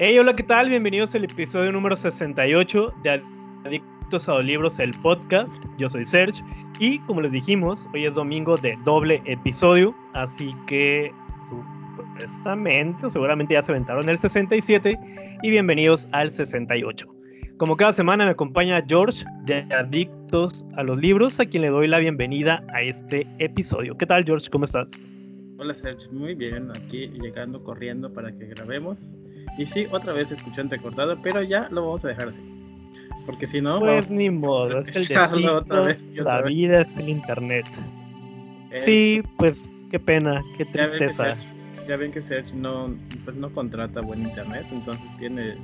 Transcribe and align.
Hey, 0.00 0.16
hola, 0.16 0.36
¿qué 0.36 0.44
tal? 0.44 0.68
Bienvenidos 0.68 1.12
al 1.16 1.24
episodio 1.24 1.72
número 1.72 1.96
68 1.96 2.92
de 3.02 3.20
Adictos 3.64 4.28
a 4.28 4.34
los 4.34 4.44
Libros, 4.44 4.78
el 4.78 4.92
podcast. 4.92 5.60
Yo 5.76 5.88
soy 5.88 6.04
Serge 6.04 6.40
y 6.78 7.00
como 7.00 7.20
les 7.20 7.32
dijimos, 7.32 7.88
hoy 7.92 8.06
es 8.06 8.14
domingo 8.14 8.56
de 8.56 8.78
doble 8.84 9.20
episodio, 9.24 9.92
así 10.14 10.54
que 10.68 11.10
supuestamente 11.48 13.06
o 13.06 13.10
seguramente 13.10 13.54
ya 13.54 13.62
se 13.62 13.72
aventaron 13.72 14.08
el 14.08 14.16
67 14.16 14.96
y 15.42 15.50
bienvenidos 15.50 16.08
al 16.12 16.30
68. 16.30 17.04
Como 17.56 17.76
cada 17.76 17.92
semana 17.92 18.24
me 18.24 18.30
acompaña 18.30 18.80
George 18.86 19.24
de 19.46 19.66
Adictos 19.74 20.64
a 20.76 20.84
los 20.84 20.96
Libros, 20.98 21.40
a 21.40 21.46
quien 21.46 21.62
le 21.62 21.70
doy 21.70 21.88
la 21.88 21.98
bienvenida 21.98 22.64
a 22.72 22.82
este 22.82 23.26
episodio. 23.40 23.98
¿Qué 23.98 24.06
tal, 24.06 24.24
George? 24.24 24.48
¿Cómo 24.48 24.64
estás? 24.64 24.92
Hola, 25.58 25.74
Serge. 25.74 26.08
Muy 26.12 26.36
bien, 26.36 26.70
aquí 26.70 27.08
llegando 27.20 27.64
corriendo 27.64 28.12
para 28.12 28.30
que 28.30 28.46
grabemos. 28.46 29.12
Y 29.56 29.66
sí, 29.66 29.86
otra 29.90 30.12
vez 30.12 30.30
escuché 30.30 30.60
entrecortado, 30.60 31.20
pero 31.22 31.42
ya 31.42 31.68
lo 31.70 31.86
vamos 31.86 32.04
a 32.04 32.08
dejar 32.08 32.28
así. 32.28 32.58
Porque 33.26 33.46
si 33.46 33.60
no. 33.60 33.80
Pues 33.80 34.10
ni 34.10 34.30
modo, 34.30 34.78
es 34.78 34.94
el 34.96 35.06
destino. 35.06 35.56
Otra 35.56 35.80
vez 35.82 36.16
la 36.16 36.42
vida 36.42 36.80
es 36.80 36.98
el 36.98 37.08
internet. 37.08 37.66
Eh, 38.70 38.80
sí, 38.80 39.22
pues 39.36 39.68
qué 39.90 39.98
pena, 39.98 40.42
qué 40.56 40.64
tristeza. 40.64 41.36
Ya 41.86 41.96
ven 41.96 42.12
que 42.12 42.20
Serge, 42.20 42.54
no, 42.54 42.94
pues 43.24 43.36
no 43.36 43.50
contrata 43.50 44.02
buen 44.02 44.22
internet, 44.22 44.66
entonces 44.70 45.04
tiene 45.18 45.56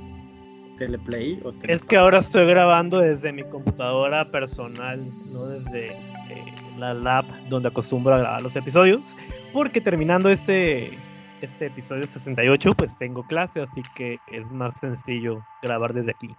teleplay 0.77 1.39
o 1.43 1.53
Es 1.63 1.83
que 1.83 1.97
ahora 1.97 2.17
estoy 2.17 2.47
grabando 2.47 2.99
desde 2.99 3.31
mi 3.31 3.43
computadora 3.43 4.25
personal, 4.31 5.07
no 5.31 5.45
desde 5.47 5.91
eh, 5.91 6.53
la 6.77 6.93
lab 6.93 7.25
donde 7.49 7.69
acostumbro 7.69 8.15
a 8.15 8.19
grabar 8.19 8.41
los 8.41 8.55
episodios, 8.55 9.15
porque 9.53 9.79
terminando 9.79 10.29
este 10.29 10.97
este 11.45 11.67
episodio 11.67 12.03
68, 12.03 12.71
pues 12.77 12.95
tengo 12.95 13.25
clase, 13.27 13.61
así 13.61 13.81
que 13.95 14.17
es 14.31 14.51
más 14.51 14.79
sencillo 14.79 15.43
grabar 15.61 15.93
desde 15.93 16.11
aquí. 16.11 16.29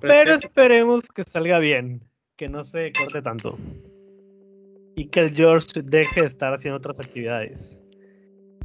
Pero 0.00 0.34
esperemos 0.34 1.08
que 1.08 1.24
salga 1.24 1.58
bien, 1.58 2.02
que 2.36 2.48
no 2.48 2.64
se 2.64 2.92
corte 2.92 3.22
tanto. 3.22 3.56
Y 4.96 5.06
que 5.06 5.20
el 5.20 5.34
George 5.34 5.82
deje 5.82 6.20
de 6.20 6.26
estar 6.26 6.52
haciendo 6.52 6.78
otras 6.78 7.00
actividades. 7.00 7.84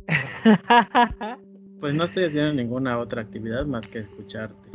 Pues 1.79 1.93
no 1.93 2.05
estoy 2.05 2.23
haciendo 2.23 2.53
ninguna 2.53 2.97
otra 2.97 3.21
actividad 3.21 3.65
más 3.65 3.85
que 3.85 3.99
escucharte. 3.99 4.69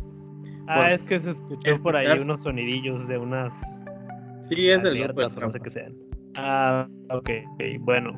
Ah, 0.68 0.88
es 0.88 1.02
que 1.02 1.18
se 1.18 1.30
escuchó 1.30 1.82
por 1.82 1.96
ahí 1.96 2.06
unos 2.18 2.42
sonidillos 2.42 3.08
de 3.08 3.18
unas. 3.18 3.54
Sí, 4.48 4.68
es 4.68 4.82
del 4.82 5.02
grupo. 5.02 5.22
no 5.22 5.50
sé 5.50 5.58
qué 5.58 5.70
sean. 5.70 5.94
Ah, 6.36 6.86
ok, 7.08 7.30
bueno. 7.80 8.14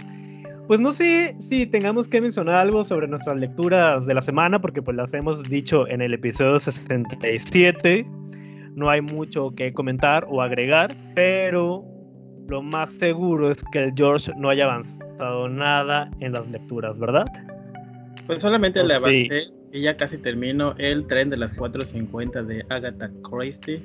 Pues 0.66 0.80
no 0.80 0.92
sé 0.92 1.34
si 1.38 1.66
tengamos 1.66 2.08
que 2.08 2.20
mencionar 2.20 2.54
algo 2.54 2.84
sobre 2.84 3.08
nuestras 3.08 3.36
lecturas 3.36 4.06
de 4.06 4.14
la 4.14 4.20
semana, 4.20 4.60
porque 4.60 4.80
pues 4.80 4.96
las 4.96 5.12
hemos 5.12 5.42
dicho 5.44 5.86
en 5.88 6.00
el 6.00 6.14
episodio 6.14 6.58
67. 6.58 8.06
No 8.74 8.88
hay 8.88 9.02
mucho 9.02 9.50
que 9.54 9.72
comentar 9.72 10.26
o 10.30 10.40
agregar, 10.40 10.90
pero 11.14 11.84
lo 12.48 12.62
más 12.62 12.96
seguro 12.96 13.50
es 13.50 13.62
que 13.72 13.84
el 13.84 13.92
George 13.96 14.32
no 14.36 14.48
haya 14.50 14.64
avanzado 14.64 15.48
nada 15.48 16.10
en 16.20 16.32
las 16.32 16.48
lecturas, 16.48 16.98
¿verdad? 16.98 17.26
Pues 18.26 18.40
solamente 18.40 18.82
le 18.82 18.94
avancé 18.94 19.28
y 19.72 19.82
ya 19.82 19.96
casi 19.96 20.16
termino 20.18 20.74
el 20.78 21.06
tren 21.06 21.28
de 21.28 21.36
las 21.36 21.56
4.50 21.56 22.44
de 22.44 22.64
Agatha 22.68 23.10
Christie. 23.22 23.82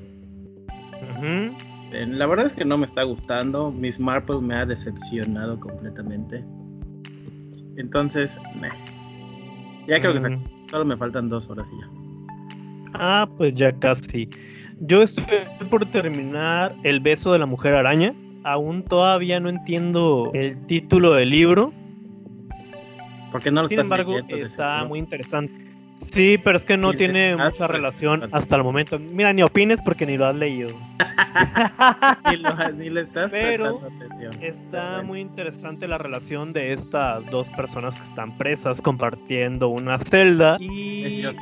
La 1.91 2.27
verdad 2.27 2.45
es 2.45 2.53
que 2.53 2.65
no 2.65 2.77
me 2.77 2.85
está 2.85 3.03
gustando. 3.03 3.71
Miss 3.71 3.99
Marple 3.99 4.41
me 4.41 4.55
ha 4.55 4.65
decepcionado 4.65 5.59
completamente. 5.59 6.43
Entonces, 7.77 8.35
ya 9.87 9.99
creo 10.01 10.13
que 10.13 10.35
solo 10.69 10.83
me 10.83 10.97
faltan 10.97 11.29
dos 11.29 11.49
horas 11.49 11.69
y 11.71 11.79
ya. 11.79 11.89
Ah, 12.93 13.29
pues 13.37 13.53
ya 13.53 13.71
casi. 13.71 14.29
Yo 14.79 15.01
estoy 15.01 15.25
por 15.69 15.85
terminar 15.85 16.75
El 16.83 16.99
beso 16.99 17.31
de 17.33 17.39
la 17.39 17.45
mujer 17.45 17.73
araña. 17.73 18.13
Aún 18.43 18.83
todavía 18.83 19.39
no 19.39 19.49
entiendo 19.49 20.31
el 20.33 20.57
título 20.65 21.13
del 21.13 21.29
libro. 21.29 21.73
Porque 23.31 23.51
no 23.51 23.61
lo 23.61 23.67
Sin 23.67 23.79
embargo, 23.79 24.17
está 24.29 24.83
muy 24.85 24.99
interesante. 24.99 25.66
Sí, 25.99 26.37
pero 26.37 26.57
es 26.57 26.65
que 26.65 26.77
no 26.77 26.93
tiene 26.93 27.35
mucha 27.35 27.67
relación 27.67 28.29
hasta 28.31 28.55
el 28.55 28.63
momento. 28.63 28.99
Mira, 28.99 29.33
ni 29.33 29.41
opines 29.41 29.81
porque 29.81 30.05
ni 30.05 30.17
lo 30.17 30.27
has 30.27 30.35
leído. 30.35 30.69
ni, 32.77 32.89
le 32.89 33.01
estás 33.01 33.31
pero 33.31 33.81
Está 34.41 35.01
muy 35.01 35.21
interesante 35.21 35.87
la 35.87 35.97
relación 35.97 36.53
de 36.53 36.73
estas 36.73 37.25
dos 37.27 37.49
personas 37.51 37.97
que 37.97 38.03
están 38.03 38.37
presas 38.37 38.81
compartiendo 38.81 39.69
una 39.69 39.97
celda. 39.97 40.57
Y... 40.59 41.23
¿Es 41.23 41.37
Just 41.39 41.41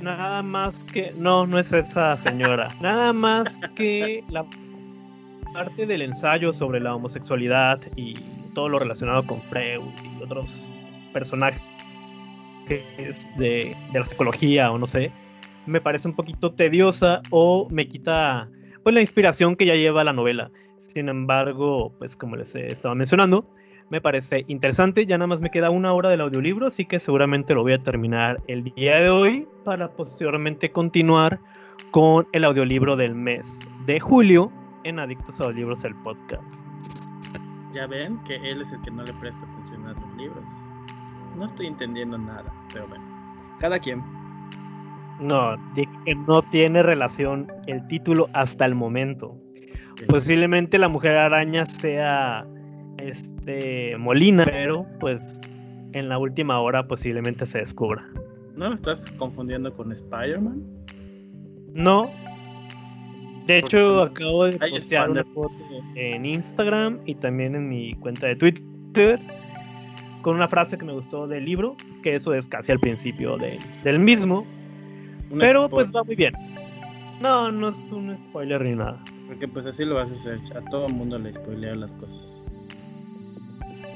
Nada 0.00 0.42
más 0.42 0.84
que. 0.84 1.12
No, 1.16 1.46
no 1.46 1.58
es 1.58 1.72
esa 1.72 2.16
señora. 2.16 2.68
Nada 2.80 3.12
más 3.12 3.58
que 3.74 4.22
la 4.28 4.44
parte 5.52 5.86
del 5.86 6.02
ensayo 6.02 6.52
sobre 6.52 6.80
la 6.80 6.94
homosexualidad 6.94 7.80
y 7.96 8.14
todo 8.54 8.68
lo 8.68 8.78
relacionado 8.78 9.24
con 9.26 9.40
Freud 9.42 9.82
y 10.02 10.22
otros 10.22 10.68
personajes 11.12 11.62
es 12.68 13.36
de, 13.36 13.76
la 13.92 14.04
psicología 14.04 14.70
o 14.70 14.78
no 14.78 14.86
sé, 14.86 15.10
me 15.66 15.80
parece 15.80 16.08
un 16.08 16.14
poquito 16.14 16.52
tediosa 16.52 17.22
o 17.30 17.68
me 17.70 17.88
quita 17.88 18.48
pues 18.82 18.94
la 18.94 19.00
inspiración 19.00 19.56
que 19.56 19.66
ya 19.66 19.74
lleva 19.74 20.04
la 20.04 20.12
novela. 20.12 20.50
Sin 20.78 21.08
embargo, 21.08 21.92
pues 21.98 22.16
como 22.16 22.36
les 22.36 22.54
estaba 22.54 22.94
mencionando, 22.94 23.46
me 23.88 24.00
parece 24.00 24.44
interesante. 24.48 25.06
Ya 25.06 25.16
nada 25.16 25.28
más 25.28 25.40
me 25.40 25.50
queda 25.50 25.70
una 25.70 25.94
hora 25.94 26.10
del 26.10 26.20
audiolibro, 26.20 26.66
así 26.66 26.84
que 26.84 26.98
seguramente 26.98 27.54
lo 27.54 27.62
voy 27.62 27.72
a 27.72 27.82
terminar 27.82 28.42
el 28.46 28.64
día 28.64 28.96
de 28.96 29.08
hoy 29.08 29.48
para 29.64 29.90
posteriormente 29.90 30.70
continuar 30.70 31.40
con 31.90 32.26
el 32.32 32.44
audiolibro 32.44 32.96
del 32.96 33.14
mes 33.14 33.68
de 33.86 34.00
julio 34.00 34.52
en 34.84 34.98
Adictos 34.98 35.40
a 35.40 35.44
los 35.44 35.54
Libros, 35.54 35.84
el 35.84 35.94
podcast. 36.02 36.66
Ya 37.72 37.86
ven 37.86 38.22
que 38.24 38.36
él 38.36 38.60
es 38.60 38.70
el 38.70 38.80
que 38.82 38.90
no 38.90 39.02
le 39.02 39.12
presta 39.14 39.40
atención 39.40 39.86
a 39.86 39.92
los 39.94 40.16
libros 40.16 40.44
no 41.36 41.46
estoy 41.46 41.66
entendiendo 41.66 42.18
nada, 42.18 42.52
pero 42.72 42.86
bueno, 42.88 43.04
cada 43.60 43.78
quien. 43.78 44.02
No, 45.20 45.56
que 45.74 46.14
no 46.26 46.42
tiene 46.42 46.82
relación 46.82 47.50
el 47.66 47.86
título 47.86 48.28
hasta 48.32 48.66
el 48.66 48.74
momento. 48.74 49.36
Posiblemente 50.08 50.78
la 50.78 50.88
mujer 50.88 51.16
araña 51.16 51.64
sea 51.66 52.44
este 52.98 53.96
Molina, 53.96 54.44
pero 54.44 54.86
pues 54.98 55.64
en 55.92 56.08
la 56.08 56.18
última 56.18 56.60
hora 56.60 56.86
posiblemente 56.86 57.46
se 57.46 57.58
descubra. 57.58 58.04
¿No 58.56 58.68
lo 58.68 58.74
estás 58.74 59.10
confundiendo 59.12 59.72
con 59.72 59.92
Spider-Man? 59.92 60.62
No. 61.72 62.10
De 63.46 63.58
hecho, 63.58 64.02
acabo 64.02 64.46
de 64.46 64.58
postear 64.58 65.10
una 65.10 65.24
foto 65.24 65.54
en 65.96 66.24
Instagram 66.24 66.98
y 67.04 67.14
también 67.14 67.54
en 67.54 67.68
mi 67.68 67.94
cuenta 67.94 68.28
de 68.28 68.36
Twitter 68.36 69.20
con 70.24 70.34
una 70.34 70.48
frase 70.48 70.78
que 70.78 70.86
me 70.86 70.94
gustó 70.94 71.26
del 71.28 71.44
libro, 71.44 71.76
que 72.02 72.14
eso 72.14 72.32
es 72.32 72.48
casi 72.48 72.72
al 72.72 72.80
principio 72.80 73.36
del 73.36 73.98
mismo. 73.98 74.46
pero 75.38 75.68
pues 75.68 75.94
va 75.94 76.02
muy 76.02 76.16
bien. 76.16 76.32
No, 77.20 77.52
no 77.52 77.68
es 77.68 77.78
un 77.90 78.16
spoiler 78.16 78.62
ni 78.62 78.74
nada. 78.74 78.98
Porque 79.28 79.46
pues 79.46 79.66
así 79.66 79.84
lo 79.84 79.96
vas 79.96 80.10
a 80.10 80.14
hacer. 80.14 80.40
A 80.56 80.62
todo 80.70 80.86
el 80.86 80.94
mundo 80.94 81.18
le 81.18 81.30
spoilea 81.30 81.74
las 81.74 81.92
cosas. 81.94 82.40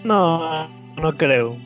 No, 0.04 0.68
no 0.96 1.16
creo. 1.16 1.56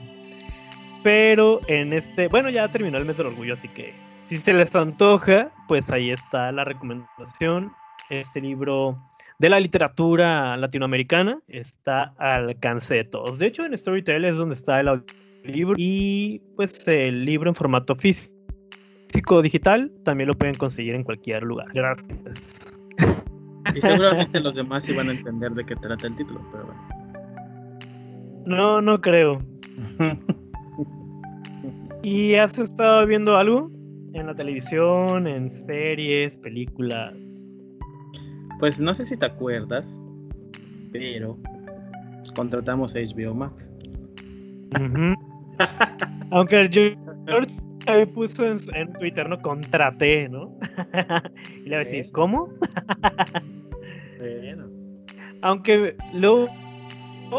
Pero 1.03 1.61
en 1.67 1.93
este, 1.93 2.29
bueno, 2.29 2.49
ya 2.49 2.71
terminó 2.71 2.99
el 2.99 3.05
mes 3.05 3.17
del 3.17 3.27
orgullo, 3.27 3.55
así 3.55 3.67
que 3.67 3.93
si 4.25 4.39
se 4.39 4.55
les 4.55 4.77
antoja, 4.77 5.51
pues 5.67 5.91
ahí 5.91 6.11
está 6.11 6.53
la 6.53 6.65
recomendación. 6.65 7.73
Este 8.11 8.41
libro 8.41 8.97
de 9.43 9.51
la 9.51 9.59
literatura 9.59 10.57
latinoamericana 10.57 11.41
está 11.49 12.15
al 12.17 12.51
alcance 12.51 12.95
de 12.95 13.03
todos. 13.03 13.41
De 13.41 13.49
hecho, 13.49 13.65
en 13.65 13.77
Storytel 13.77 14.25
es 14.25 14.37
donde 14.37 14.55
está 14.55 14.79
el 14.79 15.03
libro 15.43 15.75
y 15.77 16.41
pues 16.55 16.87
el 16.87 17.25
libro 17.25 17.51
en 17.51 17.57
formato 17.57 17.97
físico 17.97 19.43
digital 19.43 19.91
también 20.05 20.29
lo 20.29 20.35
pueden 20.35 20.55
conseguir 20.55 20.95
en 20.95 21.03
cualquier 21.03 21.43
lugar. 21.43 21.67
Gracias. 21.75 22.73
Y 23.75 23.81
seguramente 23.81 24.39
los 24.41 24.55
demás 24.55 24.89
iban 24.89 25.09
a 25.09 25.13
entender 25.13 25.51
de 25.51 25.65
qué 25.65 25.75
trata 25.75 26.07
el 26.07 26.15
título, 26.15 26.41
pero 26.53 26.67
bueno. 26.67 26.81
No, 28.47 28.81
no 28.81 29.01
creo. 29.01 29.43
¿Y 32.05 32.35
has 32.35 32.57
estado 32.61 33.05
viendo 33.09 33.37
algo? 33.37 33.73
en 34.15 34.27
la 34.27 34.35
televisión, 34.35 35.27
en 35.27 35.49
series, 35.49 36.37
películas. 36.37 37.42
Pues 38.63 38.79
no 38.79 38.95
sé 38.95 39.05
si 39.07 39.17
te 39.17 39.27
acuerdas, 39.27 40.01
pero 40.93 41.37
contratamos 42.37 42.95
a 42.95 43.01
HBO 43.01 43.35
Max. 43.35 43.73
Aunque 46.31 46.61
el 46.61 46.71
George 46.71 47.57
ahí 47.89 48.07
puso 48.07 48.47
en, 48.47 48.93
Twitter, 49.01 49.29
¿no? 49.29 49.43
Contraté, 49.43 50.29
¿no? 50.29 50.57
y 51.65 51.69
le 51.69 51.75
va 51.75 51.77
a 51.83 51.85
decir, 51.85 52.13
¿cómo? 52.13 52.51
bueno. 54.21 54.69
Aunque 55.41 55.97
luego, 56.13 56.49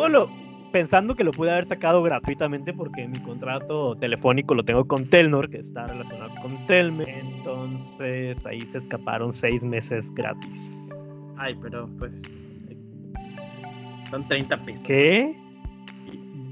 lo, 0.10 0.30
pensando 0.74 1.16
que 1.16 1.24
lo 1.24 1.32
pude 1.32 1.52
haber 1.52 1.66
sacado 1.66 2.04
gratuitamente 2.04 2.74
porque 2.74 3.08
mi 3.08 3.20
contrato 3.20 3.96
telefónico 3.96 4.56
lo 4.56 4.66
tengo 4.66 4.86
con 4.86 5.10
Telnor, 5.10 5.50
que 5.50 5.60
está 5.60 5.88
relacionado 5.88 6.32
con 6.42 6.66
Telme. 6.66 7.06
Entonces 7.08 8.46
ahí 8.46 8.60
se 8.60 8.78
escaparon 8.78 9.32
seis 9.32 9.64
meses 9.64 10.14
gratis. 10.14 10.94
Ay, 11.38 11.56
pero 11.62 11.90
pues 12.00 12.22
son 14.10 14.28
30 14.28 14.66
pesos. 14.66 14.86
¿Qué? 14.86 15.36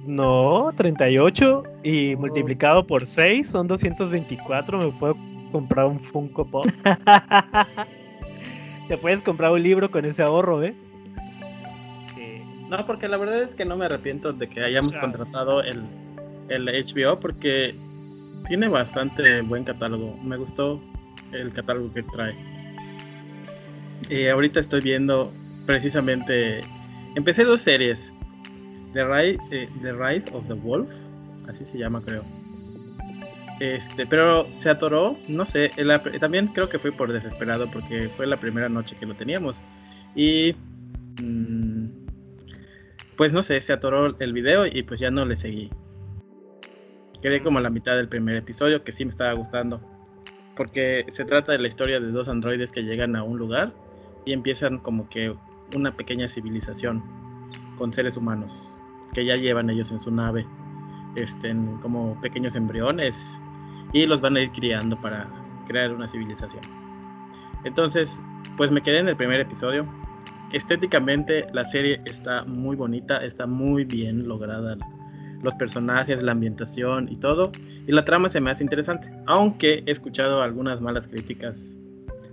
No, 0.06 0.72
38 0.76 1.64
y 1.84 2.16
multiplicado 2.16 2.86
por 2.86 3.06
6 3.06 3.48
son 3.48 3.68
224. 3.68 4.80
Me 4.80 4.92
puedo 4.92 5.16
comprar 5.52 5.86
un 5.86 6.00
Funko 6.00 6.46
Pop. 6.46 6.66
Te 8.88 8.98
puedes 8.98 9.22
comprar 9.22 9.52
un 9.52 9.62
libro 9.62 9.92
con 9.92 10.06
ese 10.06 10.24
ahorro, 10.24 10.58
¿ves? 10.58 10.98
No, 12.70 12.86
porque 12.86 13.08
la 13.08 13.18
verdad 13.18 13.44
es 13.44 13.54
que 13.54 13.66
no 13.66 13.76
me 13.76 13.86
arrepiento 13.86 14.32
de 14.32 14.48
que 14.48 14.62
hayamos 14.62 14.96
contratado 14.96 15.62
el, 15.62 15.84
el 16.48 16.66
HBO 16.66 17.20
porque 17.20 17.76
tiene 18.48 18.70
bastante 18.70 19.42
buen 19.42 19.66
catálogo. 19.66 20.18
Me 20.24 20.38
gustó 20.38 20.82
el 21.34 21.52
catálogo 21.52 21.94
que 21.94 22.04
trae. 22.04 22.34
Y 24.10 24.28
ahorita 24.28 24.60
estoy 24.60 24.82
viendo 24.82 25.32
precisamente. 25.66 26.62
Empecé 27.16 27.44
dos 27.44 27.62
series. 27.62 28.14
The 28.94 29.06
Rise, 29.06 29.40
eh, 29.52 29.70
the 29.82 29.94
Rise 29.94 30.30
of 30.34 30.48
the 30.48 30.54
Wolf, 30.54 30.90
así 31.48 31.64
se 31.66 31.78
llama 31.78 32.02
creo. 32.04 32.24
Este, 33.62 34.06
pero 34.08 34.48
se 34.56 34.70
atoró, 34.70 35.18
no 35.28 35.46
sé, 35.46 35.70
también 36.20 36.48
creo 36.48 36.68
que 36.68 36.80
fue 36.80 36.92
por 36.92 37.14
desesperado 37.14 37.70
porque 37.70 38.10
fue 38.10 38.26
la 38.26 38.38
primera 38.38 38.68
noche 38.68 38.98
que 39.00 39.06
lo 39.06 39.14
teníamos. 39.14 39.62
Y 40.16 40.56
mm, 41.22 41.86
pues 43.16 43.34
no 43.34 43.44
sé, 43.44 43.62
se 43.62 43.72
atoró 43.72 44.20
el 44.20 44.34
video 44.34 44.66
y 44.66 44.84
pues 44.84 45.00
ya 45.00 45.10
no 45.10 45.26
le 45.26 45.38
seguí. 45.38 45.70
Quedé 47.22 47.42
como 47.42 47.60
la 47.60 47.70
mitad 47.70 47.96
del 47.96 48.10
primer 48.10 48.36
episodio 48.36 48.84
que 48.84 48.92
sí 48.92 49.06
me 49.06 49.12
estaba 49.12 49.34
gustando. 49.34 49.80
Porque 50.58 51.06
se 51.10 51.24
trata 51.24 51.52
de 51.52 51.60
la 51.60 51.68
historia 51.68 52.00
de 52.00 52.12
dos 52.12 52.28
androides 52.28 52.72
que 52.72 52.82
llegan 52.82 53.16
a 53.16 53.24
un 53.24 53.38
lugar 53.38 53.74
y 54.26 54.34
empiezan 54.34 54.80
como 54.80 55.08
que 55.10 55.36
una 55.76 55.96
pequeña 55.96 56.28
civilización 56.28 57.04
con 57.78 57.92
seres 57.94 58.18
humanos 58.18 58.78
que 59.14 59.26
ya 59.26 59.36
llevan 59.36 59.70
ellos 59.70 59.92
en 59.92 60.00
su 60.00 60.12
nave, 60.12 60.46
este, 61.16 61.54
como 61.82 62.20
pequeños 62.22 62.56
embriones, 62.56 63.40
y 63.94 64.06
los 64.06 64.22
van 64.22 64.38
a 64.38 64.42
ir 64.42 64.52
criando 64.52 65.00
para 65.02 65.28
crear 65.68 65.92
una 65.94 66.08
civilización. 66.08 66.62
Entonces, 67.64 68.22
pues 68.58 68.72
me 68.72 68.82
quedé 68.82 69.00
en 69.00 69.10
el 69.10 69.18
primer 69.18 69.40
episodio. 69.42 69.86
Estéticamente 70.54 71.48
la 71.54 71.66
serie 71.66 72.02
está 72.06 72.44
muy 72.44 72.76
bonita, 72.76 73.24
está 73.24 73.46
muy 73.46 73.86
bien 73.86 74.28
lograda. 74.28 74.78
Los 75.42 75.54
personajes, 75.56 76.22
la 76.22 76.34
ambientación 76.34 77.10
y 77.10 77.18
todo. 77.18 77.52
Y 77.88 77.92
la 77.92 78.06
trama 78.06 78.30
se 78.30 78.42
me 78.42 78.52
hace 78.52 78.64
interesante. 78.64 79.12
Aunque 79.28 79.84
he 79.86 79.92
escuchado 79.92 80.42
algunas 80.42 80.82
malas 80.82 81.08
críticas 81.08 81.78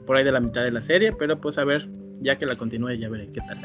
por 0.08 0.16
ahí 0.16 0.24
de 0.24 0.32
la 0.32 0.40
mitad 0.40 0.64
de 0.64 0.72
la 0.72 0.80
serie. 0.80 1.12
Pero 1.12 1.38
pues 1.38 1.58
a 1.58 1.64
ver, 1.64 1.86
ya 2.20 2.36
que 2.36 2.46
la 2.46 2.56
continúe 2.56 2.94
ya 2.94 3.08
veré 3.08 3.28
qué 3.30 3.40
tal. 3.42 3.60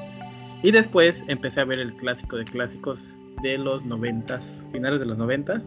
Y 0.62 0.72
después 0.72 1.24
empecé 1.28 1.62
a 1.62 1.66
ver 1.66 1.80
el 1.80 1.94
clásico 1.96 2.38
de 2.38 2.44
clásicos 2.44 3.18
de 3.42 3.58
los 3.58 3.84
noventas, 3.86 4.64
finales 4.72 5.00
de 5.00 5.06
los 5.06 5.18
noventas, 5.18 5.64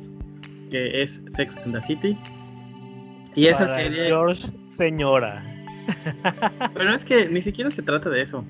que 0.70 1.02
es 1.02 1.20
Sex 1.28 1.56
and 1.56 1.74
the 1.74 1.80
City. 1.80 2.18
Y 3.34 3.46
esa 3.46 3.66
serie. 3.68 4.06
George 4.06 4.48
Señora. 4.68 5.42
Pero 6.74 6.94
es 6.94 7.04
que 7.04 7.28
ni 7.28 7.40
siquiera 7.40 7.70
se 7.70 7.82
trata 7.82 8.10
de 8.10 8.22
eso. 8.22 8.44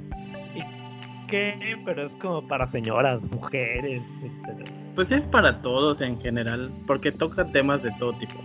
¿Y 0.54 1.26
qué? 1.26 1.78
Pero 1.84 2.04
es 2.04 2.16
como 2.16 2.46
para 2.46 2.66
señoras, 2.66 3.30
mujeres, 3.30 4.02
etc. 4.22 4.68
Pues 4.94 5.12
es 5.12 5.26
para 5.26 5.60
todos 5.62 6.00
en 6.00 6.20
general, 6.20 6.72
porque 6.86 7.12
toca 7.12 7.50
temas 7.52 7.82
de 7.82 7.92
todo 7.98 8.16
tipo. 8.18 8.40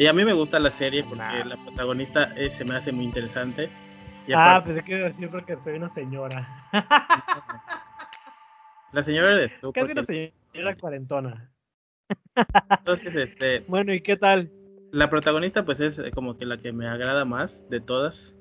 Y 0.00 0.06
a 0.06 0.12
mí 0.14 0.24
me 0.24 0.32
gusta 0.32 0.58
la 0.58 0.70
serie 0.70 1.04
porque 1.04 1.44
la 1.44 1.56
protagonista 1.56 2.34
se 2.50 2.64
me 2.64 2.76
hace 2.76 2.90
muy 2.90 3.04
interesante 3.04 3.70
ah, 4.34 4.62
pensé 4.64 4.82
que 4.82 4.96
decir 4.96 5.28
porque 5.30 5.56
soy 5.56 5.76
una 5.76 5.88
señora. 5.88 6.48
La 8.92 9.02
señora 9.04 9.34
de 9.36 9.48
tú. 9.48 9.72
Casi 9.72 9.92
una 9.92 10.04
señora 10.04 10.76
cuarentona. 10.80 11.48
Entonces, 12.70 13.14
este. 13.14 13.60
Bueno, 13.68 13.94
¿y 13.94 14.00
qué 14.00 14.16
tal? 14.16 14.50
La 14.90 15.08
protagonista, 15.08 15.64
pues 15.64 15.78
es 15.78 16.02
como 16.12 16.36
que 16.36 16.44
la 16.44 16.56
que 16.56 16.72
me 16.72 16.88
agrada 16.88 17.24
más 17.24 17.68
de 17.70 17.80
todas. 17.80 18.34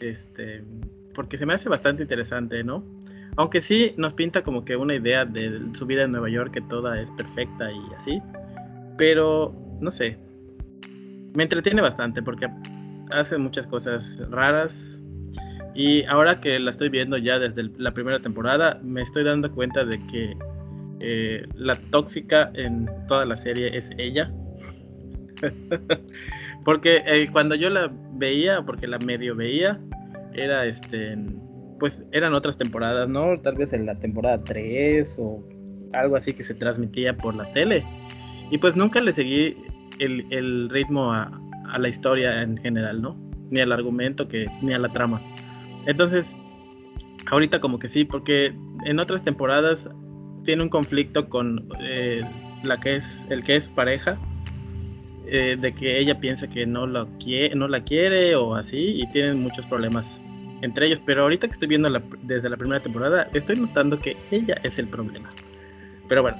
Este. 0.00 0.62
Porque 1.14 1.38
se 1.38 1.46
me 1.46 1.54
hace 1.54 1.70
bastante 1.70 2.02
interesante, 2.02 2.62
¿no? 2.62 2.84
Aunque 3.36 3.62
sí 3.62 3.94
nos 3.96 4.12
pinta 4.12 4.42
como 4.42 4.66
que 4.66 4.76
una 4.76 4.94
idea 4.94 5.24
de 5.24 5.62
su 5.72 5.86
vida 5.86 6.02
en 6.02 6.12
Nueva 6.12 6.28
York 6.28 6.52
que 6.52 6.60
toda 6.60 7.00
es 7.00 7.10
perfecta 7.12 7.72
y 7.72 7.94
así. 7.96 8.22
Pero, 8.98 9.54
no 9.80 9.90
sé. 9.90 10.18
Me 11.36 11.42
entretiene 11.42 11.82
bastante 11.82 12.22
porque 12.22 12.48
hace 13.12 13.36
muchas 13.36 13.66
cosas 13.66 14.18
raras, 14.30 15.02
y 15.74 16.02
ahora 16.04 16.40
que 16.40 16.58
la 16.58 16.70
estoy 16.70 16.88
viendo 16.88 17.18
ya 17.18 17.38
desde 17.38 17.64
la 17.76 17.92
primera 17.92 18.18
temporada, 18.18 18.80
me 18.82 19.02
estoy 19.02 19.24
dando 19.24 19.52
cuenta 19.52 19.84
de 19.84 19.98
que 20.06 20.34
eh, 21.00 21.46
la 21.54 21.74
tóxica 21.90 22.50
en 22.54 22.88
toda 23.06 23.26
la 23.26 23.36
serie 23.36 23.76
es 23.76 23.90
ella. 23.98 24.32
porque 26.64 27.02
eh, 27.04 27.28
cuando 27.30 27.54
yo 27.54 27.68
la 27.68 27.92
veía, 28.14 28.62
porque 28.62 28.86
la 28.86 28.98
medio 29.00 29.36
veía, 29.36 29.78
era 30.32 30.64
este, 30.64 31.14
pues 31.78 32.02
eran 32.12 32.32
otras 32.32 32.56
temporadas, 32.56 33.06
¿no? 33.10 33.36
Tal 33.42 33.56
vez 33.56 33.74
en 33.74 33.84
la 33.84 33.98
temporada 33.98 34.42
3 34.42 35.18
o 35.20 35.46
algo 35.92 36.16
así 36.16 36.32
que 36.32 36.42
se 36.42 36.54
transmitía 36.54 37.14
por 37.14 37.34
la 37.34 37.52
tele. 37.52 37.84
Y 38.50 38.56
pues 38.56 38.76
nunca 38.76 39.02
le 39.02 39.12
seguí 39.12 39.58
el, 39.98 40.68
ritmo 40.70 41.12
a, 41.12 41.30
la 41.78 41.88
historia 41.88 42.42
en 42.42 42.56
general, 42.58 43.02
¿no? 43.02 43.16
Ni 43.50 43.60
al 43.60 43.72
argumento, 43.72 44.28
ni 44.62 44.72
a 44.72 44.78
la 44.78 44.88
trama. 44.88 45.20
Entonces, 45.86 46.34
ahorita 47.26 47.60
como 47.60 47.78
que 47.78 47.88
sí, 47.88 48.04
porque 48.04 48.54
en 48.84 48.98
otras 49.00 49.22
temporadas 49.22 49.90
tiene 50.44 50.62
un 50.62 50.68
conflicto 50.68 51.28
con 51.28 51.68
eh, 51.80 52.22
la 52.64 52.78
que 52.78 52.96
es 52.96 53.26
el 53.30 53.42
que 53.42 53.56
es 53.56 53.68
pareja, 53.68 54.18
eh, 55.26 55.56
de 55.60 55.74
que 55.74 55.98
ella 55.98 56.20
piensa 56.20 56.46
que 56.48 56.66
no, 56.66 56.86
lo 56.86 57.08
no 57.54 57.68
la 57.68 57.82
quiere 57.82 58.36
o 58.36 58.54
así, 58.54 59.00
y 59.00 59.10
tienen 59.10 59.40
muchos 59.40 59.66
problemas 59.66 60.22
entre 60.62 60.86
ellos. 60.86 61.00
Pero 61.04 61.22
ahorita 61.22 61.46
que 61.48 61.52
estoy 61.52 61.68
viendo 61.68 61.90
desde 62.22 62.48
la 62.48 62.56
primera 62.56 62.80
temporada, 62.80 63.28
estoy 63.34 63.56
notando 63.56 63.98
que 63.98 64.16
ella 64.30 64.60
es 64.62 64.78
el 64.78 64.88
problema. 64.88 65.30
Pero 66.08 66.22
bueno, 66.22 66.38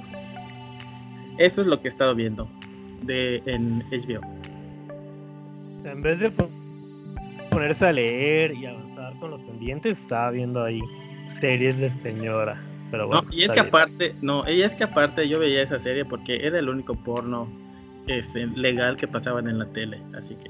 eso 1.37 1.61
es 1.61 1.67
lo 1.67 1.81
que 1.81 1.87
he 1.87 1.91
estado 1.91 2.15
viendo 2.15 2.47
de, 3.03 3.41
en 3.45 3.83
HBO. 3.89 4.21
En 5.83 6.01
vez 6.01 6.19
de 6.19 6.31
ponerse 7.49 7.87
a 7.87 7.91
leer 7.91 8.53
y 8.53 8.65
avanzar 8.65 9.17
con 9.19 9.31
los 9.31 9.41
pendientes, 9.43 9.99
estaba 9.99 10.31
viendo 10.31 10.63
ahí 10.63 10.81
series 11.27 11.79
de 11.79 11.89
señora. 11.89 12.61
Pero 12.91 13.07
bueno, 13.07 13.23
no, 13.23 13.27
y 13.31 13.43
es 13.43 13.51
que 13.51 13.59
aparte, 13.59 14.15
no, 14.21 14.45
ella 14.45 14.65
es 14.65 14.75
que 14.75 14.85
aparte 14.85 15.27
yo 15.27 15.39
veía 15.39 15.61
esa 15.61 15.79
serie 15.79 16.05
porque 16.05 16.45
era 16.45 16.57
el 16.59 16.69
único 16.69 16.95
porno 16.95 17.47
este, 18.07 18.47
legal 18.47 18.95
que 18.95 19.07
pasaban 19.07 19.49
en 19.49 19.59
la 19.59 19.65
tele, 19.67 20.01
así 20.17 20.35
que 20.35 20.49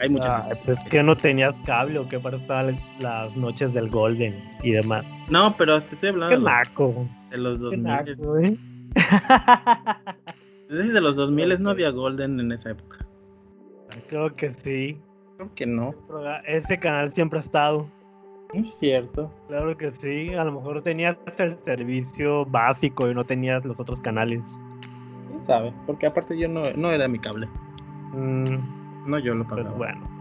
hay 0.00 0.08
muchas. 0.08 0.46
Ah, 0.46 0.54
pues 0.64 0.82
que 0.84 1.02
no 1.02 1.16
tenías 1.16 1.60
cable 1.60 1.98
o 1.98 2.08
que 2.08 2.18
para 2.18 2.36
estar 2.36 2.74
las 2.98 3.36
noches 3.36 3.74
del 3.74 3.88
Golden 3.88 4.42
y 4.62 4.72
demás. 4.72 5.28
No, 5.30 5.48
pero 5.56 5.82
te 5.82 5.94
estoy 5.94 6.10
hablando 6.10 6.50
de 7.30 7.38
los 7.38 7.60
2000. 7.60 7.86
¿eh? 8.44 8.56
Desde 10.74 11.00
los 11.00 11.16
2000 11.16 11.62
no 11.62 11.70
había 11.70 11.90
Golden 11.90 12.40
en 12.40 12.52
esa 12.52 12.70
época. 12.70 13.06
Creo 14.08 14.34
que 14.34 14.50
sí. 14.50 14.98
Creo 15.36 15.54
que 15.54 15.66
no. 15.66 15.94
Ese 16.46 16.78
canal 16.78 17.10
siempre 17.10 17.38
ha 17.38 17.42
estado. 17.42 17.88
Es 18.52 18.74
cierto. 18.78 19.32
Claro 19.48 19.76
que 19.76 19.90
sí. 19.90 20.34
A 20.34 20.44
lo 20.44 20.52
mejor 20.52 20.82
tenías 20.82 21.16
el 21.38 21.58
servicio 21.58 22.44
básico 22.46 23.10
y 23.10 23.14
no 23.14 23.24
tenías 23.24 23.64
los 23.64 23.80
otros 23.80 24.00
canales. 24.00 24.60
¿Quién 25.28 25.44
sabe? 25.44 25.72
Porque 25.86 26.06
aparte 26.06 26.38
yo 26.38 26.48
no, 26.48 26.62
no 26.76 26.90
era 26.90 27.08
mi 27.08 27.18
cable. 27.18 27.48
Mm. 28.12 29.10
no 29.10 29.18
yo 29.18 29.34
lo 29.34 29.44
pagaba. 29.44 29.64
Pues 29.64 29.78
bueno. 29.78 30.14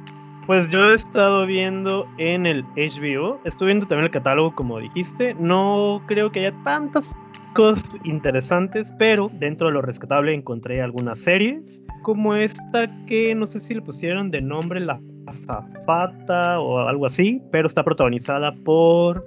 Pues 0.47 0.67
yo 0.67 0.91
he 0.91 0.95
estado 0.95 1.45
viendo 1.45 2.05
en 2.17 2.45
el 2.45 2.65
HBO. 2.75 3.39
Estoy 3.45 3.67
viendo 3.67 3.85
también 3.85 4.05
el 4.05 4.11
catálogo, 4.11 4.53
como 4.53 4.79
dijiste. 4.79 5.35
No 5.35 6.01
creo 6.05 6.31
que 6.31 6.41
haya 6.41 6.63
tantas 6.63 7.15
cosas 7.53 7.83
interesantes, 8.03 8.93
pero 8.97 9.29
dentro 9.39 9.67
de 9.67 9.73
lo 9.73 9.81
rescatable 9.81 10.33
encontré 10.33 10.81
algunas 10.81 11.19
series, 11.19 11.83
como 12.01 12.35
esta 12.35 12.89
que 13.05 13.33
no 13.35 13.45
sé 13.45 13.59
si 13.59 13.75
le 13.75 13.81
pusieron 13.81 14.29
de 14.29 14.41
nombre 14.41 14.79
La 14.79 14.99
Zafata 15.31 16.59
o 16.59 16.79
algo 16.79 17.05
así, 17.05 17.41
pero 17.51 17.67
está 17.67 17.83
protagonizada 17.83 18.53
por 18.63 19.25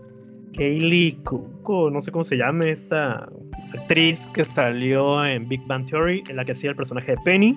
Kaylee 0.55 1.19
Kuko, 1.25 1.91
no 1.91 2.01
sé 2.01 2.11
cómo 2.11 2.25
se 2.25 2.37
llama 2.37 2.67
esta 2.67 3.29
actriz 3.75 4.27
que 4.29 4.45
salió 4.45 5.25
en 5.25 5.49
Big 5.49 5.65
Bang 5.67 5.87
Theory, 5.87 6.23
en 6.29 6.37
la 6.37 6.45
que 6.45 6.53
hacía 6.53 6.71
el 6.71 6.77
personaje 6.77 7.13
de 7.13 7.19
Penny. 7.25 7.57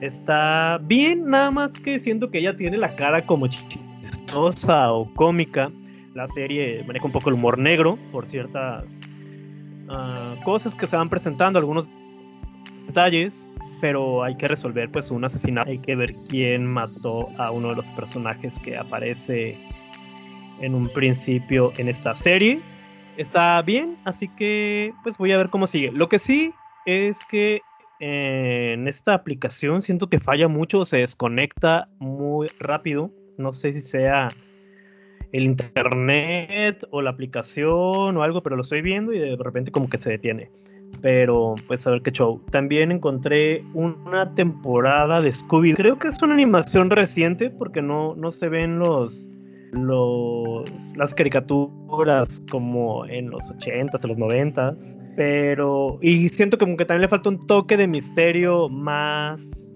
Está 0.00 0.78
bien, 0.82 1.26
nada 1.26 1.50
más 1.50 1.78
que 1.78 1.98
siento 1.98 2.30
que 2.30 2.38
ella 2.38 2.56
tiene 2.56 2.76
la 2.76 2.94
cara 2.96 3.24
como 3.24 3.46
chistosa 3.46 4.92
o 4.92 5.12
cómica. 5.14 5.70
La 6.14 6.26
serie 6.26 6.82
maneja 6.84 7.06
un 7.06 7.12
poco 7.12 7.30
el 7.30 7.34
humor 7.34 7.58
negro 7.58 7.98
por 8.10 8.26
ciertas 8.26 9.00
ah, 9.92 10.34
cosas 10.44 10.74
que 10.74 10.86
se 10.86 10.96
van 10.96 11.08
presentando, 11.08 11.58
algunos 11.58 11.88
detalles, 12.86 13.48
pero 13.80 14.22
hay 14.22 14.36
que 14.36 14.48
resolver 14.48 14.90
pues 14.90 15.10
un 15.10 15.24
asesinato. 15.24 15.68
Hay 15.68 15.78
que 15.78 15.96
ver 15.96 16.14
quién 16.28 16.66
mató 16.66 17.28
a 17.38 17.50
uno 17.50 17.70
de 17.70 17.76
los 17.76 17.90
personajes 17.90 18.58
que 18.58 18.76
aparece 18.76 19.58
en 20.60 20.74
un 20.74 20.88
principio 20.88 21.72
en 21.76 21.88
esta 21.88 22.14
serie. 22.14 22.60
Está 23.16 23.60
bien, 23.62 23.96
así 24.04 24.28
que 24.28 24.92
pues 25.02 25.18
voy 25.18 25.32
a 25.32 25.36
ver 25.36 25.50
cómo 25.50 25.66
sigue. 25.66 25.90
Lo 25.92 26.08
que 26.08 26.18
sí 26.18 26.52
es 26.86 27.24
que 27.24 27.60
en 28.00 28.88
esta 28.88 29.14
aplicación 29.14 29.82
siento 29.82 30.08
que 30.08 30.18
falla 30.18 30.48
mucho, 30.48 30.84
se 30.84 30.98
desconecta 30.98 31.88
muy 31.98 32.48
rápido. 32.58 33.10
No 33.38 33.52
sé 33.52 33.72
si 33.72 33.80
sea 33.80 34.28
el 35.32 35.44
internet 35.44 36.86
o 36.90 37.02
la 37.02 37.10
aplicación 37.10 38.16
o 38.16 38.22
algo, 38.22 38.42
pero 38.42 38.56
lo 38.56 38.62
estoy 38.62 38.82
viendo 38.82 39.12
y 39.12 39.18
de 39.18 39.36
repente 39.36 39.72
como 39.72 39.88
que 39.88 39.98
se 39.98 40.10
detiene. 40.10 40.50
Pero 41.00 41.54
pues 41.66 41.86
a 41.86 41.90
ver 41.90 42.02
qué 42.02 42.12
show. 42.12 42.40
También 42.50 42.92
encontré 42.92 43.64
una 43.72 44.34
temporada 44.34 45.20
de 45.20 45.32
Scooby. 45.32 45.72
Creo 45.72 45.98
que 45.98 46.08
es 46.08 46.22
una 46.22 46.34
animación 46.34 46.90
reciente 46.90 47.48
porque 47.50 47.80
no, 47.80 48.14
no 48.14 48.30
se 48.30 48.48
ven 48.50 48.78
los, 48.78 49.26
las 50.94 51.14
caricaturas 51.14 52.42
como 52.50 53.06
en 53.06 53.30
los 53.30 53.50
80s, 53.50 54.04
en 54.04 54.10
los 54.10 54.18
90s, 54.18 54.98
pero 55.16 55.98
y 56.02 56.28
siento 56.28 56.58
como 56.58 56.76
que 56.76 56.84
también 56.84 57.02
le 57.02 57.08
falta 57.08 57.30
un 57.30 57.46
toque 57.46 57.78
de 57.78 57.88
misterio 57.88 58.68
más 58.68 59.71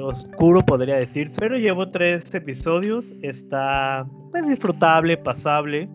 oscuro 0.00 0.60
podría 0.60 0.96
decirse, 0.96 1.36
pero 1.40 1.56
llevo 1.56 1.90
tres 1.90 2.34
episodios, 2.34 3.14
está 3.22 4.06
pues 4.30 4.48
disfrutable, 4.48 5.16
pasable. 5.16 5.88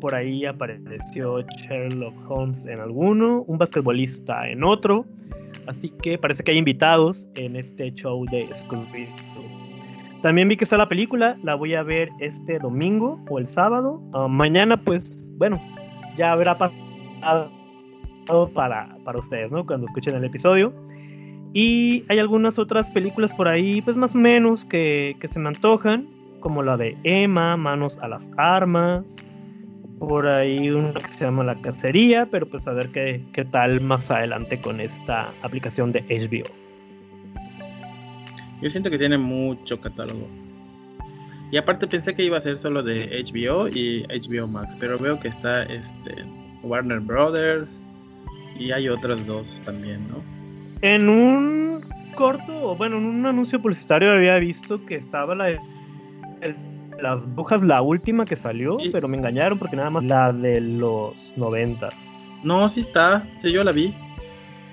Por 0.00 0.14
ahí 0.14 0.44
apareció 0.44 1.40
Sherlock 1.58 2.14
Holmes 2.30 2.66
en 2.66 2.78
alguno, 2.80 3.42
un 3.42 3.58
basquetbolista 3.58 4.48
en 4.48 4.62
otro, 4.62 5.04
así 5.66 5.90
que 6.02 6.16
parece 6.16 6.44
que 6.44 6.52
hay 6.52 6.58
invitados 6.58 7.28
en 7.34 7.56
este 7.56 7.92
show 7.94 8.24
de 8.26 8.48
Scooby 8.54 9.08
también 10.22 10.48
vi 10.48 10.56
que 10.56 10.64
está 10.64 10.76
la 10.76 10.88
película, 10.88 11.38
la 11.42 11.54
voy 11.54 11.74
a 11.74 11.82
ver 11.82 12.08
este 12.18 12.58
domingo 12.58 13.20
o 13.30 13.38
el 13.38 13.46
sábado. 13.46 14.02
Ah, 14.12 14.26
mañana, 14.26 14.76
pues, 14.76 15.30
bueno, 15.36 15.60
ya 16.16 16.32
habrá 16.32 16.58
pasado 16.58 17.50
para, 18.52 18.96
para 19.04 19.18
ustedes, 19.18 19.52
¿no? 19.52 19.64
Cuando 19.64 19.86
escuchen 19.86 20.16
el 20.16 20.24
episodio. 20.24 20.72
Y 21.52 22.04
hay 22.08 22.18
algunas 22.18 22.58
otras 22.58 22.90
películas 22.90 23.32
por 23.32 23.48
ahí, 23.48 23.80
pues 23.80 23.96
más 23.96 24.14
o 24.14 24.18
menos, 24.18 24.64
que, 24.64 25.16
que 25.20 25.28
se 25.28 25.38
me 25.38 25.48
antojan, 25.48 26.06
como 26.40 26.62
la 26.62 26.76
de 26.76 26.96
Emma, 27.04 27.56
Manos 27.56 27.98
a 27.98 28.08
las 28.08 28.30
Armas. 28.36 29.28
Por 29.98 30.28
ahí 30.28 30.70
una 30.70 30.92
que 30.92 31.08
se 31.08 31.24
llama 31.24 31.42
La 31.42 31.60
Cacería, 31.60 32.26
pero 32.30 32.46
pues 32.48 32.68
a 32.68 32.72
ver 32.72 32.90
qué, 32.90 33.24
qué 33.32 33.44
tal 33.44 33.80
más 33.80 34.10
adelante 34.10 34.60
con 34.60 34.80
esta 34.80 35.32
aplicación 35.42 35.90
de 35.90 36.02
HBO. 36.02 36.54
Yo 38.62 38.70
siento 38.70 38.90
que 38.90 38.98
tiene 38.98 39.18
mucho 39.18 39.80
catálogo. 39.80 40.28
Y 41.50 41.56
aparte 41.56 41.86
pensé 41.86 42.14
que 42.14 42.22
iba 42.24 42.36
a 42.36 42.40
ser 42.40 42.58
solo 42.58 42.82
de 42.82 43.24
HBO 43.24 43.68
y 43.68 44.04
HBO 44.04 44.46
Max, 44.46 44.76
pero 44.78 44.98
veo 44.98 45.18
que 45.18 45.28
está 45.28 45.62
este 45.64 46.24
Warner 46.62 47.00
Brothers 47.00 47.80
y 48.58 48.70
hay 48.70 48.88
otras 48.88 49.24
dos 49.26 49.62
también, 49.64 50.06
¿no? 50.08 50.37
En 50.80 51.08
un 51.08 51.80
corto, 52.14 52.76
bueno, 52.76 52.98
en 52.98 53.04
un 53.04 53.26
anuncio 53.26 53.60
publicitario 53.60 54.12
había 54.12 54.36
visto 54.36 54.84
que 54.86 54.94
estaba 54.96 55.34
la 55.34 55.44
de 55.46 55.60
las 57.00 57.32
brujas, 57.34 57.62
la 57.62 57.82
última 57.82 58.24
que 58.24 58.36
salió, 58.36 58.78
pero 58.92 59.08
me 59.08 59.16
engañaron 59.16 59.58
porque 59.58 59.76
nada 59.76 59.90
más 59.90 60.04
la 60.04 60.32
de 60.32 60.60
los 60.60 61.36
noventas. 61.36 62.32
No, 62.42 62.68
sí 62.68 62.80
está, 62.80 63.28
sí 63.38 63.52
yo 63.52 63.64
la 63.64 63.72
vi. 63.72 63.94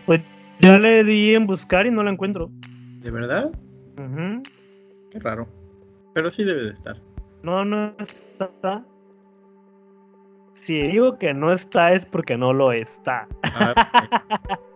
Pues 0.05 0.21
ya 0.59 0.77
le 0.77 1.03
di 1.03 1.35
en 1.35 1.45
buscar 1.45 1.85
y 1.85 1.91
no 1.91 2.03
la 2.03 2.11
encuentro. 2.11 2.49
¿De 3.01 3.11
verdad? 3.11 3.51
Qué 5.11 5.19
raro. 5.19 5.47
Pero 6.13 6.31
sí 6.31 6.43
debe 6.43 6.63
de 6.65 6.71
estar. 6.71 6.97
No, 7.43 7.63
no 7.63 7.93
está. 7.99 8.83
Si 10.53 10.81
digo 10.81 11.17
que 11.17 11.33
no 11.33 11.51
está 11.51 11.93
es 11.93 12.05
porque 12.05 12.37
no 12.37 12.53
lo 12.53 12.71
está. 12.71 13.27
Ah, 13.43 13.73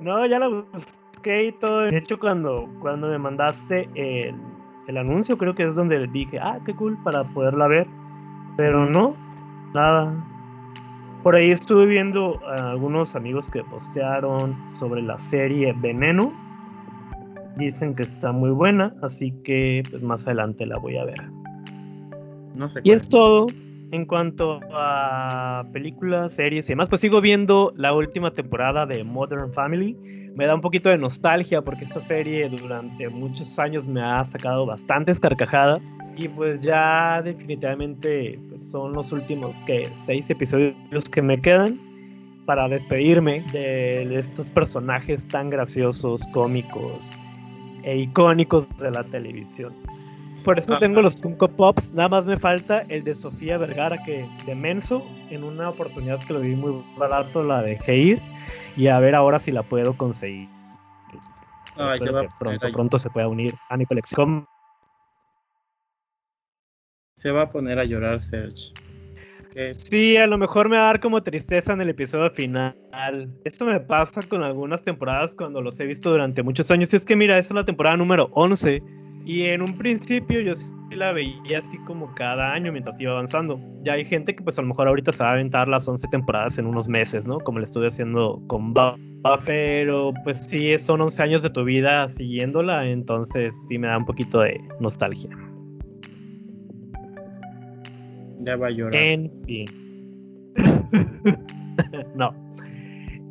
no, 0.00 0.26
ya 0.26 0.38
lo 0.38 0.64
busqué 0.64 1.46
y 1.46 1.52
todo. 1.52 1.82
De 1.82 1.98
hecho, 1.98 2.18
cuando, 2.18 2.68
cuando 2.80 3.08
me 3.08 3.18
mandaste 3.18 3.88
el, 3.94 4.34
el 4.86 4.96
anuncio, 4.96 5.38
creo 5.38 5.54
que 5.54 5.64
es 5.64 5.74
donde 5.74 6.06
dije, 6.08 6.38
ah, 6.38 6.58
qué 6.64 6.74
cool 6.74 6.96
para 7.02 7.24
poderla 7.24 7.66
ver. 7.68 7.86
Pero 8.56 8.86
no, 8.86 9.16
nada. 9.74 10.12
Por 11.22 11.36
ahí 11.36 11.50
estuve 11.50 11.86
viendo 11.86 12.38
a 12.46 12.70
algunos 12.70 13.16
amigos 13.16 13.48
que 13.50 13.64
postearon 13.64 14.56
sobre 14.68 15.00
la 15.00 15.16
serie 15.16 15.72
Veneno 15.72 16.32
Dicen 17.56 17.94
que 17.94 18.02
está 18.02 18.32
muy 18.32 18.50
buena, 18.50 18.92
así 19.02 19.30
que 19.44 19.82
pues 19.88 20.02
más 20.02 20.26
adelante 20.26 20.66
la 20.66 20.76
voy 20.76 20.96
a 20.96 21.04
ver. 21.04 21.22
No 22.56 22.68
sé. 22.68 22.80
Y 22.82 22.90
es 22.90 23.08
todo 23.08 23.46
en 23.92 24.06
cuanto 24.06 24.60
a 24.72 25.64
películas, 25.72 26.34
series 26.34 26.68
y 26.68 26.72
demás. 26.72 26.88
Pues 26.88 27.00
sigo 27.00 27.20
viendo 27.20 27.72
la 27.76 27.92
última 27.92 28.30
temporada 28.32 28.86
de 28.86 29.04
Modern 29.04 29.52
Family. 29.52 29.96
Me 30.34 30.46
da 30.46 30.54
un 30.54 30.60
poquito 30.60 30.88
de 30.88 30.98
nostalgia 30.98 31.62
porque 31.62 31.84
esta 31.84 32.00
serie 32.00 32.48
durante 32.48 33.08
muchos 33.08 33.56
años 33.58 33.86
me 33.86 34.02
ha 34.02 34.24
sacado 34.24 34.66
bastantes 34.66 35.20
carcajadas. 35.20 35.96
Y 36.16 36.28
pues 36.28 36.60
ya 36.60 37.22
definitivamente 37.22 38.38
pues, 38.48 38.68
son 38.70 38.94
los 38.94 39.12
últimos 39.12 39.60
que 39.62 39.84
seis 39.94 40.28
episodios 40.30 41.08
que 41.10 41.22
me 41.22 41.40
quedan 41.40 41.80
para 42.46 42.68
despedirme 42.68 43.44
de 43.52 44.18
estos 44.18 44.50
personajes 44.50 45.26
tan 45.28 45.50
graciosos, 45.50 46.22
cómicos 46.32 47.12
e 47.84 47.98
icónicos 47.98 48.68
de 48.76 48.90
la 48.90 49.04
televisión. 49.04 49.72
Por 50.44 50.58
eso 50.58 50.76
tengo 50.78 51.00
los 51.00 51.16
Funko 51.16 51.48
Pops, 51.48 51.92
nada 51.92 52.10
más 52.10 52.26
me 52.26 52.36
falta 52.36 52.82
el 52.90 53.02
de 53.02 53.14
Sofía 53.14 53.56
Vergara 53.56 53.96
que 54.04 54.28
de 54.44 54.54
Menso, 54.54 55.02
en 55.30 55.42
una 55.42 55.70
oportunidad 55.70 56.22
que 56.22 56.34
lo 56.34 56.40
vi 56.40 56.54
muy 56.54 56.84
barato 56.98 57.42
la 57.42 57.62
dejé 57.62 57.96
ir 57.96 58.22
y 58.76 58.88
a 58.88 58.98
ver 58.98 59.14
ahora 59.14 59.38
si 59.38 59.52
la 59.52 59.62
puedo 59.62 59.96
conseguir. 59.96 60.48
pronto, 62.38 62.72
pronto 62.72 62.98
se 62.98 63.08
pueda 63.08 63.26
unir 63.26 63.54
a 63.70 63.78
mi 63.78 63.86
colección. 63.86 64.46
Se 67.16 67.30
va 67.30 67.42
a 67.42 67.50
poner 67.50 67.78
a 67.78 67.84
llorar 67.84 68.20
Serge. 68.20 68.74
Sí, 69.72 70.16
a 70.16 70.26
lo 70.26 70.36
mejor 70.36 70.68
me 70.68 70.76
va 70.76 70.82
a 70.82 70.86
dar 70.86 71.00
como 71.00 71.22
tristeza 71.22 71.72
en 71.72 71.80
el 71.80 71.88
episodio 71.88 72.28
final. 72.30 72.76
Esto 73.44 73.64
me 73.64 73.78
pasa 73.80 74.20
con 74.22 74.42
algunas 74.42 74.82
temporadas 74.82 75.34
cuando 75.34 75.62
los 75.62 75.78
he 75.78 75.86
visto 75.86 76.10
durante 76.10 76.42
muchos 76.42 76.70
años. 76.72 76.92
Y 76.92 76.96
es 76.96 77.04
que 77.06 77.14
mira, 77.14 77.38
esta 77.38 77.54
es 77.54 77.56
la 77.56 77.64
temporada 77.64 77.96
número 77.96 78.28
11. 78.32 78.82
Y 79.24 79.44
en 79.44 79.62
un 79.62 79.76
principio 79.78 80.40
yo 80.40 80.54
sí 80.54 80.70
la 80.90 81.12
veía 81.12 81.58
así 81.58 81.78
como 81.78 82.12
cada 82.14 82.52
año 82.52 82.70
mientras 82.70 83.00
iba 83.00 83.12
avanzando. 83.12 83.58
Ya 83.82 83.94
hay 83.94 84.04
gente 84.04 84.34
que 84.34 84.42
pues 84.42 84.58
a 84.58 84.62
lo 84.62 84.68
mejor 84.68 84.88
ahorita 84.88 85.12
se 85.12 85.22
va 85.22 85.30
a 85.30 85.32
aventar 85.32 85.66
las 85.68 85.88
11 85.88 86.08
temporadas 86.08 86.58
en 86.58 86.66
unos 86.66 86.88
meses, 86.88 87.26
¿no? 87.26 87.38
Como 87.40 87.58
le 87.58 87.64
estuve 87.64 87.86
haciendo 87.86 88.42
con 88.46 88.72
Buffy. 88.74 89.14
Pero 89.46 90.12
pues 90.22 90.38
sí, 90.38 90.76
son 90.76 91.00
11 91.00 91.22
años 91.22 91.42
de 91.42 91.50
tu 91.50 91.64
vida 91.64 92.06
siguiéndola, 92.08 92.86
entonces 92.86 93.54
sí 93.66 93.78
me 93.78 93.86
da 93.88 93.98
un 93.98 94.04
poquito 94.04 94.40
de 94.40 94.60
nostalgia. 94.80 95.30
Ya 98.40 98.56
va 98.56 98.66
a 98.66 98.70
llorar. 98.70 98.94
En 98.94 99.32
fin. 99.46 99.66
no. 102.14 102.34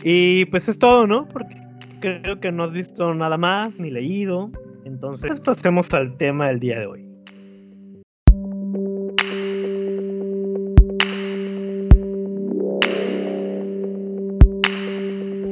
Y 0.04 0.46
pues 0.46 0.68
es 0.68 0.80
todo, 0.80 1.06
¿no? 1.06 1.28
Porque 1.28 1.56
creo 2.00 2.40
que 2.40 2.52
no 2.52 2.64
has 2.64 2.74
visto 2.74 3.14
nada 3.14 3.38
más 3.38 3.80
ni 3.80 3.92
leído. 3.92 4.52
Entonces 4.86 5.28
pues 5.28 5.40
pasemos 5.40 5.94
al 5.94 6.16
tema 6.18 6.48
del 6.48 6.60
día 6.60 6.80
de 6.80 6.88
hoy. 6.88 7.06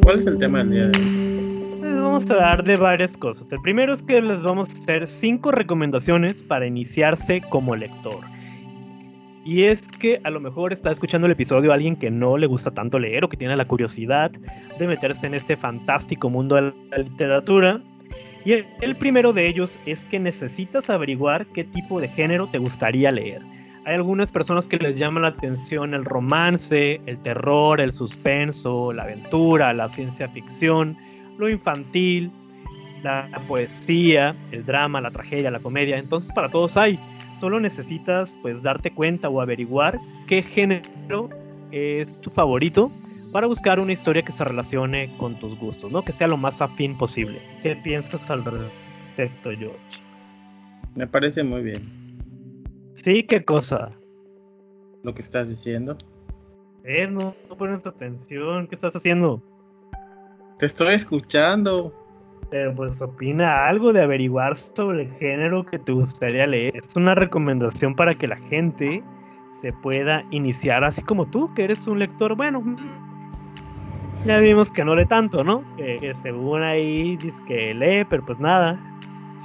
¿Cuál 0.04 0.20
es 0.20 0.28
el 0.28 0.38
tema 0.40 0.60
del 0.60 0.72
día 0.72 0.88
de 0.88 1.00
hoy? 1.00 1.82
Les 1.82 2.02
vamos 2.02 2.30
a 2.30 2.34
hablar 2.34 2.64
de 2.64 2.76
varias 2.76 3.16
cosas. 3.16 3.52
El 3.52 3.62
primero 3.62 3.94
es 3.94 4.04
que 4.04 4.22
les 4.22 4.42
vamos 4.42 4.70
a 4.70 4.74
hacer 4.74 5.08
cinco 5.08 5.52
recomendaciones 5.52 6.44
para 6.44 6.66
iniciarse 6.66 7.42
como 7.50 7.76
lector. 7.76 8.20
Y 9.44 9.64
es 9.64 9.88
que 9.88 10.20
a 10.24 10.30
lo 10.30 10.40
mejor 10.40 10.72
está 10.72 10.92
escuchando 10.92 11.26
el 11.26 11.34
episodio 11.34 11.72
alguien 11.72 11.96
que 11.96 12.12
no 12.12 12.38
le 12.38 12.46
gusta 12.46 12.72
tanto 12.72 13.00
leer 13.00 13.24
o 13.24 13.30
que 13.30 13.38
tiene 13.38 13.56
la 13.56 13.66
curiosidad 13.66 14.32
de 14.78 14.88
meterse 14.88 15.26
en 15.26 15.34
este 15.34 15.56
fantástico 15.56 16.30
mundo 16.30 16.56
de 16.56 16.74
la 16.92 16.98
literatura. 16.98 17.82
Y 18.44 18.54
el, 18.54 18.96
primero 18.96 19.34
de 19.34 19.48
ellos 19.48 19.78
es 19.86 20.04
que 20.06 20.20
necesitas 20.20 20.90
averiguar 20.90 21.46
qué 21.48 21.64
tipo 21.64 22.02
de 22.02 22.08
género 22.08 22.48
te 22.48 22.58
gustaría 22.58 23.12
leer. 23.12 23.42
Hay 23.86 23.96
algunas 23.96 24.32
personas 24.32 24.68
que 24.68 24.78
les 24.78 24.98
llama 24.98 25.20
la 25.22 25.30
atención 25.30 25.94
el 25.94 26.06
romance, 26.06 27.02
el 27.06 27.18
terror, 27.20 27.80
el 27.80 27.92
suspenso, 27.92 28.94
la 28.94 29.04
aventura, 29.04 29.74
la 29.74 29.88
ciencia 29.90 30.28
ficción, 30.30 30.98
lo 31.38 31.50
infantil, 31.50 32.32
la 33.04 33.28
poesía, 33.48 34.36
el 34.52 34.66
drama, 34.66 35.02
la 35.02 35.12
tragedia, 35.12 35.52
la 35.52 35.60
comedia. 35.60 35.98
Entonces 35.98 36.32
para 36.34 36.50
todos 36.50 36.78
hay. 36.78 37.00
Solo 37.40 37.60
necesitas 37.60 38.38
pues 38.42 38.62
darte 38.62 38.92
cuenta 38.92 39.30
o 39.30 39.42
averiguar 39.42 40.00
qué 40.28 40.44
género 40.44 41.30
es 41.72 42.20
tu 42.22 42.30
favorito 42.30 42.92
para 43.32 43.48
buscar 43.48 43.80
una 43.80 43.94
historia 43.94 44.24
que 44.24 44.32
se 44.32 44.44
relacione 44.44 45.16
con 45.18 45.40
tus 45.40 45.58
gustos, 45.58 45.92
¿no? 45.92 46.04
Que 46.04 46.12
sea 46.12 46.28
lo 46.28 46.38
más 46.38 46.62
afín 46.62 46.98
posible. 46.98 47.42
¿Qué 47.64 47.76
piensas 47.78 48.30
al 48.30 48.44
respecto, 48.44 49.52
George? 49.58 49.80
Me 50.96 51.08
parece 51.08 51.44
muy 51.44 51.62
bien. 51.62 52.12
Sí, 52.94 53.24
¿qué 53.24 53.44
cosa? 53.44 53.92
Lo 55.04 55.14
que 55.14 55.22
estás 55.22 55.50
diciendo. 55.50 55.98
Eh, 56.84 57.08
no, 57.08 57.36
no 57.50 57.58
pones 57.58 57.88
atención. 57.88 58.68
¿Qué 58.68 58.76
estás 58.76 58.96
haciendo? 58.96 59.42
Te 60.60 60.66
estoy 60.66 60.96
escuchando. 60.96 61.94
Pero 62.50 62.76
pues 62.76 63.02
opina 63.02 63.68
algo 63.68 63.94
de 63.94 64.02
averiguar 64.02 64.58
sobre 64.58 65.04
el 65.04 65.14
género 65.14 65.66
que 65.66 65.80
te 65.80 65.94
gustaría 65.94 66.46
leer. 66.46 66.76
Es 66.76 66.94
una 66.98 67.16
recomendación 67.16 67.96
para 67.96 68.14
que 68.14 68.28
la 68.28 68.36
gente 68.36 69.02
se 69.52 69.72
pueda 69.72 70.26
iniciar 70.32 70.84
así 70.84 71.02
como 71.02 71.26
tú, 71.28 71.54
que 71.54 71.64
eres 71.64 71.88
un 71.88 72.00
lector, 72.00 72.36
bueno, 72.36 72.64
ya 74.26 74.40
vimos 74.40 74.72
que 74.72 74.86
no 74.86 74.96
lee 74.96 75.06
tanto, 75.06 75.44
¿no? 75.44 75.64
Que, 75.78 76.14
según 76.22 76.62
ahí 76.62 77.18
dice 77.18 77.42
que 77.48 77.74
lee, 77.74 78.06
pero 78.10 78.26
pues 78.26 78.40
nada. 78.40 78.80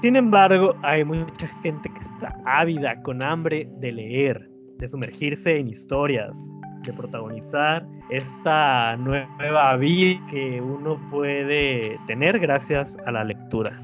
Sin 0.00 0.16
embargo, 0.16 0.76
hay 0.82 1.04
mucha 1.04 1.48
gente 1.62 1.88
que 1.88 2.00
está 2.00 2.36
ávida, 2.44 3.00
con 3.02 3.22
hambre 3.22 3.68
de 3.80 3.92
leer, 3.92 4.50
de 4.78 4.88
sumergirse 4.88 5.58
en 5.58 5.68
historias, 5.68 6.52
de 6.82 6.92
protagonizar 6.92 7.86
esta 8.10 8.96
nueva 8.98 9.76
vida 9.76 10.20
que 10.30 10.60
uno 10.60 11.00
puede 11.10 11.98
tener 12.06 12.38
gracias 12.38 12.98
a 13.06 13.12
la 13.12 13.24
lectura. 13.24 13.82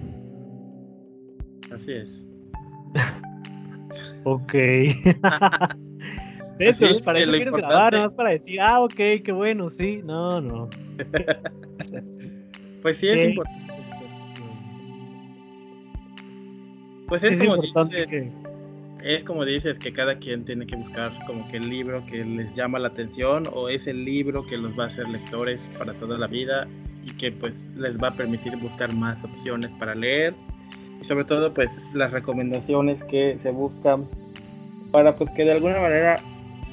Así 1.74 1.92
es. 1.92 2.26
ok. 4.24 4.54
De 6.62 6.70
hecho, 6.70 7.04
para 7.04 7.18
eso 7.18 7.32
quieres 7.32 7.52
grabar, 7.52 7.92
nada 7.92 8.04
más 8.04 8.14
para 8.14 8.30
decir, 8.30 8.60
ah, 8.60 8.80
ok, 8.82 8.94
qué 8.94 9.32
bueno, 9.32 9.68
sí, 9.68 10.00
no, 10.04 10.40
no. 10.40 10.70
pues 12.82 12.98
sí, 12.98 13.08
es 13.08 13.30
importante. 13.30 13.62
Pues 17.08 17.24
es, 17.24 17.38
como 17.38 17.60
dices, 17.60 18.06
que 18.06 18.32
es 19.04 19.24
como 19.24 19.44
dices 19.44 19.78
que 19.78 19.92
cada 19.92 20.16
quien 20.16 20.44
tiene 20.44 20.64
que 20.64 20.76
buscar 20.76 21.12
como 21.26 21.46
que 21.48 21.56
el 21.56 21.68
libro 21.68 22.06
que 22.06 22.24
les 22.24 22.54
llama 22.54 22.78
la 22.78 22.88
atención 22.88 23.42
o 23.52 23.68
es 23.68 23.88
el 23.88 24.04
libro 24.04 24.46
que 24.46 24.56
los 24.56 24.78
va 24.78 24.84
a 24.84 24.86
hacer 24.86 25.08
lectores 25.08 25.70
para 25.76 25.92
toda 25.94 26.16
la 26.16 26.28
vida 26.28 26.68
y 27.04 27.10
que 27.16 27.32
pues 27.32 27.70
les 27.76 27.98
va 27.98 28.08
a 28.08 28.16
permitir 28.16 28.56
buscar 28.56 28.94
más 28.94 29.24
opciones 29.24 29.74
para 29.74 29.96
leer 29.96 30.34
y 31.00 31.04
sobre 31.04 31.24
todo 31.24 31.52
pues 31.52 31.80
las 31.92 32.12
recomendaciones 32.12 33.02
que 33.02 33.36
se 33.40 33.50
buscan 33.50 34.06
para 34.92 35.16
pues 35.16 35.30
que 35.32 35.44
de 35.44 35.52
alguna 35.52 35.80
manera 35.80 36.16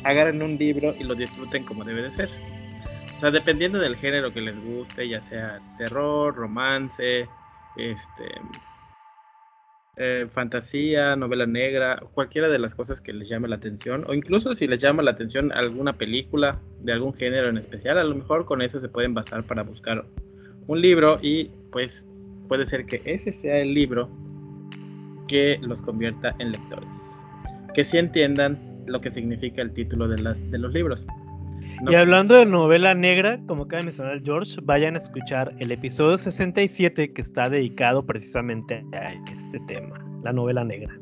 agarren 0.04 0.42
un 0.42 0.58
libro 0.58 0.96
y 0.98 1.04
lo 1.04 1.16
disfruten 1.16 1.64
como 1.64 1.84
debe 1.84 2.04
de 2.04 2.12
ser. 2.12 2.30
O 3.18 3.20
sea, 3.20 3.32
dependiendo 3.32 3.80
del 3.80 3.98
género 3.98 4.34
que 4.34 4.42
les 4.42 4.56
guste, 4.64 5.08
ya 5.08 5.22
sea 5.22 5.60
terror, 5.78 6.36
romance, 6.36 7.28
este 7.76 8.42
eh, 10.02 10.28
fantasía, 10.30 11.18
novela 11.18 11.46
negra, 11.46 12.02
cualquiera 12.14 12.48
de 12.48 12.58
las 12.58 12.74
cosas 12.74 13.02
que 13.02 13.12
les 13.12 13.28
llame 13.28 13.50
la 13.50 13.58
atención, 13.58 14.06
o 14.08 14.14
incluso 14.14 14.54
si 14.54 14.66
les 14.66 14.80
llama 14.80 15.04
la 15.04 15.12
atención 15.12 15.52
alguna 15.52 15.98
película 15.98 16.58
de 16.80 16.94
algún 16.94 17.14
género 17.14 17.50
en 17.50 17.58
especial, 17.58 17.98
a 17.98 18.06
lo 18.06 18.16
mejor 18.16 18.46
con 18.46 18.62
eso 18.62 18.80
se 18.80 18.88
pueden 18.88 19.14
basar 19.14 19.44
para 19.44 19.64
buscar 19.64 20.06
un 20.68 20.80
libro 20.80 21.20
y 21.22 21.52
pues 21.74 22.08
puede 22.48 22.66
ser 22.66 22.86
que 22.86 23.02
ese 23.04 23.34
sea 23.34 23.60
el 23.60 23.74
libro 23.74 24.10
que 25.28 25.60
los 25.62 25.82
convierta 25.82 26.34
en 26.40 26.54
lectores, 26.54 27.26
que 27.74 27.84
sí 27.84 27.98
entiendan 27.98 28.69
lo 28.90 29.02
que 29.02 29.10
significa 29.10 29.62
el 29.62 29.72
título 29.72 30.08
de, 30.08 30.22
las, 30.22 30.50
de 30.52 30.58
los 30.58 30.74
libros. 30.74 31.08
Y 31.88 31.96
hablando 31.96 32.36
de 32.36 32.46
novela 32.46 32.94
negra, 32.94 33.40
como 33.48 33.64
acaba 33.64 33.80
de 33.80 33.86
mencionar 33.86 34.22
George, 34.24 34.60
vayan 34.64 34.96
a 34.96 34.98
escuchar 34.98 35.54
el 35.60 35.72
episodio 35.72 36.18
67 36.18 37.14
que 37.14 37.22
está 37.22 37.48
dedicado 37.48 38.06
precisamente 38.06 38.84
a 38.94 39.14
este 39.32 39.60
tema, 39.62 39.98
la 40.24 40.34
novela 40.34 40.66
negra. 40.66 40.94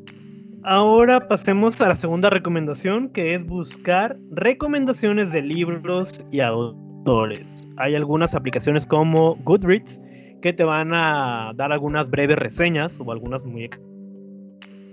Ahora 0.62 1.26
pasemos 1.26 1.80
a 1.80 1.88
la 1.88 1.94
segunda 1.94 2.30
recomendación, 2.30 3.08
que 3.08 3.34
es 3.34 3.44
buscar 3.44 4.16
recomendaciones 4.30 5.32
de 5.32 5.42
libros 5.42 6.24
y 6.30 6.40
autores. 6.40 7.68
Hay 7.78 7.96
algunas 7.96 8.34
aplicaciones 8.34 8.86
como 8.86 9.36
Goodreads 9.44 10.00
que 10.42 10.52
te 10.52 10.62
van 10.62 10.92
a 10.94 11.52
dar 11.56 11.72
algunas 11.72 12.08
breves 12.10 12.36
reseñas 12.36 13.00
o 13.00 13.10
algunas 13.10 13.44
muy 13.44 13.68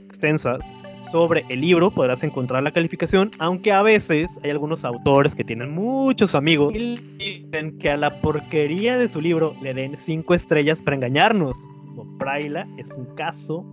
extensas 0.07 0.73
sobre 1.11 1.45
el 1.49 1.61
libro 1.61 1.91
podrás 1.91 2.23
encontrar 2.23 2.63
la 2.63 2.71
calificación, 2.71 3.31
aunque 3.39 3.71
a 3.71 3.81
veces 3.81 4.39
hay 4.43 4.51
algunos 4.51 4.83
autores 4.83 5.35
que 5.35 5.43
tienen 5.43 5.71
muchos 5.71 6.35
amigos 6.35 6.73
y 6.75 6.97
dicen 7.17 7.77
que 7.77 7.89
a 7.89 7.97
la 7.97 8.19
porquería 8.21 8.97
de 8.97 9.07
su 9.07 9.21
libro 9.21 9.55
le 9.61 9.73
den 9.73 9.95
cinco 9.95 10.33
estrellas 10.33 10.81
para 10.81 10.95
engañarnos. 10.95 11.55
Como 11.95 12.17
Praila 12.17 12.67
es 12.77 12.91
un 12.97 13.05
caso 13.15 13.65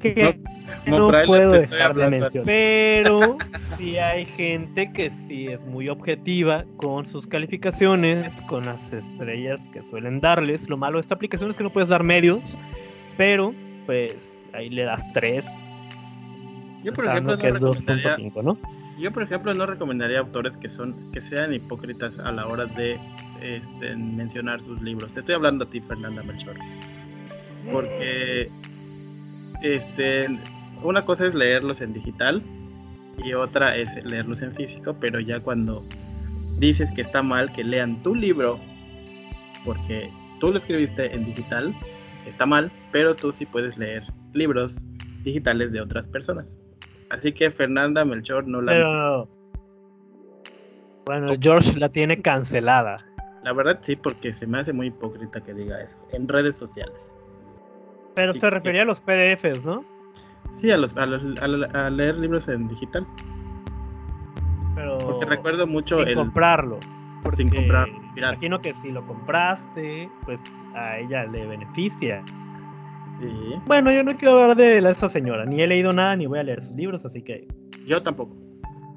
que 0.00 0.38
no, 0.86 1.10
puedo 1.26 1.52
dejar 1.52 1.94
de 1.94 2.10
mencionar. 2.10 2.46
Pero 2.46 3.38
sí 3.78 3.98
hay 3.98 4.24
gente 4.24 4.92
que 4.92 5.10
sí 5.10 5.46
es 5.46 5.64
muy 5.64 5.88
objetiva 5.88 6.64
con 6.76 7.06
sus 7.06 7.26
calificaciones, 7.26 8.40
con 8.42 8.64
las 8.64 8.92
estrellas 8.92 9.68
que 9.72 9.82
suelen 9.82 10.20
darles. 10.20 10.68
Lo 10.68 10.76
malo 10.76 10.98
de 10.98 11.00
esta 11.00 11.14
aplicación 11.14 11.50
es 11.50 11.56
que 11.56 11.64
no 11.64 11.72
puedes 11.72 11.88
dar 11.88 12.02
medios, 12.02 12.58
pero 13.16 13.54
pues 13.86 14.48
ahí 14.52 14.68
le 14.68 14.82
das 14.82 15.10
tres 15.12 15.62
yo 16.86 16.92
por 16.92 17.04
ejemplo 17.08 17.36
no 17.36 17.52
recomendaría, 17.52 18.16
¿no? 18.42 18.58
Yo 18.96 19.12
por 19.12 19.22
ejemplo 19.24 19.52
no 19.54 19.66
recomendaría 19.66 20.20
autores 20.20 20.56
que 20.56 20.68
son 20.68 21.10
que 21.10 21.20
sean 21.20 21.52
hipócritas 21.52 22.20
a 22.20 22.30
la 22.30 22.46
hora 22.46 22.66
de 22.66 22.96
este, 23.42 23.96
mencionar 23.96 24.60
sus 24.60 24.80
libros. 24.80 25.12
Te 25.12 25.18
estoy 25.20 25.34
hablando 25.34 25.64
a 25.64 25.68
ti, 25.68 25.80
Fernanda 25.80 26.22
Melchor. 26.22 26.54
Porque 27.72 28.48
este 29.62 30.28
una 30.84 31.04
cosa 31.04 31.26
es 31.26 31.34
leerlos 31.34 31.80
en 31.80 31.92
digital 31.92 32.40
y 33.18 33.32
otra 33.32 33.76
es 33.76 33.96
leerlos 34.04 34.42
en 34.42 34.52
físico, 34.52 34.96
pero 35.00 35.18
ya 35.18 35.40
cuando 35.40 35.82
dices 36.60 36.92
que 36.92 37.00
está 37.00 37.20
mal 37.20 37.50
que 37.52 37.64
lean 37.64 38.00
tu 38.04 38.14
libro 38.14 38.60
porque 39.64 40.08
tú 40.38 40.52
lo 40.52 40.58
escribiste 40.58 41.12
en 41.12 41.24
digital, 41.24 41.74
está 42.26 42.46
mal, 42.46 42.70
pero 42.92 43.12
tú 43.12 43.32
sí 43.32 43.44
puedes 43.44 43.76
leer 43.76 44.04
libros 44.34 44.84
digitales 45.24 45.72
de 45.72 45.80
otras 45.80 46.06
personas. 46.06 46.60
Así 47.10 47.32
que 47.32 47.50
Fernanda 47.50 48.04
Melchor 48.04 48.46
no 48.46 48.60
la. 48.60 48.72
Pero, 48.72 49.28
bueno, 51.06 51.34
George 51.40 51.78
la 51.78 51.88
tiene 51.88 52.20
cancelada. 52.20 52.98
La 53.44 53.52
verdad 53.52 53.78
sí, 53.80 53.94
porque 53.94 54.32
se 54.32 54.46
me 54.46 54.58
hace 54.58 54.72
muy 54.72 54.88
hipócrita 54.88 55.40
que 55.40 55.54
diga 55.54 55.80
eso 55.80 55.98
en 56.12 56.26
redes 56.26 56.56
sociales. 56.56 57.14
Pero 58.16 58.32
se 58.32 58.50
refería 58.50 58.82
a 58.82 58.84
los 58.86 59.00
PDFs, 59.00 59.64
¿no? 59.64 59.84
Sí, 60.52 60.70
a, 60.70 60.76
los, 60.76 60.96
a, 60.96 61.90
leer 61.90 62.16
libros 62.16 62.48
en 62.48 62.66
digital. 62.66 63.06
Pero 64.74 64.98
porque 64.98 65.26
recuerdo 65.26 65.66
mucho 65.66 66.04
sin 66.04 66.14
comprarlo. 66.14 66.80
Sin 67.34 67.50
comprar. 67.50 67.88
Imagino 68.16 68.60
que 68.60 68.72
si 68.72 68.90
lo 68.90 69.06
compraste, 69.06 70.08
pues 70.24 70.64
a 70.74 70.98
ella 70.98 71.24
le 71.26 71.46
beneficia. 71.46 72.24
Bueno, 73.66 73.90
yo 73.90 74.04
no 74.04 74.16
quiero 74.16 74.40
hablar 74.42 74.56
de 74.56 74.78
esa 74.78 75.08
señora, 75.08 75.44
ni 75.44 75.62
he 75.62 75.66
leído 75.66 75.92
nada, 75.92 76.16
ni 76.16 76.26
voy 76.26 76.38
a 76.38 76.42
leer 76.42 76.62
sus 76.62 76.76
libros, 76.76 77.04
así 77.04 77.22
que... 77.22 77.46
Yo 77.86 78.02
tampoco. 78.02 78.36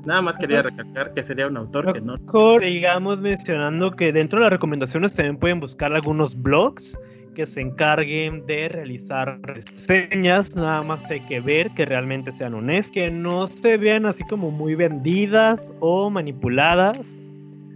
Nada 0.06 0.22
más 0.22 0.38
quería 0.38 0.62
recalcar 0.62 1.14
que 1.14 1.24
sería 1.24 1.48
un 1.48 1.58
autor 1.58 1.94
que 1.94 2.02
no... 2.02 2.18
Digamos 2.60 3.22
mencionando 3.22 3.92
que 3.92 4.12
dentro 4.12 4.40
de 4.40 4.44
las 4.44 4.52
recomendaciones 4.54 5.16
también 5.16 5.38
pueden 5.38 5.60
buscar 5.60 5.94
algunos 5.94 6.42
blogs 6.42 6.98
que 7.36 7.46
se 7.46 7.62
encarguen 7.62 8.46
de 8.46 8.70
realizar 8.70 9.40
reseñas, 9.44 10.56
nada 10.56 10.82
más 10.82 11.10
hay 11.10 11.22
que 11.22 11.40
ver 11.40 11.72
que 11.72 11.86
realmente 11.86 12.32
sean 12.32 12.54
honestas, 12.54 12.92
que 12.92 13.12
no 13.12 13.48
se 13.48 13.78
vean 13.78 14.06
así 14.06 14.24
como 14.26 14.52
muy 14.52 14.76
vendidas 14.76 15.74
o 15.80 16.10
manipuladas 16.10 17.22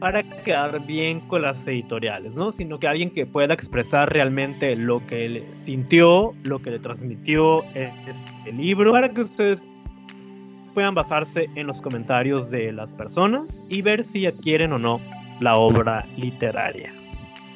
para 0.04 0.22
quedar 0.22 0.86
bien 0.86 1.22
con 1.30 1.44
las 1.44 1.66
editoriales, 1.66 2.36
¿no? 2.36 2.52
Sino 2.52 2.78
que 2.78 2.90
alguien 2.90 3.10
que 3.10 3.26
pueda 3.26 3.54
expresar 3.54 4.12
realmente 4.12 4.76
lo 4.76 5.00
que 5.08 5.26
él 5.26 5.46
sintió, 5.54 6.34
lo 6.44 6.62
que 6.62 6.72
le 6.72 6.80
transmitió 6.80 7.64
este 7.74 8.52
libro, 8.52 8.92
para 8.92 9.08
que 9.08 9.22
ustedes 9.22 9.64
puedan 10.74 10.94
basarse 10.94 11.50
en 11.56 11.68
los 11.68 11.82
comentarios 11.82 12.52
de 12.52 12.74
las 12.74 12.94
personas 12.94 13.64
y 13.70 13.82
ver 13.82 14.04
si 14.04 14.26
adquieren 14.26 14.74
o 14.74 14.78
no 14.78 15.00
la 15.40 15.56
obra 15.56 16.06
literaria. 16.18 16.94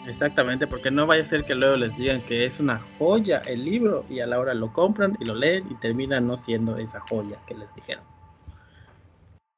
Exactamente, 0.08 0.68
porque 0.68 0.90
no 0.90 1.06
vaya 1.06 1.24
a 1.24 1.26
ser 1.26 1.44
que 1.44 1.54
luego 1.54 1.76
les 1.76 1.98
digan 1.98 2.22
que 2.22 2.46
es 2.46 2.62
una 2.62 2.80
joya 2.98 3.42
el 3.46 3.66
libro 3.66 4.06
y 4.10 4.22
a 4.22 4.26
la 4.26 4.40
hora 4.40 4.54
lo 4.54 4.72
compran 4.72 5.18
y 5.20 5.26
lo 5.26 5.36
leen 5.36 5.66
y 5.70 5.76
termina 5.76 6.22
no 6.22 6.38
siendo 6.38 6.78
esa 6.78 7.02
joya 7.10 7.38
que 7.46 7.56
les 7.56 7.76
dijeron. 7.76 8.06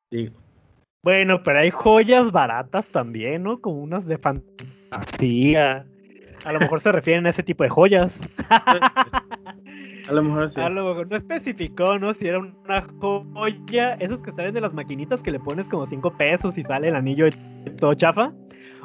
Digo. 0.09 0.48
Bueno, 1.01 1.41
pero 1.43 1.59
hay 1.59 1.71
joyas 1.71 2.31
baratas 2.31 2.89
también, 2.89 3.43
¿no? 3.43 3.61
Como 3.61 3.81
unas 3.81 4.05
de 4.05 4.17
fantasía. 4.17 5.85
A 6.45 6.53
lo 6.53 6.59
mejor 6.59 6.81
se 6.81 6.91
refieren 6.91 7.25
a 7.25 7.29
ese 7.29 7.43
tipo 7.43 7.63
de 7.63 7.69
joyas. 7.69 8.29
A 10.09 10.11
lo 10.11 10.23
mejor 10.23 10.51
sí. 10.51 10.59
A 10.59 10.69
lo 10.69 10.85
mejor 10.85 11.07
no 11.07 11.15
especificó, 11.15 11.99
¿no? 11.99 12.15
Si 12.15 12.27
era 12.27 12.39
una 12.39 12.81
joya, 12.99 13.93
esos 13.99 14.23
que 14.23 14.31
salen 14.31 14.55
de 14.55 14.61
las 14.61 14.73
maquinitas 14.73 15.21
que 15.21 15.29
le 15.29 15.39
pones 15.39 15.69
como 15.69 15.85
5 15.85 16.17
pesos 16.17 16.57
y 16.57 16.63
sale 16.63 16.87
el 16.87 16.95
anillo 16.95 17.25
de 17.25 17.31
todo 17.77 17.93
chafa. 17.93 18.33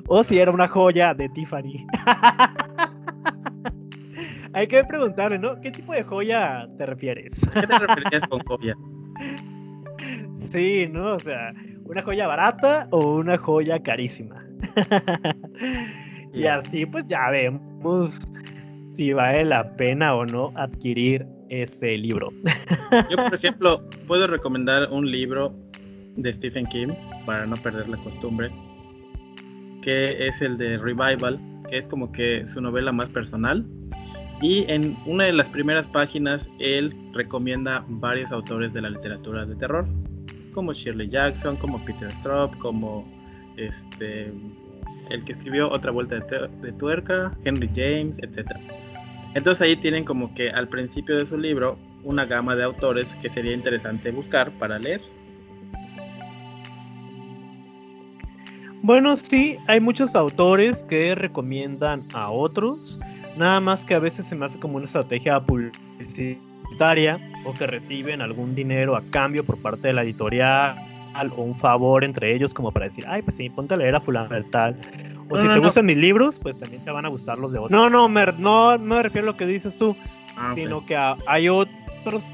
O 0.07 0.23
si 0.23 0.39
era 0.39 0.51
una 0.51 0.69
joya 0.69 1.15
de 1.15 1.31
Tiffany. 1.31 1.87
Hay 4.53 4.67
que 4.67 4.85
preguntarle, 4.85 5.39
¿no? 5.39 5.59
¿Qué 5.63 5.71
tipo 5.71 5.95
de 5.95 6.03
joya 6.03 6.69
te 6.77 6.85
refieres? 6.85 7.49
¿A 7.49 7.63
qué 7.63 7.67
te 7.67 7.79
referías 7.79 8.29
con 8.29 8.41
joya? 8.41 8.75
Sí, 10.35 10.87
¿no? 10.91 11.15
O 11.15 11.19
sea, 11.19 11.55
¿una 11.85 12.03
joya 12.03 12.27
barata 12.27 12.89
o 12.91 13.17
una 13.17 13.39
joya 13.39 13.83
carísima? 13.83 14.45
y 16.33 16.47
así 16.47 16.87
pues 16.87 17.07
ya 17.07 17.31
vemos 17.31 18.21
si 18.91 19.13
vale 19.13 19.45
la 19.45 19.77
pena 19.77 20.15
o 20.15 20.25
no 20.25 20.53
adquirir 20.57 21.27
ese 21.49 21.97
libro. 21.99 22.33
Yo, 23.11 23.17
por 23.17 23.35
ejemplo, 23.35 23.83
puedo 24.07 24.27
recomendar 24.27 24.91
un 24.91 25.11
libro 25.11 25.55
de 26.17 26.33
Stephen 26.33 26.67
King 26.67 26.89
para 27.27 27.47
no 27.47 27.57
perder 27.57 27.89
la 27.89 27.97
costumbre, 27.99 28.51
que 29.83 30.29
es 30.29 30.41
el 30.41 30.57
de 30.57 30.79
Revival, 30.79 31.41
que 31.69 31.79
es 31.79 31.89
como 31.89 32.11
que 32.13 32.47
su 32.47 32.61
novela 32.61 32.93
más 32.93 33.09
personal. 33.09 33.67
Y 34.41 34.65
en 34.69 34.97
una 35.07 35.25
de 35.25 35.33
las 35.33 35.49
primeras 35.49 35.87
páginas, 35.87 36.49
él 36.59 36.95
recomienda 37.13 37.85
varios 37.89 38.31
autores 38.33 38.73
de 38.73 38.83
la 38.83 38.91
literatura 38.91 39.45
de 39.47 39.57
terror, 39.57 39.87
como 40.55 40.73
Shirley 40.73 41.09
Jackson, 41.09 41.57
como 41.57 41.85
Peter 41.85 42.11
Straub, 42.13 42.57
como 42.59 43.05
este, 43.57 44.33
el 45.11 45.25
que 45.25 45.33
escribió 45.33 45.71
Otra 45.71 45.91
Vuelta 45.91 46.21
de, 46.21 46.73
Tuerca, 46.73 47.37
Henry 47.45 47.69
James, 47.75 48.19
etc. 48.21 48.51
Entonces 49.35 49.61
ahí 49.63 49.77
tienen 49.77 50.05
como 50.05 50.33
que 50.35 50.51
al 50.51 50.69
principio 50.69 51.17
de 51.17 51.27
su 51.27 51.37
libro 51.37 51.77
una 52.05 52.25
gama 52.25 52.55
de 52.55 52.65
autores 52.65 53.15
que 53.17 53.29
sería 53.29 53.53
interesante 53.53 54.11
buscar 54.11 54.51
para 54.53 54.79
leer. 54.79 55.03
Bueno, 58.83 59.17
sí, 59.17 59.57
hay 59.67 59.81
muchos 59.81 60.15
autores 60.15 60.85
que 60.85 61.15
recomiendan 61.15 62.05
a 62.13 62.31
otros, 62.31 63.01
nada 63.37 63.59
más 63.59 63.85
que 63.85 63.95
a 63.95 63.99
veces 63.99 64.27
se 64.27 64.37
me 64.37 64.45
hace 64.45 64.61
como 64.61 64.77
una 64.77 64.85
estrategia 64.85 65.41
publicitaria 65.41 66.39
o 67.45 67.53
que 67.55 67.67
reciben 67.67 68.21
algún 68.21 68.55
dinero 68.55 68.97
a 68.97 69.03
cambio 69.11 69.45
por 69.45 69.61
parte 69.61 69.89
de 69.89 69.93
la 69.95 70.03
editorial 70.03 70.77
o 71.37 71.43
un 71.43 71.57
favor 71.59 72.03
entre 72.05 72.35
ellos 72.35 72.53
como 72.53 72.73
para 72.73 72.87
decir, 72.87 73.05
ay, 73.07 73.23
pues 73.23 73.37
sí, 73.37 73.49
ponte 73.51 73.75
a 73.75 73.77
leer 73.77 73.95
a 73.95 74.01
fulano 74.01 74.35
del 74.35 74.49
tal. 74.51 74.77
O 75.29 75.37
No, 75.37 75.41
si 75.41 75.47
no, 75.47 75.53
te 75.55 75.59
no. 75.61 75.65
gustan 75.67 75.87
mis 75.87 75.97
libros, 75.97 76.39
pues 76.39 76.59
también 76.59 76.85
te 76.85 76.91
van 76.91 77.05
a 77.07 77.09
gustar 77.09 77.39
los 77.39 77.53
de 77.53 77.59
otros. 77.59 77.71
No, 77.71 77.89
no, 77.89 78.09
me, 78.09 78.27
no, 78.39 78.77
me 78.79 79.03
refiero 79.03 79.29
a 79.29 79.31
lo 79.33 79.37
que 79.37 79.47
dices 79.47 79.77
tú, 79.77 79.97
Ah, 80.37 80.53
sino 80.55 80.85
que 80.85 80.97
a- 80.97 81.17
hay 81.29 81.49
otros 81.49 82.25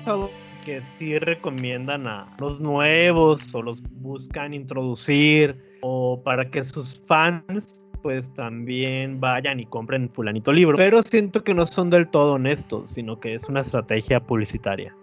que 0.64 0.80
sí 0.80 1.18
recomiendan 1.18 2.06
a 2.06 2.26
los 2.38 2.60
nuevos 2.60 3.54
o 3.54 3.62
los 3.62 3.82
buscan 4.00 4.54
introducir 4.54 5.54
o 5.82 6.20
para 6.24 6.50
que 6.50 6.64
sus 6.64 7.02
fans 7.06 7.86
pues 8.02 8.32
también 8.34 9.20
vayan 9.20 9.60
y 9.60 9.66
compren 9.66 10.08
fulanito 10.10 10.52
libro. 10.52 10.76
Pero 10.76 11.02
siento 11.02 11.42
que 11.44 11.54
no 11.54 11.64
son 11.64 11.90
del 11.90 12.08
todo 12.08 12.34
honestos, 12.34 12.90
sino 12.90 13.18
que 13.20 13.34
es 13.34 13.48
una 13.48 13.60
estrategia 13.60 14.20
publicitaria. 14.20 14.94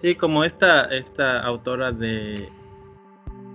Sí, 0.00 0.14
como 0.14 0.44
esta, 0.44 0.84
esta 0.86 1.42
autora 1.42 1.92
de. 1.92 2.48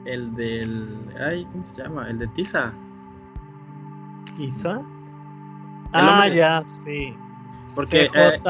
El 0.05 0.33
del. 0.35 0.87
Ay, 1.19 1.45
¿cómo 1.51 1.65
se 1.65 1.81
llama? 1.81 2.09
El 2.09 2.19
de 2.19 2.27
Tiza. 2.29 2.73
El 4.39 4.49
Ah, 5.93 6.11
hombre 6.23 6.35
ya, 6.37 6.63
sí. 6.85 7.13
Porque. 7.75 8.09
eh, 8.13 8.41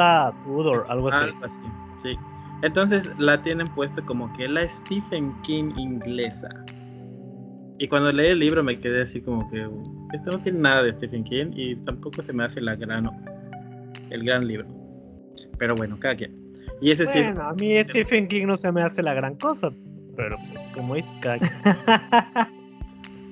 Tudor, 0.46 0.86
algo 0.90 1.10
así. 1.10 1.24
algo 1.24 1.46
así, 1.46 1.60
sí. 2.04 2.18
Entonces 2.64 3.12
la 3.20 3.42
tienen 3.42 3.68
puesto 3.70 4.04
como 4.06 4.32
que 4.34 4.48
la 4.48 4.68
Stephen 4.70 5.34
King 5.42 5.72
inglesa. 5.78 6.50
Y 7.80 7.88
cuando 7.88 8.12
leí 8.12 8.30
el 8.32 8.40
libro 8.40 8.64
me 8.64 8.80
quedé 8.80 9.04
así 9.04 9.22
como 9.22 9.50
que 9.52 9.68
esto 10.14 10.32
no 10.32 10.40
tiene 10.40 10.60
nada 10.60 10.84
de 10.84 10.94
Stephen 10.94 11.24
King 11.24 11.52
y 11.54 11.76
tampoco 11.76 12.22
se 12.22 12.34
me 12.34 12.46
hace 12.46 12.62
la 12.62 12.76
gran, 12.76 13.10
el 14.10 14.24
gran 14.24 14.48
libro. 14.48 14.68
Pero 15.58 15.76
bueno, 15.76 15.98
cada 16.00 16.16
quien. 16.16 16.36
Y 16.82 16.92
ese 16.92 17.08
sí 17.08 17.20
es 17.20 17.28
a 17.28 17.54
mí 17.54 17.84
Stephen 17.84 18.28
King 18.28 18.46
no 18.46 18.58
se 18.58 18.72
me 18.72 18.84
hace 18.84 19.02
la 19.02 19.14
gran 19.14 19.36
cosa, 19.36 19.72
pero 20.16 20.38
pues 20.54 20.68
como 20.74 20.96
dices, 20.96 21.20
cada 21.22 21.40
quien. 21.40 21.52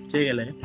Síguele. 0.08 0.44
¿eh? 0.44 0.56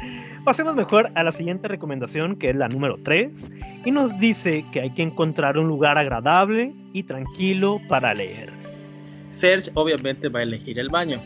Pasemos 0.45 0.75
mejor 0.75 1.11
a 1.15 1.23
la 1.23 1.33
siguiente 1.33 1.69
recomendación, 1.69 2.37
que 2.37 2.51
es 2.51 2.57
la 2.57 2.69
número 2.69 2.99
3, 3.03 3.53
y 3.85 3.91
nos 3.91 4.19
dice 4.19 4.65
que 4.73 4.81
hay 4.81 4.91
que 4.91 5.03
encontrar 5.03 5.59
un 5.59 5.69
lugar 5.69 5.99
agradable 5.99 6.75
y 6.93 7.03
tranquilo 7.03 7.81
para 7.89 8.15
leer. 8.15 8.51
Serge 9.33 9.71
obviamente 9.75 10.29
va 10.29 10.41
a 10.41 10.43
elegir 10.43 10.79
el 10.79 10.89
baño. 10.89 11.23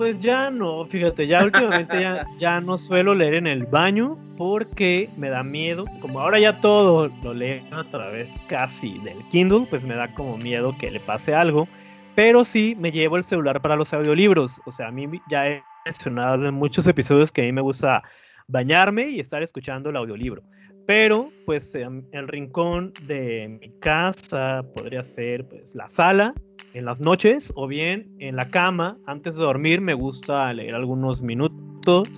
Pues 0.00 0.18
ya 0.18 0.50
no, 0.50 0.86
fíjate, 0.86 1.26
ya 1.26 1.44
últimamente 1.44 2.00
ya, 2.00 2.26
ya 2.38 2.58
no 2.58 2.78
suelo 2.78 3.12
leer 3.12 3.34
en 3.34 3.46
el 3.46 3.66
baño 3.66 4.16
porque 4.38 5.10
me 5.18 5.28
da 5.28 5.42
miedo. 5.42 5.84
Como 6.00 6.20
ahora 6.20 6.38
ya 6.38 6.58
todo 6.58 7.12
lo 7.22 7.34
leo 7.34 7.62
a 7.70 7.84
través 7.84 8.32
casi 8.48 8.98
del 9.00 9.18
Kindle, 9.30 9.66
pues 9.68 9.84
me 9.84 9.94
da 9.94 10.14
como 10.14 10.38
miedo 10.38 10.74
que 10.78 10.90
le 10.90 11.00
pase 11.00 11.34
algo. 11.34 11.68
Pero 12.14 12.46
sí 12.46 12.74
me 12.78 12.90
llevo 12.90 13.18
el 13.18 13.24
celular 13.24 13.60
para 13.60 13.76
los 13.76 13.92
audiolibros. 13.92 14.62
O 14.64 14.70
sea, 14.70 14.88
a 14.88 14.90
mí 14.90 15.06
ya 15.30 15.46
he 15.46 15.62
mencionado 15.84 16.48
en 16.48 16.54
muchos 16.54 16.86
episodios 16.86 17.30
que 17.30 17.42
a 17.42 17.44
mí 17.44 17.52
me 17.52 17.60
gusta 17.60 18.02
bañarme 18.48 19.06
y 19.06 19.20
estar 19.20 19.42
escuchando 19.42 19.90
el 19.90 19.96
audiolibro. 19.96 20.42
Pero, 20.86 21.30
pues, 21.44 21.74
el 21.74 22.26
rincón 22.26 22.94
de 23.02 23.58
mi 23.60 23.68
casa 23.80 24.64
podría 24.74 25.02
ser, 25.02 25.46
pues, 25.46 25.74
la 25.74 25.88
sala 25.88 26.32
en 26.74 26.84
las 26.84 27.00
noches 27.00 27.52
o 27.56 27.66
bien 27.66 28.06
en 28.18 28.36
la 28.36 28.48
cama. 28.50 28.98
Antes 29.06 29.36
de 29.36 29.44
dormir 29.44 29.80
me 29.80 29.94
gusta 29.94 30.52
leer 30.52 30.74
algunos 30.74 31.22
minutos 31.22 32.08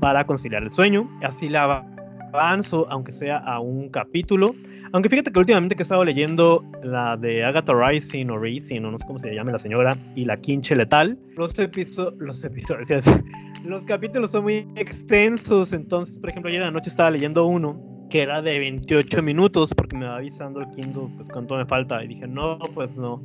para 0.00 0.24
conciliar 0.24 0.62
el 0.62 0.70
sueño. 0.70 1.10
Así 1.22 1.48
la 1.48 1.84
avanzo, 2.32 2.86
aunque 2.90 3.12
sea 3.12 3.38
a 3.38 3.60
un 3.60 3.88
capítulo. 3.88 4.54
Aunque 4.92 5.08
fíjate 5.08 5.32
que 5.32 5.38
últimamente 5.38 5.74
que 5.74 5.82
he 5.82 5.84
estado 5.84 6.04
leyendo 6.04 6.64
la 6.82 7.16
de 7.16 7.44
Agatha 7.44 7.74
Rising 7.74 8.30
o 8.30 8.38
Rising, 8.38 8.82
o 8.82 8.90
no 8.92 8.98
sé 8.98 9.06
cómo 9.06 9.18
se 9.18 9.34
llame 9.34 9.52
la 9.52 9.58
señora, 9.58 9.96
y 10.14 10.24
la 10.24 10.36
Quinche 10.36 10.76
Letal, 10.76 11.18
los, 11.36 11.58
episo 11.58 12.12
los 12.18 12.42
episodios, 12.44 13.04
los 13.64 13.84
capítulos 13.84 14.30
son 14.30 14.44
muy 14.44 14.66
extensos. 14.76 15.72
Entonces, 15.72 16.18
por 16.18 16.30
ejemplo, 16.30 16.48
ayer 16.48 16.60
en 16.60 16.68
la 16.68 16.70
noche 16.70 16.90
estaba 16.90 17.10
leyendo 17.10 17.46
uno 17.46 17.95
que 18.10 18.22
era 18.22 18.40
de 18.42 18.58
28 18.58 19.22
minutos 19.22 19.72
porque 19.74 19.96
me 19.96 20.06
va 20.06 20.16
avisando 20.16 20.60
el 20.60 20.70
Kindle 20.70 21.08
pues 21.16 21.28
cuánto 21.28 21.56
me 21.56 21.66
falta. 21.66 22.02
Y 22.04 22.08
dije 22.08 22.26
no 22.26 22.58
pues 22.74 22.96
no 22.96 23.22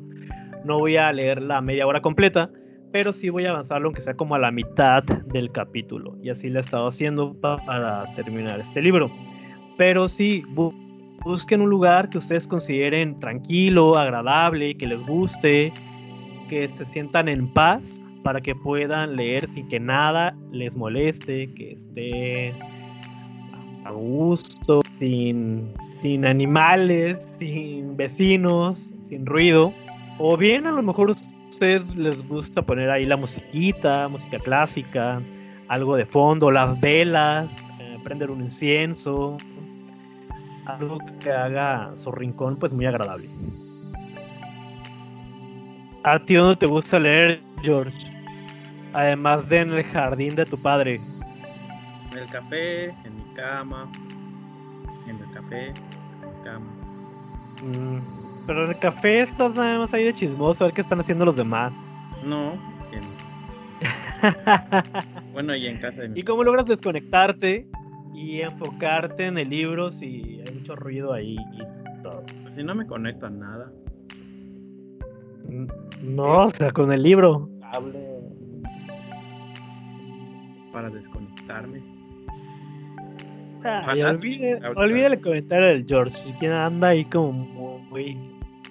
no 0.66 0.80
voy 0.80 0.98
a 0.98 1.12
leer 1.12 1.42
la 1.42 1.60
media 1.62 1.88
hora 1.88 2.02
completa 2.02 2.50
pero 2.92 3.14
sí 3.14 3.30
voy 3.30 3.46
a 3.46 3.52
avanzarlo 3.52 3.88
aunque 3.88 4.02
sea 4.02 4.14
como 4.16 4.36
a 4.36 4.40
la 4.40 4.52
mitad 4.52 5.04
del 5.04 5.50
capítulo 5.52 6.18
y 6.22 6.30
así 6.30 6.50
lo 6.50 6.60
he 6.60 6.62
estado 6.62 6.88
haciendo 6.88 7.34
pa- 7.34 7.58
para 7.66 8.12
terminar 8.16 8.60
este 8.60 8.82
libro. 8.82 9.10
Pero 9.78 10.08
sí 10.10 10.44
bu- 10.54 10.74
busquen 11.24 11.62
un 11.62 11.70
lugar 11.70 12.10
que 12.10 12.18
ustedes 12.18 12.46
consideren 12.48 13.18
tranquilo 13.20 13.98
agradable 13.98 14.76
que 14.76 14.88
les 14.88 15.02
guste 15.06 15.72
que 16.50 16.68
se 16.68 16.84
sientan 16.84 17.30
en 17.30 17.48
paz 17.54 18.04
para 18.24 18.42
que 18.42 18.54
puedan 18.54 19.16
leer 19.16 19.48
sin 19.48 19.68
que 19.70 19.80
nada 19.80 20.36
les 20.52 20.76
moleste 20.76 21.52
que 21.54 21.72
estén 21.72 22.54
a 23.86 23.92
gusto, 23.92 24.80
sin, 24.88 25.74
sin 25.90 26.26
animales, 26.26 27.36
sin 27.40 27.96
vecinos, 27.98 28.94
sin 29.02 29.26
ruido. 29.26 29.74
O 30.20 30.38
bien 30.38 30.68
a 30.68 30.72
lo 30.72 30.82
mejor 30.82 31.10
ustedes 31.10 31.96
les 31.96 32.28
gusta 32.28 32.62
poner 32.62 32.90
ahí 32.90 33.06
la 33.06 33.18
musiquita, 33.18 34.08
música 34.08 34.40
clásica, 34.40 35.22
algo 35.68 35.96
de 35.96 36.06
fondo, 36.06 36.52
las 36.52 36.80
velas, 36.80 37.64
eh, 37.80 37.98
prender 38.04 38.30
un 38.30 38.42
incienso, 38.42 39.38
algo 40.66 41.00
que 41.20 41.32
haga 41.32 41.92
su 41.96 42.12
rincón 42.12 42.58
pues 42.58 42.74
muy 42.74 42.86
agradable. 42.86 43.30
¿A 46.04 46.18
ti 46.20 46.34
dónde 46.34 46.56
te 46.56 46.66
gusta 46.66 47.00
leer, 47.00 47.40
George? 47.62 48.12
Además 48.94 49.50
de 49.50 49.60
en 49.60 49.72
el 49.72 49.84
jardín 49.84 50.36
de 50.36 50.46
tu 50.46 50.62
padre. 50.62 51.00
En 52.12 52.18
el 52.18 52.26
café, 52.26 52.86
en 52.86 53.21
cama. 53.42 53.90
En 55.08 55.18
el 55.18 55.32
café, 55.34 55.68
en 55.68 55.74
mi 55.74 56.44
cama. 56.44 56.66
Mm, 57.64 58.46
pero 58.48 58.64
en 58.66 58.70
el 58.72 58.80
café 58.80 59.22
estás 59.22 59.56
nada 59.56 59.80
más 59.80 59.94
ahí 59.94 60.04
de 60.04 60.14
chismoso 60.14 60.64
a 60.64 60.68
ver 60.68 60.74
qué 60.76 60.82
están 60.82 61.00
haciendo 61.00 61.26
los 61.26 61.36
demás. 61.36 61.74
No. 62.24 62.54
en- 62.92 63.32
Bueno, 65.34 65.56
y 65.56 65.66
en 65.68 65.80
casa 65.80 66.02
de 66.04 66.10
mi 66.10 66.20
¿Y 66.20 66.24
cómo 66.24 66.44
logras 66.44 66.66
desconectarte 66.68 67.68
y 68.14 68.42
enfocarte 68.42 69.26
en 69.26 69.38
el 69.40 69.50
libro 69.50 69.90
si 69.90 70.42
hay 70.48 70.54
mucho 70.54 70.76
ruido 70.76 71.14
ahí 71.14 71.36
y 71.54 72.04
todo? 72.04 72.24
Pues 72.44 72.54
si 72.56 72.64
no 72.64 72.76
me 72.76 72.86
conecto 72.86 73.26
a 73.26 73.30
nada. 73.32 73.72
N- 75.50 75.68
No, 76.04 76.46
o 76.46 76.50
sea, 76.52 76.72
con 76.72 76.92
el 76.94 77.02
libro. 77.02 77.50
Para 80.72 80.90
desconectarme. 80.90 81.82
Ah, 83.64 83.94
y 83.96 84.02
olvide, 84.02 84.60
el 85.06 85.22
comentario 85.22 85.68
del 85.68 85.86
George, 85.88 86.18
quien 86.40 86.52
anda 86.52 86.90
ahí 86.90 87.06
como 87.06 87.80
muy, 87.80 88.18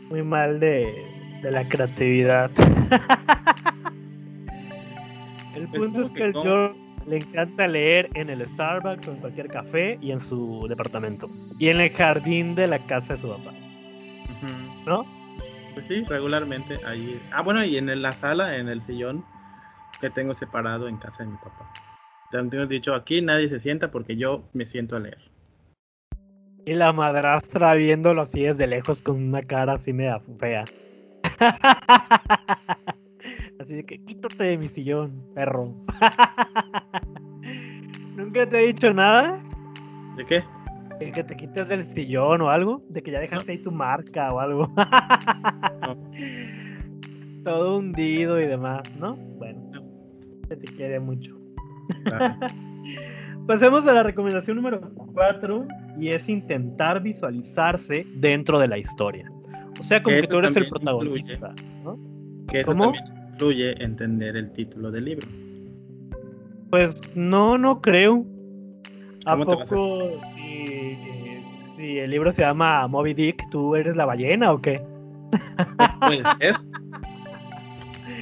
muy 0.08 0.22
mal 0.22 0.60
de, 0.60 1.04
de 1.42 1.50
la 1.50 1.66
creatividad. 1.68 2.50
el 5.54 5.68
Pues 5.68 5.82
punto 5.82 5.92
como 5.92 6.04
es 6.06 6.10
que 6.12 6.18
que 6.18 6.24
al 6.24 6.32
no. 6.32 6.42
George 6.42 6.80
le 7.06 7.16
encanta 7.16 7.66
leer 7.66 8.08
en 8.14 8.30
el 8.30 8.46
Starbucks 8.46 9.08
o 9.08 9.12
en 9.12 9.18
cualquier 9.18 9.48
café 9.48 9.98
y 10.00 10.12
en 10.12 10.20
su 10.20 10.66
departamento. 10.68 11.28
Y 11.58 11.68
en 11.68 11.80
el 11.80 11.90
jardín 11.90 12.54
de 12.54 12.66
la 12.66 12.78
casa 12.86 13.14
de 13.14 13.20
su 13.20 13.28
papá. 13.28 13.52
¿No? 14.86 15.04
Pues 15.74 15.86
sí, 15.86 16.04
regularmente 16.04 16.78
ahí. 16.86 17.20
Ah, 17.32 17.42
bueno, 17.42 17.64
y 17.64 17.76
en 17.76 17.88
el- 17.88 18.02
la 18.02 18.12
sala, 18.12 18.56
en 18.56 18.68
el 18.68 18.80
sillón 18.80 19.24
que 20.00 20.10
tengo 20.10 20.34
separado 20.34 20.88
en 20.88 20.96
casa 20.96 21.24
de 21.24 21.30
mi 21.30 21.36
papá. 21.36 21.70
También 22.30 22.62
he 22.62 22.66
dicho, 22.66 22.94
aquí 22.94 23.20
nadie 23.22 23.48
se 23.48 23.58
sienta 23.58 23.90
porque 23.90 24.16
yo 24.16 24.44
me 24.52 24.64
siento 24.64 24.94
a 24.94 25.00
leer. 25.00 25.18
Y 26.64 26.74
la 26.74 26.92
madrastra 26.92 27.74
viéndolo 27.74 28.22
así 28.22 28.42
desde 28.42 28.68
lejos 28.68 29.02
con 29.02 29.16
una 29.16 29.42
cara 29.42 29.72
así 29.72 29.92
media 29.92 30.20
fea. 30.38 30.64
así 33.58 33.74
de 33.74 33.84
que 33.84 34.04
quítate 34.04 34.44
de 34.44 34.58
mi 34.58 34.68
sillón, 34.68 35.24
perro. 35.34 35.74
¿Nunca 38.16 38.48
te 38.48 38.62
he 38.62 38.66
dicho 38.68 38.94
nada? 38.94 39.42
¿De 40.16 40.24
qué? 40.24 40.44
¿De 41.00 41.10
que 41.10 41.24
te 41.24 41.34
quites 41.34 41.68
del 41.68 41.84
sillón 41.84 42.42
o 42.42 42.50
algo? 42.50 42.80
¿De 42.88 43.02
que 43.02 43.10
ya 43.10 43.18
dejaste 43.18 43.50
ahí 43.52 43.58
tu 43.58 43.72
marca 43.72 44.32
o 44.32 44.38
algo? 44.38 44.72
Todo 47.42 47.78
hundido 47.78 48.38
y 48.38 48.46
demás, 48.46 48.94
¿no? 48.96 49.16
Bueno, 49.16 49.82
se 50.46 50.56
te 50.56 50.66
quiere 50.66 51.00
mucho. 51.00 51.39
Claro. 52.04 52.36
Pasemos 53.46 53.86
a 53.86 53.92
la 53.92 54.02
recomendación 54.02 54.56
número 54.56 54.80
4 55.14 55.66
y 55.98 56.08
es 56.08 56.28
intentar 56.28 57.02
visualizarse 57.02 58.06
dentro 58.16 58.58
de 58.60 58.68
la 58.68 58.78
historia. 58.78 59.30
O 59.78 59.82
sea, 59.82 60.02
como 60.02 60.18
Que 60.18 60.26
tú 60.26 60.38
eres 60.38 60.56
el 60.56 60.68
protagonista. 60.68 61.52
que 62.48 62.60
eso 62.60 62.72
¿Cómo? 62.72 62.84
también 62.92 63.04
influye 63.32 63.82
entender 63.82 64.36
el 64.36 64.52
título 64.52 64.90
del 64.90 65.04
libro. 65.06 65.26
Pues 66.70 67.16
no, 67.16 67.58
no 67.58 67.80
creo. 67.80 68.24
¿A 69.26 69.32
¿Cómo 69.32 69.46
te 69.46 69.54
vas 69.56 69.72
a- 69.72 69.74
poco 69.74 70.10
si, 70.34 70.96
si 71.76 71.98
el 71.98 72.10
libro 72.10 72.30
se 72.30 72.42
llama 72.42 72.86
Moby 72.86 73.14
Dick, 73.14 73.42
tú 73.50 73.74
eres 73.74 73.96
la 73.96 74.06
ballena 74.06 74.52
o 74.52 74.60
qué? 74.60 74.80
Puede 76.00 76.22
ser. 76.38 76.54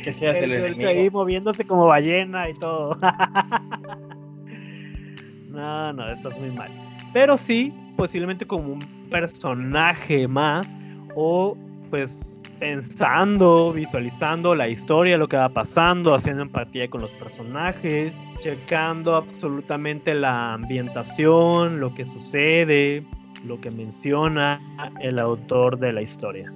Que 0.08 0.18
seas 0.18 0.36
el, 0.38 0.52
El 0.52 0.60
George 0.60 0.82
enemigo. 0.82 1.00
ahí 1.00 1.10
moviéndose 1.10 1.66
como 1.66 1.86
ballena 1.86 2.48
y 2.48 2.54
todo. 2.54 2.98
no, 5.50 5.92
no, 5.92 6.10
estás 6.10 6.38
muy 6.38 6.50
mal. 6.50 6.70
Pero 7.12 7.36
sí, 7.36 7.72
posiblemente 7.96 8.46
como 8.46 8.74
un 8.74 8.80
personaje 9.10 10.26
más 10.26 10.78
o 11.14 11.56
pues 11.90 12.42
pensando, 12.58 13.72
visualizando 13.72 14.54
la 14.54 14.68
historia, 14.68 15.16
lo 15.16 15.28
que 15.28 15.36
va 15.36 15.48
pasando, 15.48 16.14
haciendo 16.14 16.42
empatía 16.42 16.88
con 16.88 17.02
los 17.02 17.12
personajes, 17.12 18.28
checando 18.40 19.14
absolutamente 19.14 20.14
la 20.14 20.54
ambientación, 20.54 21.80
lo 21.80 21.94
que 21.94 22.04
sucede, 22.04 23.02
lo 23.46 23.60
que 23.60 23.70
menciona 23.70 24.60
el 25.00 25.18
autor 25.18 25.78
de 25.78 25.92
la 25.92 26.02
historia. 26.02 26.50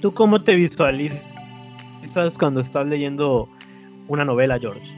¿Tú 0.00 0.12
cómo 0.12 0.42
te 0.42 0.54
visualizas 0.54 1.22
cuando 2.38 2.60
estás 2.60 2.86
leyendo 2.86 3.48
una 4.08 4.24
novela, 4.24 4.58
George? 4.58 4.94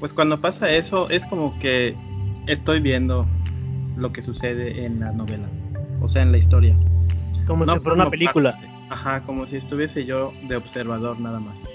Pues 0.00 0.12
cuando 0.12 0.40
pasa 0.40 0.70
eso, 0.70 1.08
es 1.10 1.26
como 1.26 1.58
que 1.58 1.96
estoy 2.46 2.80
viendo 2.80 3.26
lo 3.96 4.12
que 4.12 4.22
sucede 4.22 4.84
en 4.84 5.00
la 5.00 5.12
novela. 5.12 5.48
O 6.00 6.08
sea, 6.08 6.22
en 6.22 6.32
la 6.32 6.38
historia. 6.38 6.76
Como 7.46 7.64
No 7.64 7.74
si 7.74 7.78
fuera 7.80 7.94
una 7.94 8.10
película. 8.10 8.52
parte. 8.52 8.68
Ajá, 8.90 9.22
como 9.22 9.46
si 9.46 9.56
estuviese 9.56 10.04
yo 10.04 10.32
de 10.48 10.56
observador 10.56 11.18
nada 11.20 11.40
más. 11.40 11.68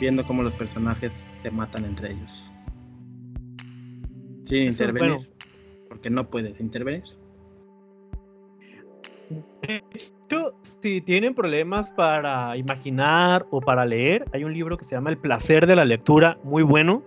Viendo 0.00 0.24
cómo 0.24 0.42
los 0.42 0.54
personajes 0.54 1.38
se 1.42 1.50
matan 1.50 1.84
entre 1.84 2.12
ellos. 2.12 2.50
Sin 4.44 4.68
Eso 4.68 4.84
intervenir. 4.84 5.16
bueno. 5.16 5.26
Porque 5.88 6.10
no 6.10 6.28
puedes 6.28 6.58
intervenir. 6.60 7.04
De 9.66 9.82
hecho, 9.92 10.54
si 10.62 11.00
tienen 11.00 11.34
problemas 11.34 11.90
para 11.92 12.56
imaginar 12.56 13.46
o 13.50 13.60
para 13.60 13.84
leer, 13.84 14.24
hay 14.32 14.44
un 14.44 14.52
libro 14.52 14.76
que 14.76 14.84
se 14.84 14.94
llama 14.94 15.10
El 15.10 15.18
placer 15.18 15.66
de 15.66 15.76
la 15.76 15.84
lectura, 15.84 16.38
muy 16.42 16.62
bueno. 16.62 17.02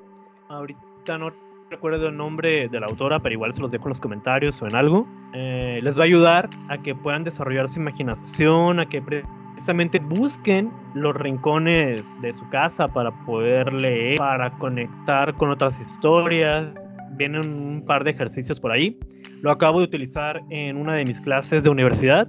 Ahorita 0.49 1.17
no 1.17 1.31
recuerdo 1.69 2.07
el 2.07 2.17
nombre 2.17 2.69
de 2.69 2.79
la 2.79 2.85
autora, 2.87 3.19
pero 3.19 3.33
igual 3.33 3.53
se 3.53 3.61
los 3.61 3.71
dejo 3.71 3.85
en 3.85 3.89
los 3.89 4.01
comentarios 4.01 4.61
o 4.61 4.67
en 4.67 4.75
algo. 4.75 5.07
Eh, 5.33 5.79
les 5.83 5.97
va 5.97 6.03
a 6.03 6.05
ayudar 6.05 6.49
a 6.69 6.77
que 6.77 6.95
puedan 6.95 7.23
desarrollar 7.23 7.67
su 7.67 7.79
imaginación, 7.79 8.79
a 8.79 8.85
que 8.85 9.01
precisamente 9.01 9.99
busquen 9.99 10.71
los 10.93 11.15
rincones 11.15 12.19
de 12.21 12.31
su 12.31 12.47
casa 12.49 12.87
para 12.87 13.11
poder 13.25 13.73
leer, 13.73 14.17
para 14.17 14.51
conectar 14.57 15.33
con 15.35 15.49
otras 15.49 15.79
historias. 15.79 16.87
Vienen 17.17 17.51
un 17.51 17.83
par 17.85 18.03
de 18.03 18.11
ejercicios 18.11 18.59
por 18.59 18.71
ahí. 18.71 18.97
Lo 19.41 19.51
acabo 19.51 19.79
de 19.79 19.85
utilizar 19.85 20.41
en 20.49 20.77
una 20.77 20.93
de 20.95 21.05
mis 21.05 21.19
clases 21.21 21.63
de 21.63 21.69
universidad 21.69 22.27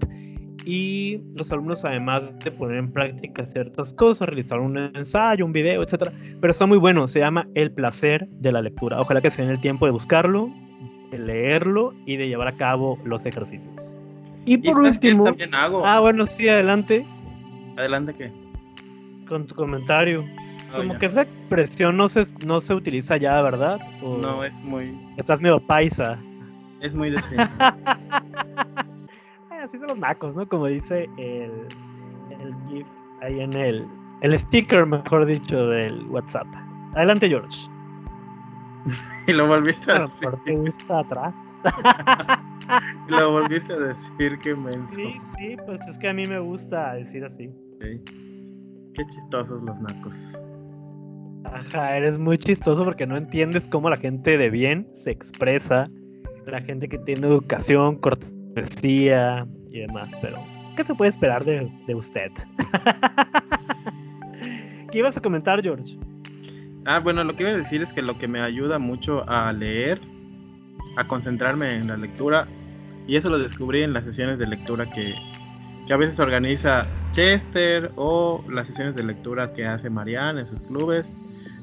y 0.64 1.20
los 1.37 1.51
alumnos 1.53 1.85
además 1.85 2.37
de 2.40 2.51
poner 2.51 2.79
en 2.79 2.92
práctica 2.92 3.46
ciertas 3.46 3.92
cosas, 3.94 4.29
realizar 4.29 4.61
un 4.61 4.77
ensayo, 4.77 5.44
un 5.46 5.53
video, 5.53 5.83
etcétera, 5.83 6.12
pero 6.40 6.51
está 6.51 6.66
muy 6.66 6.77
bueno, 6.79 7.09
se 7.09 7.20
llama 7.20 7.46
El 7.55 7.70
placer 7.72 8.27
de 8.40 8.53
la 8.53 8.61
lectura. 8.61 9.01
Ojalá 9.01 9.20
que 9.22 9.31
se 9.31 9.40
den 9.42 9.51
el 9.51 9.61
tiempo 9.61 9.87
de 9.87 9.92
buscarlo, 9.92 10.51
de 11.11 11.18
leerlo 11.18 11.94
y 12.05 12.16
de 12.16 12.29
llevar 12.29 12.48
a 12.48 12.57
cabo 12.57 12.98
los 13.05 13.24
ejercicios. 13.24 13.72
Y 14.44 14.55
Y 14.55 14.59
por 14.59 14.83
qué 14.83 14.88
último, 14.88 15.24
también 15.24 15.55
hago. 15.55 15.87
ah 15.87 16.01
bueno, 16.01 16.27
sí, 16.27 16.48
adelante 16.48 17.07
Adelante 17.77 18.14
que. 18.14 18.33
con 19.29 19.46
tu 19.46 19.55
comentario. 19.55 20.24
Oh, 20.72 20.78
Como 20.78 20.98
que 20.98 21.07
esa 21.07 21.22
expresión 21.22 21.96
no 21.96 22.09
se, 22.09 22.24
no 22.46 22.61
se 22.61 22.74
utiliza 22.74 23.16
ya, 23.16 23.40
¿verdad? 23.40 23.81
O 24.02 24.18
No, 24.18 24.44
es 24.44 24.61
muy. 24.62 24.98
estás 25.16 25.40
medio 25.40 25.59
paisa. 25.61 26.18
Es 26.81 26.94
muy 26.94 27.11
de 27.11 27.16
Ah, 27.38 27.74
Así 29.64 29.78
son 29.78 29.88
los 29.88 29.98
nacos, 29.98 30.37
¿no? 30.37 30.46
Como 30.48 30.66
dice 30.66 31.09
el, 31.16 31.50
el 32.31 32.54
GIF 32.68 32.87
ahí 33.22 33.40
en 33.40 33.52
el, 33.54 33.87
el 34.22 34.38
sticker, 34.38 34.87
mejor 34.87 35.26
dicho, 35.26 35.66
del 35.68 36.04
WhatsApp. 36.07 36.46
Adelante, 36.94 37.28
George. 37.28 37.68
y 39.26 39.33
lo 39.33 39.48
volviste 39.48 39.90
a 39.90 40.00
decir. 40.00 40.31
por 40.31 40.44
tu 40.44 40.62
vista 40.64 41.00
atrás. 41.00 41.35
Lo 43.09 43.31
volviste 43.33 43.72
a 43.72 43.78
decir, 43.78 44.38
qué 44.40 44.54
menso. 44.54 44.94
sí, 44.94 45.16
sí, 45.38 45.57
pues 45.64 45.81
es 45.88 45.96
que 45.96 46.09
a 46.11 46.12
mí 46.12 46.26
me 46.26 46.38
gusta 46.38 46.92
decir 46.92 47.24
así. 47.24 47.50
Qué 47.81 49.04
chistosos 49.07 49.62
los 49.62 49.81
nacos. 49.81 50.38
Ajá, 51.44 51.96
eres 51.96 52.18
muy 52.18 52.38
chistoso 52.38 52.85
porque 52.85 53.07
no 53.07 53.16
entiendes 53.16 53.68
cómo 53.68 53.90
la 53.90 53.96
gente 53.96 54.37
de 54.37 54.51
bien 54.51 54.88
se 54.92 55.11
expresa, 55.11 55.90
la 56.46 56.61
gente 56.61 56.88
que 56.88 56.98
tiene 56.98 57.27
educación, 57.27 57.96
cortesía 57.96 59.46
y 59.70 59.81
demás, 59.81 60.12
pero 60.20 60.38
¿qué 60.77 60.85
se 60.85 60.94
puede 60.94 61.11
esperar 61.11 61.44
de, 61.44 61.70
de 61.87 61.94
usted? 61.94 62.31
¿Qué 64.90 64.98
ibas 64.98 65.16
a 65.16 65.20
comentar, 65.20 65.62
George? 65.62 65.98
Ah, 66.87 67.01
bueno, 67.01 67.22
lo 67.24 67.37
que 67.37 67.42
iba 67.42 67.53
a 67.53 67.57
decir 67.57 67.83
es 67.83 67.92
que 67.92 68.01
lo 68.01 68.16
que 68.16 68.29
me 68.29 68.40
ayuda 68.40 68.79
mucho 68.79 69.29
a 69.29 69.53
leer, 69.53 70.01
a 70.96 71.07
concentrarme 71.07 71.74
en 71.74 71.88
la 71.88 71.96
lectura, 71.96 72.48
y 73.07 73.16
eso 73.16 73.29
lo 73.29 73.38
descubrí 73.38 73.83
en 73.83 73.92
las 73.92 74.05
sesiones 74.05 74.38
de 74.38 74.46
lectura 74.46 74.90
que, 74.90 75.14
que 75.87 75.92
a 75.92 75.96
veces 75.96 76.18
organiza 76.20 76.87
Chester 77.12 77.90
o 77.96 78.44
las 78.51 78.68
sesiones 78.68 78.94
de 78.94 79.03
lectura 79.03 79.53
que 79.53 79.66
hace 79.66 79.90
Marianne 79.90 80.40
en 80.40 80.46
sus 80.46 80.61
clubes. 80.62 81.14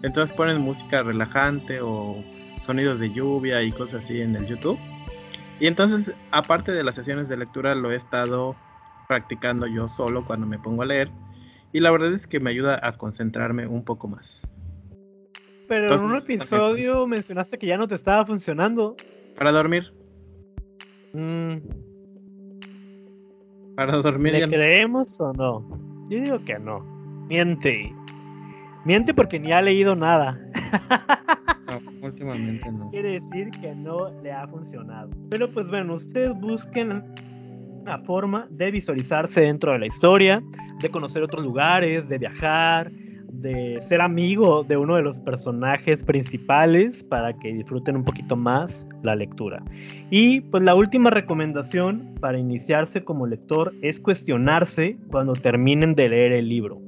Entonces 0.06 0.36
ponen 0.36 0.62
música 0.62 1.02
relajante 1.04 1.80
o 1.82 2.24
sonidos 2.62 3.00
de 3.00 3.12
lluvia 3.12 3.62
y 3.64 3.72
cosas 3.72 4.06
así 4.06 4.22
en 4.22 4.36
el 4.36 4.46
YouTube. 4.46 4.78
Y 5.60 5.68
entonces, 5.68 6.14
aparte 6.32 6.72
de 6.72 6.84
las 6.84 6.96
sesiones 6.96 7.28
de 7.28 7.38
lectura, 7.38 7.74
lo 7.76 7.92
he 7.92 7.96
estado 7.96 8.56
practicando 9.08 9.68
yo 9.68 9.88
solo 9.88 10.26
cuando 10.26 10.46
me 10.46 10.60
pongo 10.60 10.84
a 10.84 10.86
leer. 10.86 11.10
Y 11.74 11.80
la 11.80 11.92
verdad 11.92 12.14
es 12.14 12.28
que 12.28 12.40
me 12.40 12.50
ayuda 12.52 12.80
a 12.82 12.94
concentrarme 12.98 13.66
un 13.68 13.84
poco 13.84 14.08
más. 14.08 14.48
Pero 15.68 15.88
en 15.88 15.94
un 16.02 16.16
Entonces, 16.16 16.24
episodio 16.30 17.08
mencionaste 17.08 17.58
que 17.58 17.66
ya 17.68 17.78
no 17.78 17.88
te 17.88 17.96
estaba 17.96 18.26
funcionando. 18.26 18.96
Para 19.38 19.52
dormir, 19.52 19.92
Mm, 21.14 21.58
para 23.76 23.98
dormir 23.98 24.34
¿Le 24.34 24.40
ya 24.42 24.46
no- 24.48 24.52
creemos 24.52 25.20
o 25.22 25.32
no? 25.34 26.08
Yo 26.10 26.20
digo 26.22 26.44
que 26.44 26.60
no. 26.60 26.80
Miente. 27.30 27.94
Miente 28.86 29.14
porque 29.14 29.40
ni 29.40 29.52
ha 29.52 29.62
leído 29.62 29.96
nada. 29.96 30.40
No, 31.66 32.08
últimamente 32.08 32.72
no. 32.72 32.92
Quiere 32.92 33.14
decir 33.14 33.50
que 33.50 33.74
no 33.74 34.12
le 34.22 34.32
ha 34.32 34.48
funcionado. 34.48 35.10
Pero 35.30 35.52
pues 35.52 35.68
bueno, 35.68 35.96
ustedes 35.96 36.34
busquen 36.40 37.04
una 37.82 37.98
forma 38.00 38.48
de 38.52 38.70
visualizarse 38.72 39.42
dentro 39.42 39.72
de 39.72 39.80
la 39.80 39.88
historia, 39.88 40.44
de 40.82 40.90
conocer 40.90 41.24
otros 41.24 41.44
lugares, 41.44 42.08
de 42.10 42.20
viajar, 42.20 42.92
de 43.42 43.78
ser 43.80 44.02
amigo 44.02 44.64
de 44.64 44.78
uno 44.78 44.96
de 44.96 45.02
los 45.02 45.20
personajes 45.20 46.04
principales 46.04 47.04
para 47.04 47.34
que 47.34 47.54
disfruten 47.54 47.96
un 47.98 48.04
poquito 48.04 48.36
más 48.36 48.88
la 49.04 49.16
lectura. 49.16 49.64
Y 50.10 50.42
pues 50.42 50.64
la 50.64 50.76
última 50.76 51.10
recomendación 51.10 52.16
para 52.20 52.38
iniciarse 52.38 53.04
como 53.04 53.28
lector 53.28 53.74
es 53.82 54.00
cuestionarse 54.00 54.98
cuando 55.10 55.34
terminen 55.34 55.94
de 55.94 56.10
leer 56.10 56.32
el 56.32 56.50
libro. 56.50 56.85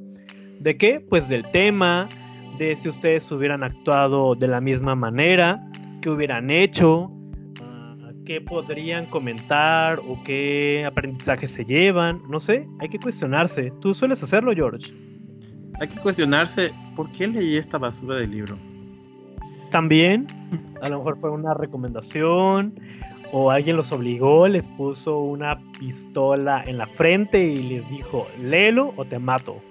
¿De 0.59 0.77
qué? 0.77 0.99
Pues 0.99 1.29
del 1.29 1.49
tema, 1.51 2.09
de 2.57 2.75
si 2.75 2.89
ustedes 2.89 3.31
hubieran 3.31 3.63
actuado 3.63 4.33
de 4.35 4.47
la 4.47 4.59
misma 4.59 4.95
manera, 4.95 5.63
qué 6.01 6.09
hubieran 6.09 6.49
hecho, 6.49 7.11
ah, 7.63 7.95
qué 8.25 8.41
podrían 8.41 9.05
comentar 9.07 9.99
o 9.99 10.21
qué 10.23 10.83
aprendizaje 10.85 11.47
se 11.47 11.63
llevan, 11.63 12.21
no 12.29 12.39
sé, 12.39 12.67
hay 12.79 12.89
que 12.89 12.99
cuestionarse. 12.99 13.71
¿Tú 13.81 13.93
sueles 13.93 14.23
hacerlo, 14.23 14.53
George? 14.53 14.91
Hay 15.79 15.87
que 15.87 15.99
cuestionarse 15.99 16.71
por 16.95 17.11
qué 17.11 17.27
leí 17.27 17.57
esta 17.57 17.77
basura 17.77 18.15
de 18.15 18.27
libro. 18.27 18.57
También, 19.69 20.25
a 20.81 20.89
lo 20.89 20.97
mejor 20.97 21.19
fue 21.19 21.29
una 21.29 21.53
recomendación 21.53 22.79
o 23.31 23.51
alguien 23.51 23.75
los 23.75 23.91
obligó, 23.91 24.47
les 24.47 24.67
puso 24.69 25.19
una 25.19 25.59
pistola 25.79 26.63
en 26.65 26.77
la 26.77 26.87
frente 26.87 27.43
y 27.43 27.57
les 27.57 27.87
dijo, 27.89 28.27
léelo 28.41 28.93
o 28.95 29.05
te 29.05 29.19
mato. 29.19 29.61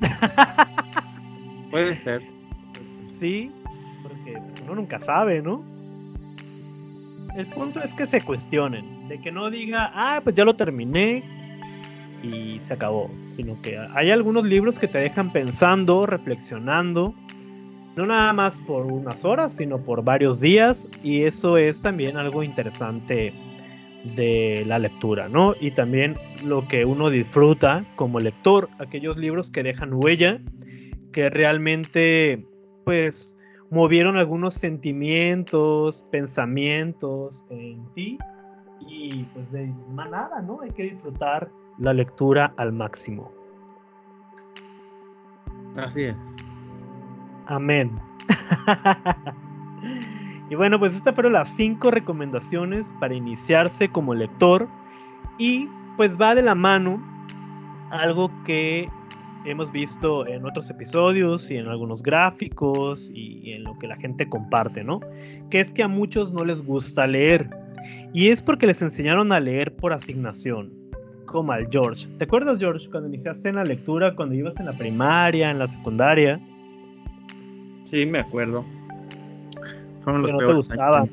Puede 1.70 1.96
ser. 1.96 2.22
Sí, 3.10 3.52
porque 4.02 4.32
pues, 4.32 4.62
uno 4.62 4.76
nunca 4.76 4.98
sabe, 4.98 5.42
¿no? 5.42 5.62
El 7.36 7.46
punto 7.46 7.80
es 7.82 7.94
que 7.94 8.06
se 8.06 8.20
cuestionen, 8.20 9.08
de 9.08 9.20
que 9.20 9.30
no 9.30 9.50
diga, 9.50 9.90
ah, 9.94 10.20
pues 10.22 10.34
ya 10.34 10.44
lo 10.44 10.54
terminé 10.54 11.22
y 12.22 12.58
se 12.58 12.74
acabó, 12.74 13.10
sino 13.22 13.60
que 13.62 13.78
hay 13.94 14.10
algunos 14.10 14.44
libros 14.44 14.78
que 14.78 14.88
te 14.88 14.98
dejan 14.98 15.32
pensando, 15.32 16.06
reflexionando, 16.06 17.14
no 17.96 18.06
nada 18.06 18.32
más 18.32 18.58
por 18.58 18.86
unas 18.86 19.24
horas, 19.24 19.52
sino 19.52 19.78
por 19.78 20.04
varios 20.04 20.40
días, 20.40 20.88
y 21.02 21.22
eso 21.22 21.56
es 21.56 21.80
también 21.80 22.16
algo 22.16 22.42
interesante 22.42 23.32
de 24.04 24.64
la 24.66 24.78
lectura, 24.78 25.28
¿no? 25.28 25.54
Y 25.60 25.72
también 25.72 26.16
lo 26.44 26.66
que 26.66 26.84
uno 26.84 27.10
disfruta 27.10 27.84
como 27.96 28.20
lector, 28.20 28.68
aquellos 28.78 29.16
libros 29.18 29.50
que 29.50 29.62
dejan 29.62 29.92
huella, 29.92 30.40
que 31.12 31.28
realmente, 31.30 32.44
pues, 32.84 33.36
movieron 33.70 34.16
algunos 34.16 34.54
sentimientos, 34.54 36.06
pensamientos 36.10 37.44
en 37.50 37.84
ti, 37.94 38.18
y 38.80 39.24
pues 39.34 39.50
de 39.52 39.72
más 39.92 40.10
nada, 40.10 40.40
¿no? 40.42 40.60
Hay 40.62 40.70
que 40.70 40.84
disfrutar 40.84 41.50
la 41.78 41.92
lectura 41.92 42.52
al 42.56 42.72
máximo. 42.72 43.30
Así 45.76 46.04
es. 46.04 46.16
Amén. 47.46 47.90
y 50.50 50.56
bueno, 50.56 50.80
pues 50.80 50.96
estas 50.96 51.14
fueron 51.14 51.34
las 51.34 51.48
cinco 51.48 51.92
recomendaciones 51.92 52.92
para 52.98 53.14
iniciarse 53.14 53.88
como 53.88 54.14
lector. 54.14 54.68
Y 55.38 55.68
pues 55.96 56.20
va 56.20 56.34
de 56.34 56.42
la 56.42 56.56
mano 56.56 57.00
algo 57.90 58.30
que 58.44 58.88
hemos 59.44 59.70
visto 59.70 60.26
en 60.26 60.44
otros 60.44 60.68
episodios 60.68 61.50
y 61.52 61.56
en 61.56 61.68
algunos 61.68 62.02
gráficos 62.02 63.10
y 63.14 63.52
en 63.52 63.62
lo 63.62 63.78
que 63.78 63.86
la 63.86 63.96
gente 63.96 64.28
comparte, 64.28 64.82
¿no? 64.82 65.00
Que 65.50 65.60
es 65.60 65.72
que 65.72 65.84
a 65.84 65.88
muchos 65.88 66.32
no 66.32 66.44
les 66.44 66.62
gusta 66.66 67.06
leer. 67.06 67.48
Y 68.12 68.28
es 68.28 68.42
porque 68.42 68.66
les 68.66 68.82
enseñaron 68.82 69.30
a 69.30 69.38
leer 69.38 69.74
por 69.76 69.92
asignación 69.92 70.72
como 71.26 71.52
al 71.52 71.68
George. 71.70 72.08
¿Te 72.18 72.24
acuerdas, 72.24 72.58
George, 72.58 72.90
cuando 72.90 73.08
iniciaste 73.08 73.48
en 73.48 73.54
la 73.54 73.64
lectura, 73.64 74.16
cuando 74.16 74.34
ibas 74.34 74.58
en 74.58 74.66
la 74.66 74.72
primaria, 74.72 75.48
en 75.48 75.60
la 75.60 75.68
secundaria? 75.68 76.40
Sí, 77.84 78.04
me 78.04 78.18
acuerdo. 78.18 78.64
Fueron 80.02 80.22
los 80.22 80.32
no 80.32 80.38
te 80.38 80.44
peores 80.44 80.68
gustaba, 80.68 81.00
años. 81.00 81.10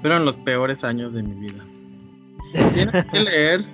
Fueron 0.00 0.24
los 0.24 0.36
peores 0.36 0.84
años 0.84 1.12
de 1.12 1.22
mi 1.22 1.34
vida. 1.34 1.64
Tienes 2.74 3.04
que 3.06 3.20
leer 3.20 3.64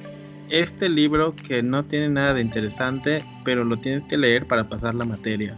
este 0.50 0.88
libro 0.88 1.34
que 1.34 1.62
no 1.62 1.84
tiene 1.84 2.08
nada 2.08 2.34
de 2.34 2.40
interesante, 2.42 3.18
pero 3.44 3.64
lo 3.64 3.78
tienes 3.78 4.06
que 4.06 4.16
leer 4.16 4.46
para 4.46 4.64
pasar 4.64 4.94
la 4.94 5.04
materia. 5.04 5.56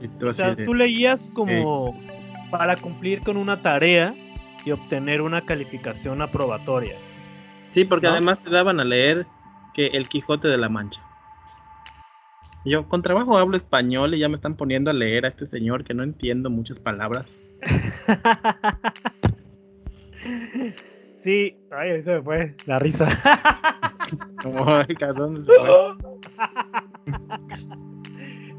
Y 0.00 0.08
tú 0.08 0.28
O 0.28 0.32
sea, 0.32 0.54
de- 0.54 0.64
tú 0.64 0.74
leías 0.74 1.30
como 1.32 1.98
para 2.50 2.76
cumplir 2.76 3.20
con 3.22 3.36
una 3.36 3.60
tarea 3.62 4.14
y 4.64 4.70
obtener 4.70 5.22
una 5.22 5.44
calificación 5.44 6.22
aprobatoria. 6.22 6.96
Sí, 7.66 7.84
porque 7.84 8.06
¿no? 8.06 8.12
además 8.12 8.38
te 8.42 8.50
daban 8.50 8.80
a 8.80 8.84
leer 8.84 9.26
que 9.74 9.86
El 9.88 10.08
Quijote 10.08 10.48
de 10.48 10.58
la 10.58 10.68
Mancha. 10.68 11.00
Yo 12.68 12.86
con 12.86 13.00
trabajo 13.00 13.38
hablo 13.38 13.56
español 13.56 14.14
y 14.14 14.18
ya 14.18 14.28
me 14.28 14.34
están 14.34 14.54
poniendo 14.54 14.90
a 14.90 14.94
leer 14.94 15.24
a 15.24 15.28
este 15.28 15.46
señor 15.46 15.84
que 15.84 15.94
no 15.94 16.02
entiendo 16.02 16.50
muchas 16.50 16.78
palabras. 16.78 17.24
sí, 21.16 21.56
ay, 21.70 21.90
ahí 21.90 22.02
se 22.02 22.16
me 22.16 22.22
fue 22.22 22.54
la 22.66 22.78
risa. 22.78 23.08
Como, 24.42 24.68
ay, 24.68 24.94
¿a 25.00 25.12
dónde 25.14 25.40
se 25.40 25.50
fue? 25.50 25.96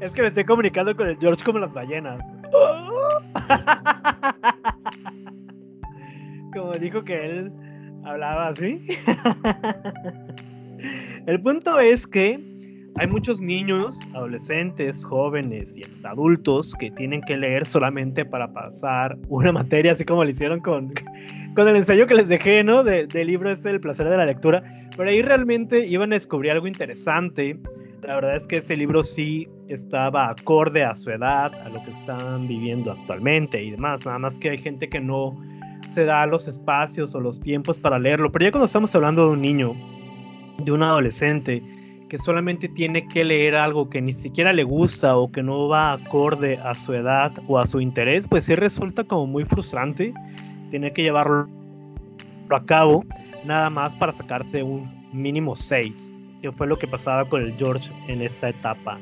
es 0.00 0.10
que 0.12 0.22
me 0.22 0.28
estoy 0.28 0.44
comunicando 0.44 0.96
con 0.96 1.08
el 1.08 1.18
George 1.18 1.44
como 1.44 1.58
las 1.60 1.72
ballenas. 1.72 2.26
como 6.52 6.72
dijo 6.72 7.04
que 7.04 7.26
él 7.26 7.52
hablaba 8.04 8.48
así. 8.48 8.84
el 11.26 11.40
punto 11.40 11.78
es 11.78 12.04
que 12.06 12.49
hay 13.00 13.08
muchos 13.08 13.40
niños, 13.40 13.98
adolescentes, 14.14 15.02
jóvenes 15.04 15.74
y 15.78 15.82
hasta 15.82 16.10
adultos 16.10 16.74
que 16.74 16.90
tienen 16.90 17.22
que 17.22 17.34
leer 17.34 17.64
solamente 17.64 18.26
para 18.26 18.52
pasar 18.52 19.16
una 19.28 19.52
materia, 19.52 19.92
así 19.92 20.04
como 20.04 20.22
lo 20.22 20.28
hicieron 20.28 20.60
con, 20.60 20.92
con 21.56 21.66
el 21.66 21.76
ensayo 21.76 22.06
que 22.06 22.14
les 22.14 22.28
dejé, 22.28 22.62
¿no? 22.62 22.84
De- 22.84 23.06
del 23.06 23.26
libro 23.28 23.50
es 23.50 23.64
El 23.64 23.80
placer 23.80 24.06
de 24.10 24.18
la 24.18 24.26
lectura. 24.26 24.62
Pero 24.96 25.08
ahí 25.08 25.22
realmente 25.22 25.86
iban 25.86 26.12
a 26.12 26.16
descubrir 26.16 26.52
algo 26.52 26.66
interesante. 26.66 27.58
La 28.02 28.16
verdad 28.16 28.36
es 28.36 28.46
que 28.46 28.56
ese 28.56 28.76
libro 28.76 29.02
sí 29.02 29.48
estaba 29.68 30.28
acorde 30.28 30.84
a 30.84 30.94
su 30.94 31.10
edad, 31.10 31.54
a 31.54 31.70
lo 31.70 31.82
que 31.84 31.92
están 31.92 32.46
viviendo 32.46 32.92
actualmente 32.92 33.62
y 33.62 33.70
demás. 33.70 34.04
Nada 34.04 34.18
más 34.18 34.38
que 34.38 34.50
hay 34.50 34.58
gente 34.58 34.90
que 34.90 35.00
no 35.00 35.40
se 35.86 36.04
da 36.04 36.26
los 36.26 36.48
espacios 36.48 37.14
o 37.14 37.20
los 37.20 37.40
tiempos 37.40 37.78
para 37.78 37.98
leerlo. 37.98 38.30
Pero 38.30 38.44
ya 38.44 38.50
cuando 38.50 38.66
estamos 38.66 38.94
hablando 38.94 39.24
de 39.26 39.32
un 39.32 39.40
niño, 39.40 39.74
de 40.62 40.70
un 40.72 40.82
adolescente, 40.82 41.62
que 42.10 42.18
solamente 42.18 42.68
tiene 42.68 43.06
que 43.06 43.24
leer 43.24 43.54
algo 43.54 43.88
que 43.88 44.02
ni 44.02 44.12
siquiera 44.12 44.52
le 44.52 44.64
gusta 44.64 45.16
o 45.16 45.30
que 45.30 45.44
no 45.44 45.68
va 45.68 45.92
acorde 45.92 46.58
a 46.58 46.74
su 46.74 46.92
edad 46.92 47.32
o 47.46 47.56
a 47.56 47.64
su 47.64 47.80
interés, 47.80 48.26
pues 48.26 48.46
sí 48.46 48.56
resulta 48.56 49.04
como 49.04 49.28
muy 49.28 49.44
frustrante 49.44 50.12
tener 50.72 50.92
que 50.92 51.04
llevarlo 51.04 51.48
a 52.50 52.64
cabo 52.64 53.04
nada 53.44 53.70
más 53.70 53.94
para 53.94 54.10
sacarse 54.10 54.60
un 54.60 54.90
mínimo 55.12 55.54
6, 55.54 56.18
que 56.42 56.50
fue 56.50 56.66
lo 56.66 56.76
que 56.76 56.88
pasaba 56.88 57.24
con 57.28 57.42
el 57.42 57.54
George 57.56 57.92
en 58.08 58.22
esta 58.22 58.48
etapa 58.48 58.98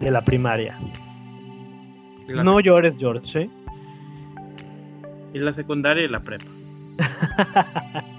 de 0.00 0.10
la 0.10 0.24
primaria. 0.24 0.78
La, 2.26 2.42
No 2.42 2.58
llores, 2.58 2.96
George. 2.98 3.42
¿eh? 3.42 3.50
y 5.34 5.38
la 5.38 5.52
secundaria 5.52 6.04
y 6.04 6.08
la 6.08 6.20
prepa. 6.20 6.46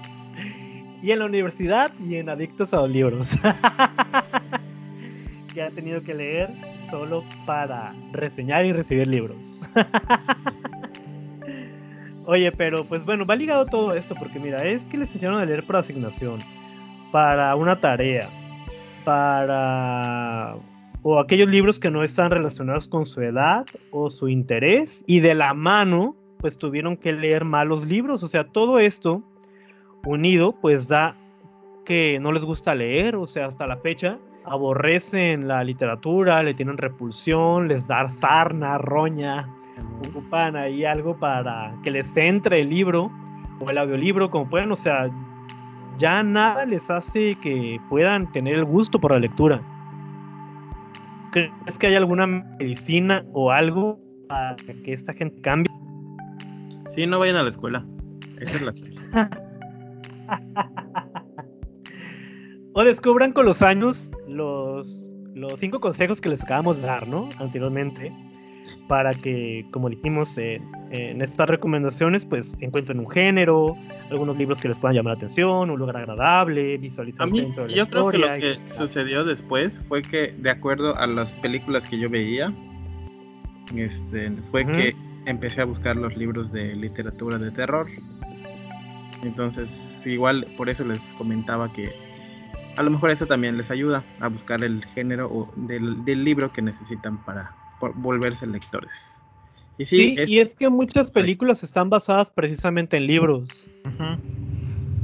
y 1.02 1.12
en 1.12 1.20
la 1.20 1.26
universidad 1.26 1.92
y 2.00 2.16
en 2.16 2.28
Adictos 2.28 2.74
a 2.74 2.78
los 2.78 2.90
Libros. 2.90 3.38
que 5.54 5.62
han 5.62 5.74
tenido 5.74 6.02
que 6.02 6.14
leer 6.14 6.50
solo 6.88 7.24
para 7.46 7.94
reseñar 8.12 8.64
y 8.64 8.72
recibir 8.72 9.08
libros. 9.08 9.62
Oye, 12.26 12.52
pero 12.52 12.84
pues 12.84 13.04
bueno, 13.04 13.24
va 13.24 13.36
ligado 13.36 13.66
todo 13.66 13.94
esto 13.94 14.14
porque 14.18 14.38
mira, 14.38 14.58
es 14.58 14.84
que 14.84 14.98
les 14.98 15.12
enseñaron 15.14 15.40
a 15.40 15.44
leer 15.44 15.64
por 15.64 15.76
asignación, 15.76 16.40
para 17.10 17.54
una 17.56 17.80
tarea, 17.80 18.28
para 19.04 20.54
o 21.02 21.18
aquellos 21.18 21.50
libros 21.50 21.78
que 21.78 21.90
no 21.90 22.02
están 22.02 22.30
relacionados 22.30 22.86
con 22.86 23.06
su 23.06 23.22
edad 23.22 23.64
o 23.92 24.10
su 24.10 24.28
interés 24.28 25.02
y 25.06 25.20
de 25.20 25.34
la 25.34 25.54
mano 25.54 26.16
pues 26.38 26.58
tuvieron 26.58 26.96
que 26.96 27.12
leer 27.12 27.44
malos 27.44 27.86
libros, 27.86 28.22
o 28.22 28.28
sea, 28.28 28.44
todo 28.44 28.78
esto 28.78 29.22
unido 30.08 30.52
pues 30.52 30.88
da 30.88 31.14
que 31.84 32.18
no 32.20 32.32
les 32.32 32.44
gusta 32.44 32.74
leer, 32.74 33.16
o 33.16 33.26
sea, 33.26 33.46
hasta 33.46 33.66
la 33.66 33.76
fecha 33.78 34.18
aborrecen 34.44 35.46
la 35.46 35.62
literatura, 35.62 36.42
le 36.42 36.54
tienen 36.54 36.78
repulsión, 36.78 37.68
les 37.68 37.86
da 37.86 38.08
sarna, 38.08 38.78
roña, 38.78 39.48
ocupan 40.08 40.56
ahí 40.56 40.84
algo 40.84 41.16
para 41.18 41.74
que 41.82 41.90
les 41.90 42.16
entre 42.16 42.62
el 42.62 42.70
libro 42.70 43.10
o 43.60 43.70
el 43.70 43.78
audiolibro, 43.78 44.30
como 44.30 44.48
pueden, 44.48 44.72
o 44.72 44.76
sea, 44.76 45.10
ya 45.98 46.22
nada 46.22 46.64
les 46.64 46.90
hace 46.90 47.34
que 47.36 47.80
puedan 47.88 48.30
tener 48.32 48.54
el 48.54 48.64
gusto 48.64 48.98
por 48.98 49.12
la 49.12 49.18
lectura. 49.18 49.60
¿Crees 51.32 51.78
que 51.78 51.88
hay 51.88 51.96
alguna 51.96 52.26
medicina 52.26 53.24
o 53.32 53.50
algo 53.50 53.98
para 54.28 54.56
que 54.56 54.92
esta 54.92 55.12
gente 55.12 55.40
cambie? 55.42 55.70
Sí, 56.86 57.06
no 57.06 57.18
vayan 57.18 57.36
a 57.36 57.42
la 57.42 57.50
escuela. 57.50 57.84
Esa 58.40 58.56
es 58.56 58.62
la 58.62 58.72
solución. 58.72 59.08
o 62.74 62.84
descubran 62.84 63.32
con 63.32 63.46
los 63.46 63.62
años 63.62 64.10
los, 64.26 65.12
los 65.34 65.58
cinco 65.58 65.80
consejos 65.80 66.20
que 66.20 66.28
les 66.28 66.42
acabamos 66.42 66.80
de 66.80 66.86
dar, 66.86 67.08
¿no? 67.08 67.28
Anteriormente 67.38 68.12
para 68.88 69.12
que, 69.14 69.66
como 69.70 69.88
dijimos 69.88 70.36
en 70.38 71.22
estas 71.22 71.48
recomendaciones, 71.48 72.24
pues 72.24 72.56
encuentren 72.60 72.98
un 72.98 73.08
género, 73.08 73.76
algunos 74.10 74.36
libros 74.36 74.60
que 74.60 74.68
les 74.68 74.78
puedan 74.78 74.96
llamar 74.96 75.12
la 75.12 75.16
atención, 75.16 75.70
un 75.70 75.78
lugar 75.78 75.96
agradable, 75.98 76.78
visualizar 76.78 77.28
a 77.28 77.30
mí, 77.30 77.52
Yo 77.68 77.86
creo 77.86 78.10
que 78.10 78.18
lo 78.18 78.32
que 78.34 78.54
sucedió 78.70 79.24
después 79.24 79.84
fue 79.88 80.02
que, 80.02 80.34
de 80.38 80.50
acuerdo 80.50 80.96
a 80.96 81.06
las 81.06 81.34
películas 81.36 81.86
que 81.86 81.98
yo 81.98 82.08
veía, 82.08 82.52
este, 83.74 84.30
fue 84.50 84.66
que 84.66 84.96
empecé 85.26 85.60
a 85.60 85.64
buscar 85.64 85.96
los 85.96 86.16
libros 86.16 86.50
de 86.50 86.74
literatura 86.74 87.38
de 87.38 87.50
terror. 87.50 87.86
Entonces, 89.22 90.02
igual 90.06 90.46
por 90.56 90.68
eso 90.68 90.84
les 90.84 91.12
comentaba 91.14 91.72
que 91.72 91.92
a 92.76 92.82
lo 92.82 92.90
mejor 92.90 93.10
eso 93.10 93.26
también 93.26 93.56
les 93.56 93.70
ayuda 93.70 94.04
a 94.20 94.28
buscar 94.28 94.62
el 94.62 94.84
género 94.86 95.48
del, 95.56 96.04
del 96.04 96.24
libro 96.24 96.52
que 96.52 96.62
necesitan 96.62 97.22
para 97.24 97.52
volverse 97.96 98.46
lectores. 98.46 99.22
Y 99.78 99.84
sí, 99.84 100.16
y 100.26 100.38
es 100.38 100.54
que 100.54 100.68
muchas 100.68 101.10
películas 101.10 101.62
están 101.62 101.88
basadas 101.88 102.30
precisamente 102.30 102.96
en 102.96 103.06
libros. 103.06 103.66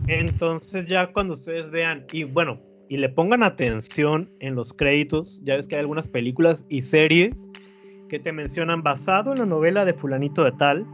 Entonces 0.09 0.87
ya 0.87 1.13
cuando 1.13 1.35
ustedes 1.35 1.71
vean, 1.71 2.05
y 2.13 2.25
bueno, 2.25 2.61
y 2.89 2.97
le 2.97 3.09
pongan 3.09 3.43
atención 3.43 4.31
en 4.41 4.55
los 4.55 4.73
créditos, 4.73 5.41
ya 5.45 5.57
ves 5.57 5.69
que 5.69 5.77
hay 5.77 5.81
algunas 5.81 6.09
películas 6.09 6.65
y 6.69 6.83
series 6.83 7.51
que 8.09 8.19
te 8.19 8.33
mencionan 8.33 8.83
basado 8.83 9.33
en 9.33 9.39
la 9.39 9.47
novela 9.47 9.85
de 9.85 9.95
fulanito 9.95 10.45
de 10.45 10.53
tal, 10.53 10.87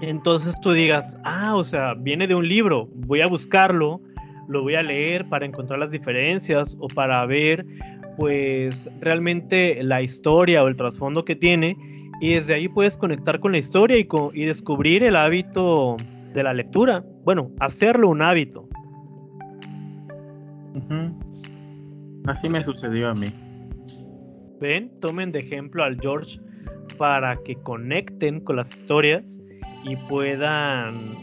entonces 0.00 0.54
tú 0.60 0.72
digas, 0.72 1.16
ah, 1.24 1.54
o 1.56 1.64
sea, 1.64 1.94
viene 1.94 2.26
de 2.26 2.34
un 2.34 2.46
libro, 2.46 2.88
voy 2.94 3.20
a 3.20 3.26
buscarlo, 3.26 4.00
lo 4.48 4.62
voy 4.62 4.76
a 4.76 4.82
leer 4.82 5.28
para 5.28 5.44
encontrar 5.44 5.78
las 5.78 5.90
diferencias 5.90 6.76
o 6.80 6.88
para 6.88 7.24
ver 7.26 7.66
pues 8.16 8.90
realmente 9.00 9.80
la 9.82 10.02
historia 10.02 10.64
o 10.64 10.68
el 10.68 10.76
trasfondo 10.76 11.24
que 11.24 11.36
tiene 11.36 11.76
y 12.20 12.34
desde 12.34 12.54
ahí 12.54 12.68
puedes 12.68 12.96
conectar 12.96 13.38
con 13.38 13.52
la 13.52 13.58
historia 13.58 13.98
y, 13.98 14.08
y 14.34 14.44
descubrir 14.44 15.04
el 15.04 15.16
hábito 15.16 15.96
de 16.32 16.42
la 16.42 16.52
lectura. 16.52 17.04
Bueno, 17.24 17.50
hacerlo 17.60 18.08
un 18.08 18.22
hábito. 18.22 18.68
Así 22.26 22.48
me 22.48 22.62
sucedió 22.62 23.10
a 23.10 23.14
mí. 23.14 23.28
Ven, 24.60 24.90
tomen 24.98 25.30
de 25.30 25.40
ejemplo 25.40 25.84
al 25.84 25.98
George 26.00 26.40
para 26.96 27.36
que 27.44 27.54
conecten 27.56 28.40
con 28.40 28.56
las 28.56 28.74
historias 28.74 29.42
y 29.84 29.96
puedan, 29.96 31.16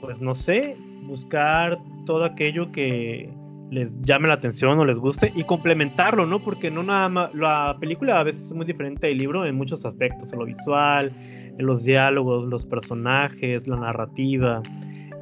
pues 0.00 0.20
no 0.20 0.34
sé, 0.34 0.76
buscar 1.06 1.78
todo 2.04 2.24
aquello 2.24 2.70
que, 2.72 3.30
les 3.70 4.00
llame 4.02 4.28
la 4.28 4.34
atención 4.34 4.78
o 4.78 4.84
les 4.84 4.98
guste 4.98 5.32
y 5.34 5.42
complementarlo, 5.44 6.26
¿no? 6.26 6.42
Porque 6.42 6.70
no 6.70 6.82
nada 6.82 7.08
más, 7.08 7.34
la 7.34 7.76
película 7.80 8.20
a 8.20 8.22
veces 8.22 8.46
es 8.46 8.52
muy 8.52 8.64
diferente 8.64 9.08
del 9.08 9.18
libro 9.18 9.44
en 9.44 9.56
muchos 9.56 9.84
aspectos, 9.84 10.32
en 10.32 10.38
lo 10.38 10.44
visual, 10.44 11.12
en 11.58 11.66
los 11.66 11.84
diálogos, 11.84 12.48
los 12.48 12.64
personajes, 12.64 13.66
la 13.66 13.76
narrativa. 13.76 14.62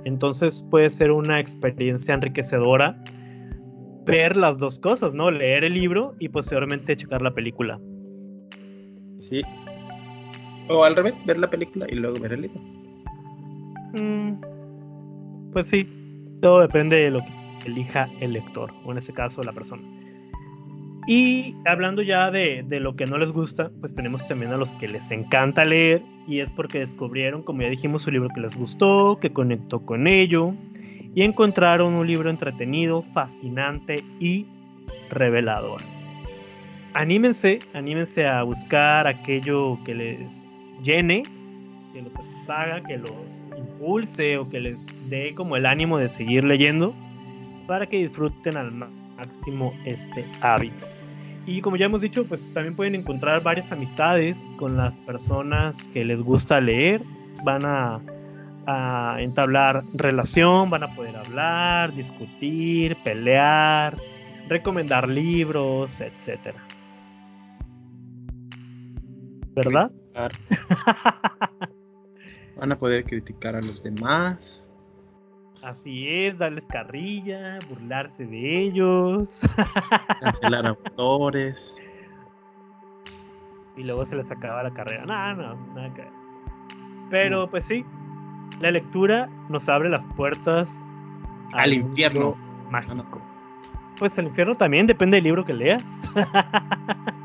Entonces 0.04 0.64
puede 0.70 0.90
ser 0.90 1.10
una 1.10 1.40
experiencia 1.40 2.14
enriquecedora 2.14 3.02
ver 4.04 4.36
las 4.36 4.58
dos 4.58 4.78
cosas, 4.78 5.14
¿no? 5.14 5.30
Leer 5.30 5.64
el 5.64 5.72
libro 5.72 6.14
y 6.18 6.28
posteriormente 6.28 6.94
checar 6.94 7.22
la 7.22 7.32
película. 7.32 7.80
Sí. 9.16 9.40
O 10.68 10.84
al 10.84 10.96
revés, 10.96 11.24
ver 11.26 11.38
la 11.38 11.50
película 11.50 11.86
y 11.88 11.94
luego 11.94 12.18
ver 12.20 12.32
el 12.32 12.42
libro. 12.42 12.60
Mm, 13.94 14.40
pues 15.52 15.66
sí, 15.66 15.88
todo 16.40 16.60
depende 16.60 16.96
de 16.96 17.10
lo 17.10 17.20
que 17.20 17.32
elija 17.66 18.08
el 18.20 18.32
lector, 18.32 18.72
o 18.84 18.92
en 18.92 18.98
este 18.98 19.12
caso 19.12 19.42
la 19.42 19.52
persona. 19.52 19.82
Y 21.06 21.54
hablando 21.66 22.00
ya 22.00 22.30
de, 22.30 22.64
lo 22.80 22.96
que 22.96 23.04
no 23.04 23.18
les 23.18 23.30
gusta, 23.30 23.70
pues 23.80 23.94
tenemos 23.94 24.26
también 24.26 24.52
a 24.52 24.56
los 24.56 24.74
que 24.76 24.88
les 24.88 25.10
encanta 25.10 25.64
leer 25.64 26.02
y 26.26 26.40
es 26.40 26.50
porque 26.50 26.78
descubrieron, 26.78 27.42
como 27.42 27.60
ya 27.60 27.68
dijimos, 27.68 28.06
un 28.06 28.14
libro 28.14 28.28
que 28.34 28.40
les 28.40 28.56
gustó, 28.56 29.18
que 29.20 29.30
conectó 29.30 29.84
con 29.84 30.06
ello 30.06 30.54
y 31.14 31.22
encontraron 31.22 31.92
un 31.94 32.06
libro 32.06 32.30
entretenido, 32.30 33.02
fascinante 33.12 34.02
y 34.18 34.46
revelador. 35.10 35.82
Anímense, 36.94 37.58
anímense 37.74 38.26
a 38.26 38.42
buscar 38.42 39.06
aquello 39.06 39.78
que 39.84 39.94
les 39.94 40.53
llene, 40.84 41.24
que 41.92 42.02
los 42.02 42.12
satisfaga, 42.12 42.82
que 42.82 42.98
los 42.98 43.50
impulse 43.56 44.38
o 44.38 44.48
que 44.48 44.60
les 44.60 45.10
dé 45.10 45.34
como 45.34 45.56
el 45.56 45.66
ánimo 45.66 45.98
de 45.98 46.08
seguir 46.08 46.44
leyendo 46.44 46.94
para 47.66 47.86
que 47.86 47.98
disfruten 47.98 48.56
al 48.56 48.70
máximo 48.72 49.72
este 49.84 50.24
hábito. 50.40 50.86
Y 51.46 51.60
como 51.60 51.76
ya 51.76 51.86
hemos 51.86 52.00
dicho, 52.00 52.26
pues 52.26 52.52
también 52.54 52.74
pueden 52.74 52.94
encontrar 52.94 53.42
varias 53.42 53.70
amistades 53.70 54.50
con 54.58 54.76
las 54.76 54.98
personas 55.00 55.88
que 55.88 56.04
les 56.04 56.22
gusta 56.22 56.60
leer. 56.60 57.02
Van 57.44 57.62
a, 57.64 58.00
entablar 59.18 59.82
relación, 59.92 60.70
van 60.70 60.84
a 60.84 60.94
poder 60.94 61.14
hablar, 61.16 61.94
discutir, 61.94 62.96
pelear, 63.04 63.98
recomendar 64.48 65.06
libros, 65.06 66.00
etc. 66.00 66.54
¿Verdad? 69.54 69.92
van 72.56 72.72
a 72.72 72.78
poder 72.78 73.04
criticar 73.04 73.56
a 73.56 73.60
los 73.60 73.82
demás. 73.82 74.70
Así 75.62 76.08
es, 76.08 76.38
darles 76.38 76.64
carrilla, 76.66 77.58
burlarse 77.68 78.26
de 78.26 78.64
ellos. 78.64 79.42
Cancelar 80.20 80.66
autores. 80.66 81.78
Y 83.76 83.84
luego 83.84 84.04
se 84.04 84.16
les 84.16 84.30
acaba 84.30 84.62
la 84.62 84.72
carrera. 84.72 85.04
No, 85.06 85.34
no, 85.34 85.56
nada 85.74 85.92
que 85.94 86.06
Pero 87.10 87.50
pues 87.50 87.64
sí, 87.64 87.84
la 88.60 88.70
lectura 88.70 89.28
nos 89.48 89.68
abre 89.68 89.88
las 89.88 90.06
puertas 90.08 90.88
al, 91.54 91.72
infierno 91.72 92.36
mágico. 92.70 93.20
Pues 93.98 94.18
el 94.18 94.26
infierno 94.26 94.54
también 94.54 94.86
depende 94.86 95.16
del 95.16 95.24
libro 95.24 95.44
que 95.44 95.54
leas. 95.54 96.08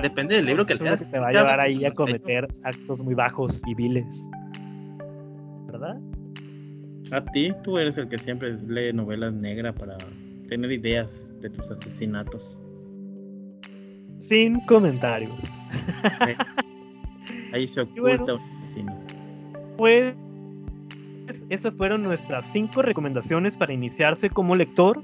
depende 0.00 0.36
del 0.36 0.46
libro 0.46 0.64
que 0.64 0.74
leas. 0.74 0.98
Que 0.98 1.06
te 1.06 1.18
va 1.18 1.28
a 1.28 1.32
llevar 1.32 1.60
ahí 1.60 1.84
a 1.84 1.92
cometer 1.92 2.48
actos 2.62 3.02
muy 3.02 3.14
bajos 3.14 3.62
y 3.66 3.74
viles. 3.74 4.30
¿Verdad? 5.66 6.00
A 7.12 7.24
ti, 7.26 7.52
tú 7.62 7.78
eres 7.78 7.98
el 7.98 8.08
que 8.08 8.18
siempre 8.18 8.56
lee 8.66 8.92
novelas 8.92 9.34
negras 9.34 9.74
para 9.74 9.98
tener 10.48 10.72
ideas 10.72 11.34
de 11.40 11.50
tus 11.50 11.70
asesinatos. 11.70 12.56
Sin 14.18 14.60
comentarios. 14.66 15.42
Ahí 17.52 17.66
se 17.66 17.80
oculta 17.82 18.34
un 18.34 18.42
asesino. 18.50 18.98
Pues 19.76 20.14
esas 21.50 21.74
fueron 21.74 22.02
nuestras 22.02 22.46
cinco 22.50 22.82
recomendaciones 22.82 23.56
para 23.56 23.72
iniciarse 23.72 24.30
como 24.30 24.54
lector 24.54 25.02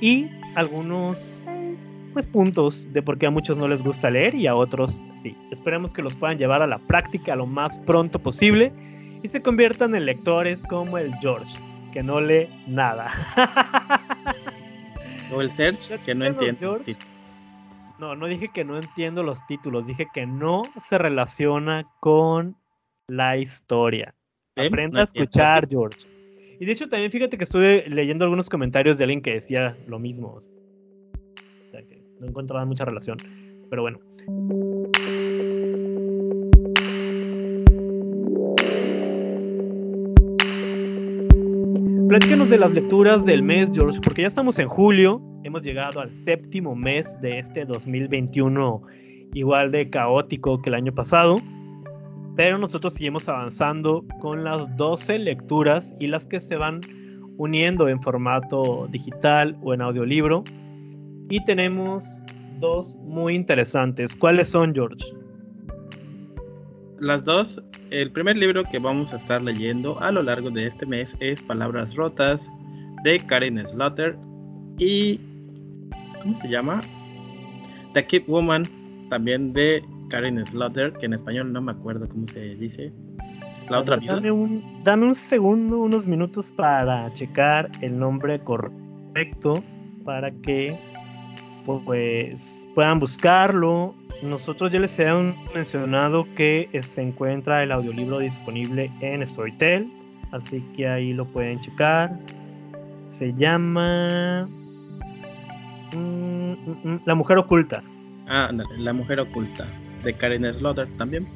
y 0.00 0.28
algunos 0.56 1.42
pues 2.12 2.28
puntos 2.28 2.86
de 2.92 3.02
por 3.02 3.18
qué 3.18 3.26
a 3.26 3.30
muchos 3.30 3.56
no 3.56 3.68
les 3.68 3.82
gusta 3.82 4.10
leer 4.10 4.34
y 4.34 4.46
a 4.46 4.54
otros 4.54 5.00
sí. 5.12 5.36
Esperemos 5.50 5.92
que 5.92 6.02
los 6.02 6.16
puedan 6.16 6.38
llevar 6.38 6.62
a 6.62 6.66
la 6.66 6.78
práctica 6.78 7.36
lo 7.36 7.46
más 7.46 7.78
pronto 7.80 8.18
posible 8.18 8.72
y 9.22 9.28
se 9.28 9.42
conviertan 9.42 9.94
en 9.94 10.06
lectores 10.06 10.62
como 10.64 10.98
el 10.98 11.14
George, 11.20 11.58
que 11.92 12.02
no 12.02 12.20
lee 12.20 12.48
nada. 12.66 13.10
o 15.32 15.40
el 15.40 15.50
Serge, 15.50 15.98
que 16.00 16.14
no 16.14 16.26
entiende 16.26 16.66
los 16.66 16.84
títulos. 16.84 17.10
No, 17.98 18.16
no 18.16 18.26
dije 18.26 18.48
que 18.48 18.64
no 18.64 18.76
entiendo 18.78 19.22
los 19.22 19.46
títulos, 19.46 19.86
dije 19.86 20.06
que 20.12 20.26
no 20.26 20.62
se 20.78 20.96
relaciona 20.96 21.86
con 22.00 22.56
la 23.08 23.36
historia. 23.36 24.14
Aprenda 24.56 25.02
a 25.02 25.04
escuchar, 25.04 25.68
George. 25.68 26.08
Y 26.58 26.66
de 26.66 26.72
hecho 26.72 26.88
también 26.88 27.10
fíjate 27.10 27.38
que 27.38 27.44
estuve 27.44 27.88
leyendo 27.88 28.24
algunos 28.24 28.48
comentarios 28.48 28.98
de 28.98 29.04
alguien 29.04 29.22
que 29.22 29.32
decía 29.32 29.76
lo 29.86 29.98
mismo. 29.98 30.38
No 32.20 32.26
encontraba 32.26 32.64
mucha 32.64 32.84
relación. 32.84 33.18
Pero 33.68 33.82
bueno. 33.82 33.98
Platícanos 42.08 42.50
de 42.50 42.58
las 42.58 42.72
lecturas 42.72 43.24
del 43.24 43.40
mes, 43.40 43.70
George, 43.72 44.00
porque 44.02 44.22
ya 44.22 44.28
estamos 44.28 44.58
en 44.58 44.66
julio, 44.66 45.22
hemos 45.44 45.62
llegado 45.62 46.00
al 46.00 46.12
séptimo 46.12 46.74
mes 46.74 47.20
de 47.20 47.38
este 47.38 47.64
2021, 47.64 48.82
igual 49.32 49.70
de 49.70 49.88
caótico 49.88 50.60
que 50.60 50.70
el 50.70 50.74
año 50.74 50.92
pasado, 50.92 51.36
pero 52.34 52.58
nosotros 52.58 52.94
seguimos 52.94 53.28
avanzando 53.28 54.04
con 54.18 54.42
las 54.42 54.76
12 54.76 55.20
lecturas 55.20 55.94
y 56.00 56.08
las 56.08 56.26
que 56.26 56.40
se 56.40 56.56
van 56.56 56.80
uniendo 57.36 57.88
en 57.88 58.02
formato 58.02 58.88
digital 58.90 59.56
o 59.62 59.72
en 59.72 59.80
audiolibro. 59.80 60.42
Y 61.30 61.42
tenemos 61.44 62.22
dos 62.58 62.96
muy 63.04 63.36
interesantes. 63.36 64.16
¿Cuáles 64.16 64.48
son, 64.48 64.74
George? 64.74 65.04
Las 66.98 67.22
dos, 67.22 67.62
el 67.90 68.10
primer 68.10 68.36
libro 68.36 68.64
que 68.64 68.80
vamos 68.80 69.12
a 69.12 69.16
estar 69.16 69.40
leyendo 69.40 69.98
a 70.00 70.10
lo 70.10 70.24
largo 70.24 70.50
de 70.50 70.66
este 70.66 70.84
mes 70.84 71.16
es 71.20 71.42
Palabras 71.42 71.94
Rotas 71.94 72.50
de 73.04 73.18
Karen 73.20 73.64
Slaughter 73.64 74.18
y 74.76 75.20
¿cómo 76.20 76.36
se 76.36 76.48
llama? 76.48 76.80
The 77.94 78.04
Keep 78.04 78.28
Woman, 78.28 78.64
también 79.08 79.52
de 79.52 79.84
Karen 80.10 80.44
Slaughter, 80.44 80.92
que 80.94 81.06
en 81.06 81.14
español 81.14 81.52
no 81.52 81.62
me 81.62 81.72
acuerdo 81.72 82.08
cómo 82.08 82.26
se 82.26 82.56
dice. 82.56 82.92
La 83.68 83.78
otra 83.78 83.96
viuda. 83.96 84.16
Dame 84.16 84.32
un, 84.32 84.82
dame 84.82 85.06
un 85.06 85.14
segundo, 85.14 85.78
unos 85.78 86.08
minutos 86.08 86.50
para 86.50 87.10
checar 87.12 87.70
el 87.82 87.96
nombre 87.96 88.40
correcto 88.40 89.62
para 90.04 90.30
que 90.42 90.76
pues 91.64 92.66
puedan 92.74 92.98
buscarlo. 93.00 93.94
Nosotros 94.22 94.70
ya 94.70 94.80
les 94.80 94.98
habíamos 95.00 95.36
mencionado 95.54 96.26
que 96.34 96.68
se 96.82 97.02
encuentra 97.02 97.62
el 97.62 97.72
audiolibro 97.72 98.18
disponible 98.18 98.90
en 99.00 99.26
Storytel, 99.26 99.90
así 100.30 100.62
que 100.76 100.88
ahí 100.88 101.12
lo 101.12 101.24
pueden 101.24 101.60
checar. 101.60 102.18
Se 103.08 103.32
llama 103.34 104.46
mm, 105.94 105.98
mm, 105.98 106.78
mm, 106.84 107.00
La 107.06 107.14
Mujer 107.14 107.38
Oculta. 107.38 107.82
Ah, 108.28 108.50
La 108.78 108.92
Mujer 108.92 109.20
Oculta, 109.20 109.66
de 110.04 110.12
Karen 110.14 110.52
Slaughter 110.52 110.86
también. 110.98 111.26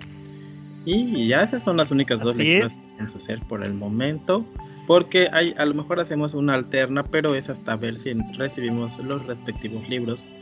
Y 0.85 1.29
ya 1.29 1.43
esas 1.43 1.63
son 1.63 1.79
las 1.79 1.91
únicas 1.91 2.21
dos 2.21 2.37
lecturas 2.37 2.93
que 2.93 2.99
vamos 2.99 3.15
a 3.15 3.19
hacer 3.19 3.41
por 3.49 3.65
el 3.65 3.73
momento. 3.73 4.45
Porque 4.87 5.29
hay, 5.33 5.55
a 5.57 5.65
lo 5.65 5.75
mejor 5.75 6.01
hacemos 6.01 6.35
una 6.35 6.55
alterna, 6.55 7.03
pero 7.03 7.35
es 7.35 7.49
hasta 7.49 7.77
ver 7.77 7.97
si 7.97 8.13
recibimos 8.37 8.99
los 8.99 9.25
respectivos 9.27 9.89
libros 9.89 10.35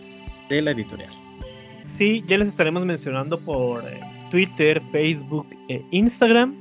de 0.49 0.63
la 0.63 0.73
editorial. 0.73 1.13
Sí, 1.85 2.25
ya 2.27 2.39
les 2.39 2.49
estaremos 2.49 2.85
mencionando 2.85 3.39
por 3.39 3.85
eh, 3.89 4.01
Twitter, 4.31 4.81
Facebook 4.91 5.47
e 5.69 5.85
Instagram 5.91 6.55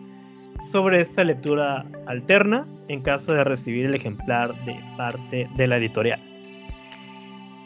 sobre 0.63 1.01
esta 1.01 1.23
lectura 1.23 1.85
alterna 2.05 2.67
en 2.87 3.01
caso 3.01 3.33
de 3.33 3.43
recibir 3.43 3.85
el 3.85 3.95
ejemplar 3.95 4.53
de 4.65 4.79
parte 4.97 5.49
de 5.55 5.67
la 5.67 5.77
editorial. 5.77 6.19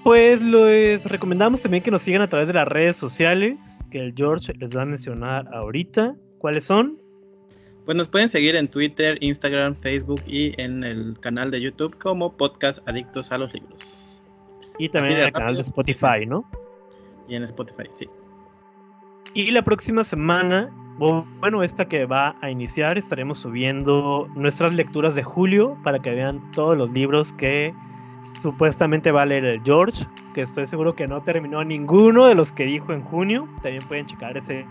Pues 0.03 0.43
les 0.43 1.05
recomendamos 1.05 1.61
también 1.61 1.81
que 1.81 1.89
nos 1.89 2.03
sigan 2.03 2.21
a 2.21 2.29
través 2.29 2.47
de 2.47 2.53
las 2.53 2.67
redes 2.67 2.95
sociales 2.95 3.83
que 3.89 3.99
el 3.99 4.13
George 4.15 4.53
les 4.59 4.77
va 4.77 4.83
a 4.83 4.85
mencionar 4.85 5.47
ahorita. 5.51 6.15
¿Cuáles 6.37 6.65
son? 6.65 7.04
Pues 7.85 7.95
nos 7.95 8.07
pueden 8.07 8.29
seguir 8.29 8.55
en 8.55 8.67
Twitter, 8.67 9.19
Instagram, 9.21 9.75
Facebook 9.75 10.21
y 10.25 10.59
en 10.59 10.83
el 10.83 11.19
canal 11.19 11.51
de 11.51 11.61
YouTube 11.61 11.95
como 11.99 12.35
Podcast 12.35 12.79
Adictos 12.89 13.31
a 13.31 13.37
los 13.37 13.53
Libros. 13.53 13.77
Y 14.79 14.89
también 14.89 15.19
en 15.19 15.25
el 15.25 15.31
canal 15.31 15.53
de 15.53 15.61
Spotify, 15.61 16.25
¿no? 16.27 16.49
Y 17.27 17.35
en 17.35 17.43
Spotify, 17.43 17.87
sí. 17.91 18.09
Y 19.35 19.51
la 19.51 19.61
próxima 19.61 20.03
semana, 20.03 20.71
bueno, 20.97 21.61
esta 21.61 21.87
que 21.87 22.05
va 22.05 22.35
a 22.41 22.49
iniciar, 22.49 22.97
estaremos 22.97 23.37
subiendo 23.37 24.27
nuestras 24.35 24.73
lecturas 24.73 25.13
de 25.13 25.21
julio 25.21 25.77
para 25.83 25.99
que 25.99 26.09
vean 26.09 26.41
todos 26.53 26.75
los 26.75 26.89
libros 26.91 27.33
que 27.33 27.71
supuestamente 28.41 29.11
va 29.11 29.21
a 29.21 29.25
leer 29.27 29.45
el 29.45 29.61
George, 29.63 30.05
que 30.33 30.41
estoy 30.41 30.65
seguro 30.65 30.95
que 30.95 31.07
no 31.07 31.21
terminó 31.21 31.63
ninguno 31.63 32.25
de 32.25 32.33
los 32.33 32.51
que 32.51 32.65
dijo 32.65 32.93
en 32.93 33.03
junio. 33.03 33.47
También 33.61 33.83
pueden 33.87 34.07
checar 34.07 34.35
ese 34.35 34.65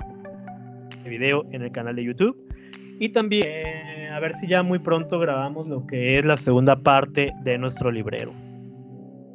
video 1.04 1.44
en 1.52 1.62
el 1.62 1.70
canal 1.70 1.94
de 1.94 2.04
YouTube. 2.04 2.53
Y 2.98 3.08
también 3.10 4.12
a 4.12 4.20
ver 4.20 4.32
si 4.32 4.46
ya 4.46 4.62
muy 4.62 4.78
pronto 4.78 5.18
grabamos 5.18 5.66
lo 5.66 5.86
que 5.86 6.18
es 6.18 6.24
la 6.24 6.36
segunda 6.36 6.76
parte 6.76 7.32
de 7.42 7.58
nuestro 7.58 7.90
librero. 7.90 8.32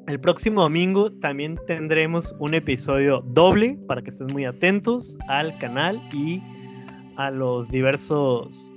El 0.07 0.19
próximo 0.19 0.61
domingo 0.61 1.11
también 1.19 1.59
tendremos 1.67 2.33
un 2.39 2.53
episodio 2.53 3.21
doble 3.27 3.77
para 3.87 4.01
que 4.01 4.09
estén 4.09 4.27
muy 4.27 4.45
atentos 4.45 5.17
al 5.27 5.57
canal 5.59 6.01
y 6.13 6.41
a 7.17 7.29
los 7.29 7.69
diversos 7.69 8.71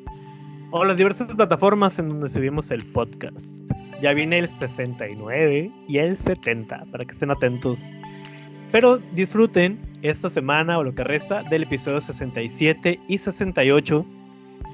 o 0.72 0.84
las 0.84 0.96
diversas 0.96 1.32
plataformas 1.34 1.98
en 1.98 2.08
donde 2.08 2.26
subimos 2.26 2.70
el 2.70 2.84
podcast. 2.92 3.64
Ya 4.00 4.12
viene 4.12 4.40
el 4.40 4.48
69 4.48 5.70
y 5.86 5.98
el 5.98 6.16
70 6.16 6.84
para 6.90 7.04
que 7.04 7.12
estén 7.12 7.30
atentos. 7.30 7.80
Pero 8.72 8.98
disfruten 9.14 9.80
esta 10.02 10.28
semana 10.28 10.78
o 10.78 10.84
lo 10.84 10.92
que 10.94 11.04
resta 11.04 11.44
del 11.44 11.62
episodio 11.62 12.00
67 12.00 12.98
y 13.06 13.18
68 13.18 14.04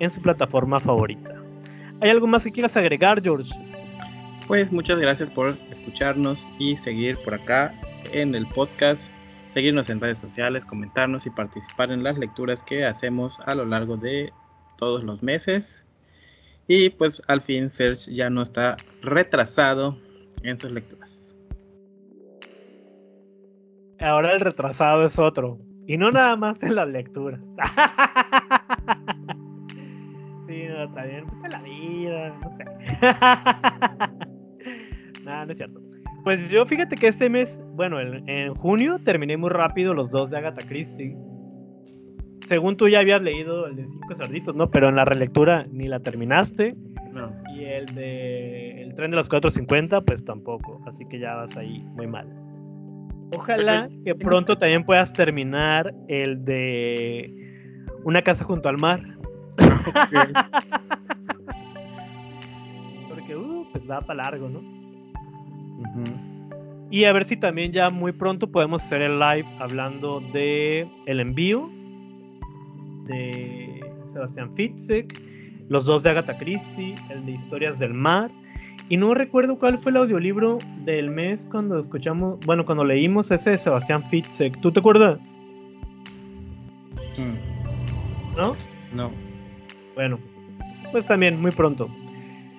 en 0.01 0.11
su 0.11 0.21
plataforma 0.21 0.79
favorita. 0.79 1.35
¿Hay 2.01 2.11
algo 2.11 2.27
más 2.27 2.45
que 2.45 2.53
quieras 2.53 2.77
agregar, 2.77 3.23
George? 3.23 3.53
Pues 4.47 4.73
muchas 4.73 4.99
gracias 4.99 5.29
por 5.29 5.55
escucharnos 5.71 6.49
y 6.59 6.77
seguir 6.77 7.19
por 7.25 7.35
acá 7.35 7.73
en 8.13 8.35
el 8.35 8.47
podcast, 8.49 9.13
seguirnos 9.53 9.91
en 9.91 10.01
redes 10.01 10.19
sociales, 10.19 10.65
comentarnos 10.65 11.27
y 11.27 11.31
participar 11.31 11.91
en 11.91 12.03
las 12.03 12.17
lecturas 12.17 12.63
que 12.63 12.87
hacemos 12.87 13.39
a 13.47 13.55
lo 13.55 13.67
largo 13.67 13.97
de 13.97 14.33
todos 14.79 15.05
los 15.05 15.23
meses. 15.23 15.85
Y 16.67 16.91
pues 16.91 17.21
al 17.29 17.41
fin 17.41 17.71
Serge 17.71 18.15
ya 18.15 18.31
no 18.31 18.43
está 18.43 18.77
retrasado 19.03 19.99
en 20.43 20.59
sus 20.59 20.71
lecturas. 20.71 21.37
Ahora 24.01 24.33
el 24.33 24.41
retrasado 24.41 25.05
es 25.05 25.19
otro. 25.19 25.59
Y 25.87 25.97
no 25.97 26.11
nada 26.11 26.37
más 26.37 26.63
en 26.63 26.75
las 26.75 26.89
lecturas. 26.89 27.41
bien, 30.87 31.27
pues 31.27 31.45
en 31.45 31.51
la 31.51 31.63
vida, 31.63 32.39
no 32.41 32.49
sé. 32.51 32.65
Nada, 35.25 35.47
no 35.47 35.53
es 35.53 35.59
cierto. 35.59 35.81
Pues 36.25 36.51
yo 36.51 36.67
fíjate 36.67 36.97
que 36.97 37.09
este 37.09 37.29
mes, 37.29 37.63
bueno, 37.75 38.01
en, 38.01 38.55
junio 38.55 38.99
terminé 38.99 39.37
muy 39.37 39.51
rápido 39.51 39.95
los 39.95 40.11
dos 40.11 40.31
de 40.31 40.39
Agatha 40.39 40.67
Christie. 40.67 41.17
Según 42.47 42.77
tú 42.77 42.89
ya 42.89 43.01
habías 43.01 43.23
leído 43.23 43.67
el 43.67 43.77
de 43.77 43.87
Cinco 43.87 44.15
Cerditos, 44.15 44.55
¿no? 44.55 44.71
Pero 44.71 44.89
en 44.89 44.97
la 44.97 45.05
relectura 45.05 45.67
ni 45.71 45.87
la 45.87 46.01
terminaste. 46.01 46.75
No. 47.13 47.33
Y 47.55 47.65
el 47.65 47.87
de 47.95 48.83
El 48.83 48.95
tren 48.95 49.11
de 49.11 49.17
los 49.17 49.29
450, 49.29 50.01
pues 50.03 50.25
tampoco. 50.25 50.83
Así 50.87 51.05
que 51.07 51.19
ya 51.19 51.35
vas 51.35 51.57
ahí 51.57 51.81
muy 51.95 52.07
mal. 52.07 52.29
Ojalá 53.37 53.89
que 54.05 54.15
pronto 54.15 54.57
también 54.57 54.85
puedas 54.85 55.13
terminar 55.13 55.95
el 56.09 56.45
de 56.45 57.35
Una 58.05 58.23
casa 58.23 58.45
junto 58.45 58.69
al 58.69 58.79
mar. 58.79 59.18
Porque, 63.09 63.37
uh, 63.37 63.67
pues 63.73 63.91
va 63.91 64.01
para 64.01 64.23
largo, 64.25 64.49
¿no? 64.49 64.61
Y 66.91 67.05
a 67.05 67.13
ver 67.13 67.25
si 67.25 67.37
también 67.37 67.73
ya 67.73 67.91
muy 67.91 68.13
pronto 68.13 68.51
podemos 68.51 68.83
hacer 68.83 69.03
el 69.03 69.19
live 69.19 69.47
hablando 69.59 70.21
de 70.33 70.89
el 71.07 71.21
envío 71.21 71.71
de 73.07 73.85
Sebastián 74.07 74.55
Fitzek, 74.55 75.23
los 75.69 75.85
dos 75.85 76.03
de 76.03 76.11
Agatha 76.11 76.39
Christie, 76.39 76.95
el 77.11 77.27
de 77.27 77.33
Historias 77.33 77.79
del 77.79 77.93
Mar. 77.93 78.31
Y 78.89 78.97
no 78.97 79.13
recuerdo 79.13 79.59
cuál 79.59 79.79
fue 79.79 79.91
el 79.91 79.99
audiolibro 79.99 80.59
del 80.85 81.11
mes 81.11 81.47
cuando 81.51 81.79
escuchamos, 81.79 82.39
bueno, 82.47 82.65
cuando 82.65 82.85
leímos 82.85 83.31
ese 83.31 83.51
de 83.51 83.59
Sebastián 83.59 84.09
Fitzek. 84.09 84.59
¿Tú 84.61 84.73
te 84.73 84.81
acuerdas? 84.81 85.43
Mm. 87.19 88.37
¿No? 88.37 88.57
No. 88.95 89.28
Bueno, 89.99 90.17
pues 90.93 91.09
también 91.09 91.41
muy 91.41 91.51
pronto. 91.51 91.89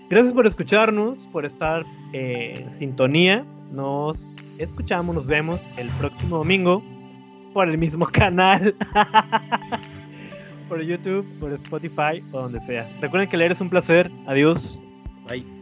Gracias 0.09 0.33
por 0.33 0.45
escucharnos, 0.45 1.25
por 1.27 1.45
estar 1.45 1.85
en 2.11 2.69
sintonía. 2.69 3.45
Nos 3.71 4.29
escuchamos, 4.57 5.15
nos 5.15 5.25
vemos 5.25 5.63
el 5.77 5.89
próximo 5.91 6.39
domingo 6.39 6.83
por 7.53 7.69
el 7.69 7.77
mismo 7.77 8.05
canal. 8.11 8.75
por 10.67 10.81
YouTube, 10.81 11.25
por 11.39 11.53
Spotify 11.53 12.21
o 12.33 12.41
donde 12.41 12.59
sea. 12.59 12.91
Recuerden 12.99 13.29
que 13.29 13.37
leer 13.37 13.53
es 13.53 13.61
un 13.61 13.69
placer. 13.69 14.11
Adiós. 14.27 14.77
Bye. 15.29 15.58